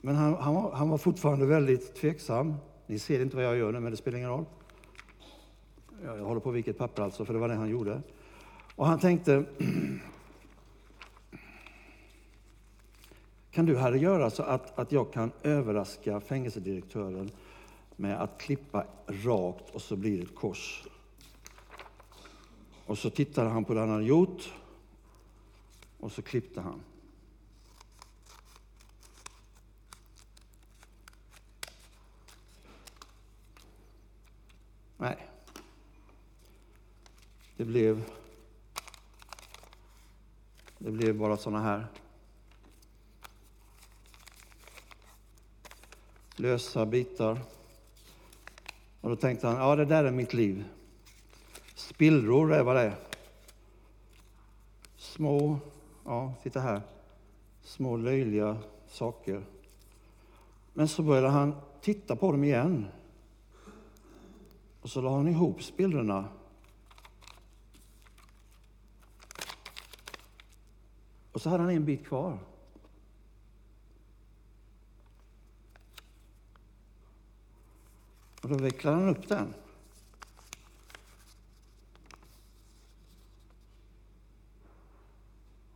Men 0.00 0.16
han, 0.16 0.34
han, 0.34 0.54
var, 0.54 0.72
han 0.72 0.88
var 0.88 0.98
fortfarande 0.98 1.46
väldigt 1.46 1.94
tveksam. 1.94 2.54
Ni 2.86 2.98
ser 2.98 3.20
inte 3.20 3.36
vad 3.36 3.44
jag 3.44 3.56
gör 3.56 3.72
nu, 3.72 3.80
men 3.80 3.90
det 3.90 3.96
spelar 3.96 4.18
ingen 4.18 4.30
roll. 4.30 4.44
Jag 6.04 6.24
håller 6.24 6.40
på 6.40 6.48
att 6.48 6.54
vika 6.54 6.70
ett 6.70 6.78
papper 6.78 7.02
alltså, 7.02 7.24
för 7.24 7.32
det 7.32 7.40
var 7.40 7.48
det 7.48 7.54
han 7.54 7.70
gjorde. 7.70 8.02
Och 8.76 8.86
han 8.86 8.98
tänkte, 8.98 9.44
kan 13.50 13.66
du 13.66 13.76
Herre 13.76 13.98
göra 13.98 14.30
så 14.30 14.42
att, 14.42 14.78
att 14.78 14.92
jag 14.92 15.12
kan 15.12 15.32
överraska 15.42 16.20
fängelsedirektören 16.20 17.30
med 17.96 18.22
att 18.22 18.38
klippa 18.38 18.86
rakt 19.06 19.70
och 19.70 19.82
så 19.82 19.96
blir 19.96 20.16
det 20.16 20.22
ett 20.22 20.34
kors. 20.34 20.84
Och 22.86 22.98
så 22.98 23.10
tittade 23.10 23.50
han 23.50 23.64
på 23.64 23.74
det 23.74 23.80
han 23.80 23.90
hade 23.90 24.04
gjort 24.04 24.52
och 26.00 26.12
så 26.12 26.22
klippte 26.22 26.60
han. 26.60 26.80
Nej. 34.96 35.16
Det 37.56 37.64
blev, 37.64 38.04
det 40.78 40.90
blev 40.90 41.18
bara 41.18 41.36
sådana 41.36 41.62
här 41.62 41.86
lösa 46.40 46.86
bitar. 46.86 47.38
Och 49.00 49.10
då 49.10 49.16
tänkte 49.16 49.46
han, 49.46 49.56
ja 49.56 49.76
det 49.76 49.84
där 49.84 50.04
är 50.04 50.10
mitt 50.10 50.34
liv. 50.34 50.64
Spillror 51.74 52.52
är 52.52 52.62
vad 52.62 52.76
det 52.76 52.82
är. 52.82 52.96
Små, 54.96 55.58
ja 56.04 56.34
titta 56.42 56.60
här, 56.60 56.80
små 57.62 57.96
löjliga 57.96 58.56
saker. 58.88 59.42
Men 60.74 60.88
så 60.88 61.02
började 61.02 61.28
han 61.28 61.54
titta 61.80 62.16
på 62.16 62.32
dem 62.32 62.44
igen. 62.44 62.86
Och 64.80 64.90
så 64.90 65.00
la 65.00 65.16
han 65.16 65.28
ihop 65.28 65.62
spillrorna 65.62 66.28
Och 71.32 71.40
så 71.40 71.50
hade 71.50 71.62
han 71.62 71.72
en 71.72 71.84
bit 71.84 72.06
kvar. 72.06 72.38
då 78.50 78.56
vecklar 78.56 78.92
han 78.92 79.08
upp 79.08 79.28
den. 79.28 79.54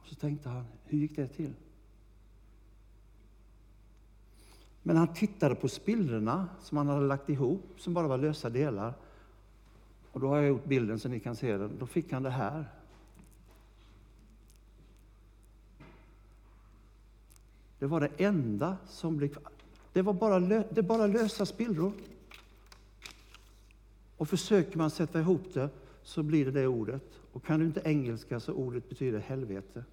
Och 0.00 0.06
så 0.08 0.14
tänkte 0.14 0.48
han, 0.48 0.64
hur 0.84 0.98
gick 0.98 1.16
det 1.16 1.28
till? 1.28 1.54
Men 4.82 4.96
han 4.96 5.14
tittade 5.14 5.54
på 5.54 5.68
spillrorna 5.68 6.48
som 6.62 6.78
han 6.78 6.88
hade 6.88 7.06
lagt 7.06 7.28
ihop, 7.28 7.74
som 7.76 7.94
bara 7.94 8.08
var 8.08 8.18
lösa 8.18 8.50
delar. 8.50 8.94
Och 10.12 10.20
då 10.20 10.28
har 10.28 10.36
jag 10.36 10.46
gjort 10.46 10.64
bilden 10.64 10.98
så 10.98 11.08
ni 11.08 11.20
kan 11.20 11.36
se 11.36 11.56
den. 11.56 11.78
Då 11.78 11.86
fick 11.86 12.12
han 12.12 12.22
det 12.22 12.30
här. 12.30 12.64
Det 17.78 17.86
var 17.86 18.00
det 18.00 18.24
enda 18.24 18.76
som 18.86 19.16
blev 19.16 19.28
kvar. 19.28 19.52
Det 19.92 20.02
var 20.02 20.12
bara, 20.12 20.38
lö 20.38 20.62
det 20.70 20.82
bara 20.82 21.06
lösa 21.06 21.46
spillror. 21.46 21.92
Och 24.16 24.28
försöker 24.28 24.78
man 24.78 24.90
sätta 24.90 25.20
ihop 25.20 25.54
det 25.54 25.70
så 26.02 26.22
blir 26.22 26.44
det 26.44 26.50
det 26.50 26.66
ordet. 26.66 27.02
Och 27.32 27.44
kan 27.44 27.60
du 27.60 27.66
inte 27.66 27.82
engelska 27.84 28.40
så 28.40 28.52
ordet 28.52 28.88
betyder 28.88 29.18
helvete. 29.18 29.84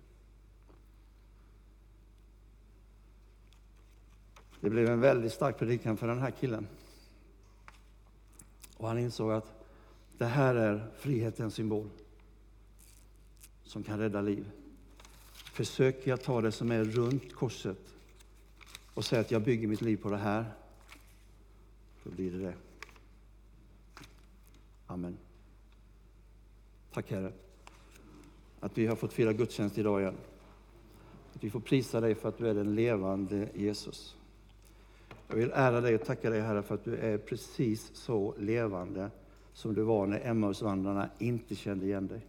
Det 4.59 4.69
blev 4.69 4.89
en 4.89 4.99
väldigt 4.99 5.34
stark 5.34 5.57
predikan 5.57 5.97
för 5.97 6.07
den 6.07 6.19
här 6.19 6.32
killen. 6.32 6.67
Och 8.78 8.88
han 8.88 8.97
insåg 8.97 9.32
att 9.32 9.65
det 10.17 10.26
här 10.26 10.55
är 10.55 10.88
frihetens 10.97 11.53
symbol 11.53 11.89
som 13.63 13.84
kan 13.84 13.99
rädda 13.99 14.22
liv. 14.22 14.51
Försöker 15.34 16.09
jag 16.09 16.22
ta 16.22 16.41
det 16.41 16.51
som 16.51 16.72
är 16.72 16.84
runt 16.84 17.34
korset 17.34 17.78
och 18.93 19.05
säga 19.05 19.22
att 19.22 19.32
jag 19.32 19.41
bygger 19.41 19.67
mitt 19.67 19.82
liv 19.82 19.97
på 19.97 20.09
det 20.09 20.17
här, 20.17 20.45
då 22.03 22.09
blir 22.09 22.32
det 22.32 22.38
det. 22.38 22.70
Amen. 24.92 25.18
Tack 26.94 27.12
Herre, 27.12 27.32
att 28.60 28.78
vi 28.78 28.86
har 28.86 28.96
fått 28.96 29.14
fira 29.14 29.34
gudstjänst 29.34 29.78
idag 29.78 30.02
igen. 30.02 30.16
Att 31.34 31.44
vi 31.44 31.50
får 31.50 31.60
prisa 31.60 32.02
dig 32.02 32.16
för 32.16 32.30
att 32.30 32.38
du 32.38 32.48
är 32.48 32.54
den 32.54 32.76
levande 32.76 33.50
Jesus. 33.56 34.16
Jag 35.28 35.36
vill 35.36 35.52
ära 35.54 35.82
dig 35.82 35.96
och 35.96 36.06
tacka 36.06 36.30
dig 36.30 36.42
Herre 36.42 36.64
för 36.64 36.76
att 36.76 36.84
du 36.84 36.98
är 36.98 37.18
precis 37.18 37.92
så 37.94 38.36
levande 38.38 39.10
som 39.54 39.74
du 39.74 39.82
var 39.82 40.08
när 40.08 40.20
Emmausvandrarna 40.20 41.10
inte 41.20 41.56
kände 41.56 41.86
igen 41.86 42.08
dig. 42.08 42.26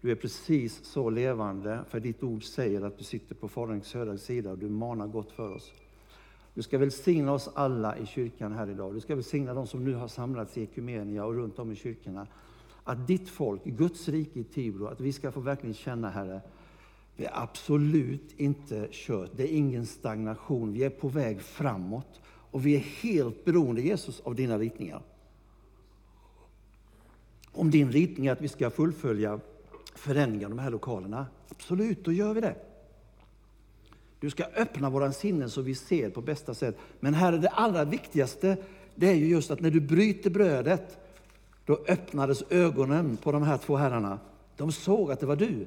Du 0.00 0.10
är 0.10 0.16
precis 0.16 0.84
så 0.84 1.10
levande, 1.10 1.84
för 1.88 2.00
ditt 2.00 2.22
ord 2.22 2.44
säger 2.44 2.82
att 2.82 2.98
du 2.98 3.04
sitter 3.04 3.34
på 3.34 3.48
Faderns 3.48 3.94
högra 3.94 4.18
sida 4.18 4.50
och 4.50 4.58
du 4.58 4.68
manar 4.68 5.06
gott 5.06 5.30
för 5.30 5.54
oss. 5.54 5.72
Du 6.54 6.62
ska 6.62 6.78
välsigna 6.78 7.32
oss 7.32 7.48
alla 7.54 7.98
i 7.98 8.06
kyrkan 8.06 8.52
här 8.52 8.70
idag. 8.70 8.94
Du 8.94 9.00
ska 9.00 9.14
välsigna 9.14 9.54
de 9.54 9.66
som 9.66 9.84
nu 9.84 9.94
har 9.94 10.08
samlats 10.08 10.58
i 10.58 10.62
Ekumenia 10.62 11.24
och 11.24 11.34
runt 11.34 11.58
om 11.58 11.72
i 11.72 11.74
kyrkorna. 11.74 12.26
Att 12.84 13.06
ditt 13.06 13.28
folk, 13.28 13.64
Guds 13.64 14.08
rike 14.08 14.40
i 14.40 14.44
Tibro, 14.44 14.86
att 14.86 15.00
vi 15.00 15.12
ska 15.12 15.32
få 15.32 15.40
verkligen 15.40 15.74
känna, 15.74 16.10
Herre, 16.10 16.40
det 17.16 17.26
är 17.26 17.42
absolut 17.42 18.40
inte 18.40 18.88
kört. 18.90 19.30
Det 19.36 19.42
är 19.42 19.56
ingen 19.56 19.86
stagnation. 19.86 20.72
Vi 20.72 20.84
är 20.84 20.90
på 20.90 21.08
väg 21.08 21.40
framåt. 21.40 22.20
Och 22.24 22.66
vi 22.66 22.74
är 22.74 22.80
helt 22.80 23.44
beroende, 23.44 23.82
Jesus, 23.82 24.20
av 24.20 24.34
dina 24.34 24.58
ritningar. 24.58 25.02
Om 27.52 27.70
din 27.70 27.92
ritning 27.92 28.26
är 28.26 28.32
att 28.32 28.40
vi 28.40 28.48
ska 28.48 28.70
fullfölja 28.70 29.40
förändringar 29.94 30.46
av 30.46 30.50
de 30.50 30.58
här 30.58 30.70
lokalerna, 30.70 31.26
absolut, 31.48 32.04
då 32.04 32.12
gör 32.12 32.34
vi 32.34 32.40
det. 32.40 32.56
Du 34.22 34.30
ska 34.30 34.44
öppna 34.56 34.90
våra 34.90 35.12
sinnen 35.12 35.50
så 35.50 35.62
vi 35.62 35.74
ser 35.74 36.10
på 36.10 36.20
bästa 36.20 36.54
sätt. 36.54 36.76
Men 37.00 37.14
här 37.14 37.32
är 37.32 37.38
det 37.38 37.48
allra 37.48 37.84
viktigaste, 37.84 38.56
det 38.94 39.08
är 39.08 39.14
ju 39.14 39.26
just 39.26 39.50
att 39.50 39.60
när 39.60 39.70
du 39.70 39.80
bryter 39.80 40.30
brödet, 40.30 40.98
då 41.66 41.78
öppnades 41.88 42.42
ögonen 42.50 43.16
på 43.16 43.32
de 43.32 43.42
här 43.42 43.58
två 43.58 43.76
herrarna. 43.76 44.18
De 44.56 44.72
såg 44.72 45.12
att 45.12 45.20
det 45.20 45.26
var 45.26 45.36
du. 45.36 45.66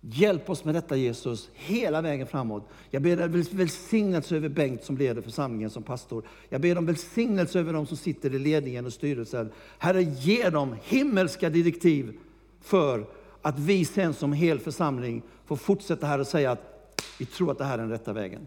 Hjälp 0.00 0.50
oss 0.50 0.64
med 0.64 0.74
detta 0.74 0.96
Jesus, 0.96 1.50
hela 1.54 2.02
vägen 2.02 2.26
framåt. 2.26 2.68
Jag 2.90 3.02
ber 3.02 3.16
dig 3.16 3.28
välsignelse 3.50 4.36
över 4.36 4.48
Bengt 4.48 4.84
som 4.84 4.98
leder 4.98 5.22
församlingen 5.22 5.70
som 5.70 5.82
pastor. 5.82 6.24
Jag 6.48 6.60
ber 6.60 6.78
om 6.78 6.86
välsignelse 6.86 7.60
över 7.60 7.72
de 7.72 7.86
som 7.86 7.96
sitter 7.96 8.34
i 8.34 8.38
ledningen 8.38 8.86
och 8.86 8.92
styrelsen. 8.92 9.50
Herre, 9.78 10.02
ge 10.02 10.50
dem 10.50 10.76
himmelska 10.84 11.50
direktiv 11.50 12.18
för 12.60 13.06
att 13.42 13.58
vi 13.58 13.84
sen 13.84 14.14
som 14.14 14.32
hel 14.32 14.58
församling 14.58 15.22
får 15.46 15.56
fortsätta 15.56 16.06
här 16.06 16.18
och 16.18 16.26
säga 16.26 16.50
att 16.50 16.71
vi 17.22 17.26
tror 17.26 17.50
att 17.50 17.58
det 17.58 17.64
här 17.64 17.74
är 17.74 17.78
den 17.78 17.90
rätta 17.90 18.12
vägen. 18.12 18.46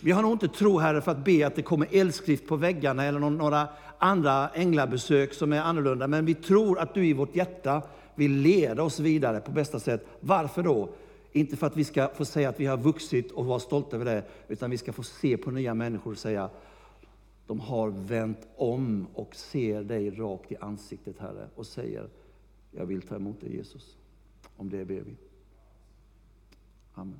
Vi 0.00 0.10
har 0.10 0.22
nog 0.22 0.32
inte 0.32 0.48
tro, 0.48 0.78
Herre, 0.78 1.00
för 1.00 1.10
att 1.12 1.24
be 1.24 1.46
att 1.46 1.54
det 1.54 1.62
kommer 1.62 1.88
eldskrift 1.92 2.46
på 2.46 2.56
väggarna 2.56 3.04
eller 3.04 3.18
några 3.18 3.68
andra 3.98 4.48
änglabesök 4.48 5.34
som 5.34 5.52
är 5.52 5.60
annorlunda, 5.60 6.06
men 6.06 6.24
vi 6.24 6.34
tror 6.34 6.78
att 6.78 6.94
du 6.94 7.06
i 7.06 7.12
vårt 7.12 7.36
hjärta 7.36 7.82
vill 8.14 8.32
leda 8.32 8.82
oss 8.82 9.00
vidare 9.00 9.40
på 9.40 9.50
bästa 9.50 9.80
sätt. 9.80 10.06
Varför 10.20 10.62
då? 10.62 10.88
Inte 11.32 11.56
för 11.56 11.66
att 11.66 11.76
vi 11.76 11.84
ska 11.84 12.10
få 12.14 12.24
säga 12.24 12.48
att 12.48 12.60
vi 12.60 12.66
har 12.66 12.76
vuxit 12.76 13.32
och 13.32 13.46
vara 13.46 13.60
stolta 13.60 13.96
över 13.96 14.04
det, 14.04 14.24
utan 14.48 14.70
vi 14.70 14.78
ska 14.78 14.92
få 14.92 15.02
se 15.02 15.36
på 15.36 15.50
nya 15.50 15.74
människor 15.74 16.10
och 16.10 16.18
säga 16.18 16.50
de 17.46 17.60
har 17.60 17.88
vänt 17.88 18.48
om 18.56 19.06
och 19.14 19.34
ser 19.34 19.82
dig 19.82 20.10
rakt 20.10 20.52
i 20.52 20.56
ansiktet, 20.56 21.18
Herre, 21.18 21.48
och 21.54 21.66
säger 21.66 22.08
jag 22.70 22.86
vill 22.86 23.02
ta 23.02 23.16
emot 23.16 23.40
dig 23.40 23.56
Jesus. 23.56 23.96
Om 24.56 24.70
det 24.70 24.84
ber 24.84 25.00
vi. 25.00 25.16
Amen. 26.94 27.18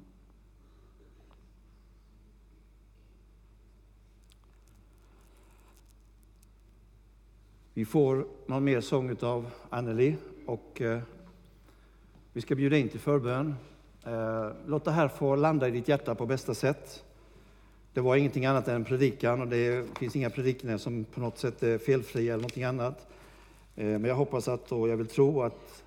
Vi 7.75 7.85
får 7.85 8.27
någon 8.47 8.65
mer 8.65 8.81
sång 8.81 9.17
av 9.23 9.51
Anneli 9.71 10.17
och 10.47 10.81
eh, 10.81 11.01
vi 12.33 12.41
ska 12.41 12.55
bjuda 12.55 12.77
in 12.77 12.89
till 12.89 13.01
förbön. 13.01 13.55
Eh, 14.05 14.51
låt 14.67 14.85
det 14.85 14.91
här 14.91 15.09
få 15.09 15.37
landa 15.37 15.69
i 15.69 15.71
ditt 15.71 15.89
hjärta 15.89 16.15
på 16.15 16.27
bästa 16.27 16.55
sätt. 16.55 17.05
Det 17.93 18.01
var 18.01 18.17
ingenting 18.17 18.47
annat 18.47 18.69
än 18.69 18.75
en 18.75 18.85
predikan 18.85 19.41
och 19.41 19.49
det 19.49 19.99
finns 19.99 20.17
inga 20.17 20.31
predikningar 20.31 20.79
som 20.79 21.05
på 21.05 21.21
något 21.21 21.39
sätt 21.39 21.63
är 21.63 21.79
felfria 21.79 22.33
eller 22.33 22.43
någonting 22.43 22.65
annat. 22.65 23.07
Eh, 23.77 23.87
men 23.87 24.05
jag 24.05 24.15
hoppas 24.15 24.49
att, 24.49 24.73
och 24.73 24.89
jag 24.89 24.97
vill 24.97 25.07
tro 25.07 25.43
att 25.43 25.83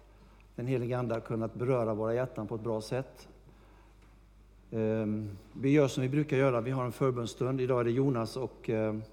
den 0.56 0.68
heliga 0.68 1.00
Ande 1.00 1.14
har 1.14 1.22
kunnat 1.22 1.54
beröra 1.54 1.94
våra 1.94 2.14
hjärtan 2.14 2.48
på 2.48 2.56
ett 2.56 2.62
bra 2.62 2.82
sätt. 2.82 3.28
Ehm, 4.72 5.30
vi 5.54 5.70
gör 5.70 5.88
som 5.88 6.04
vi 6.04 6.10
brukar 6.10 6.38
göra, 6.38 6.62
vi 6.62 6.72
har 6.72 6.86
en 6.86 6.92
förbönstund. 6.92 7.62
Idag 7.62 7.80
är 7.80 7.84
det 7.84 7.92
Jonas 7.92 8.38
och 8.38 8.70
ehm, 8.70 9.04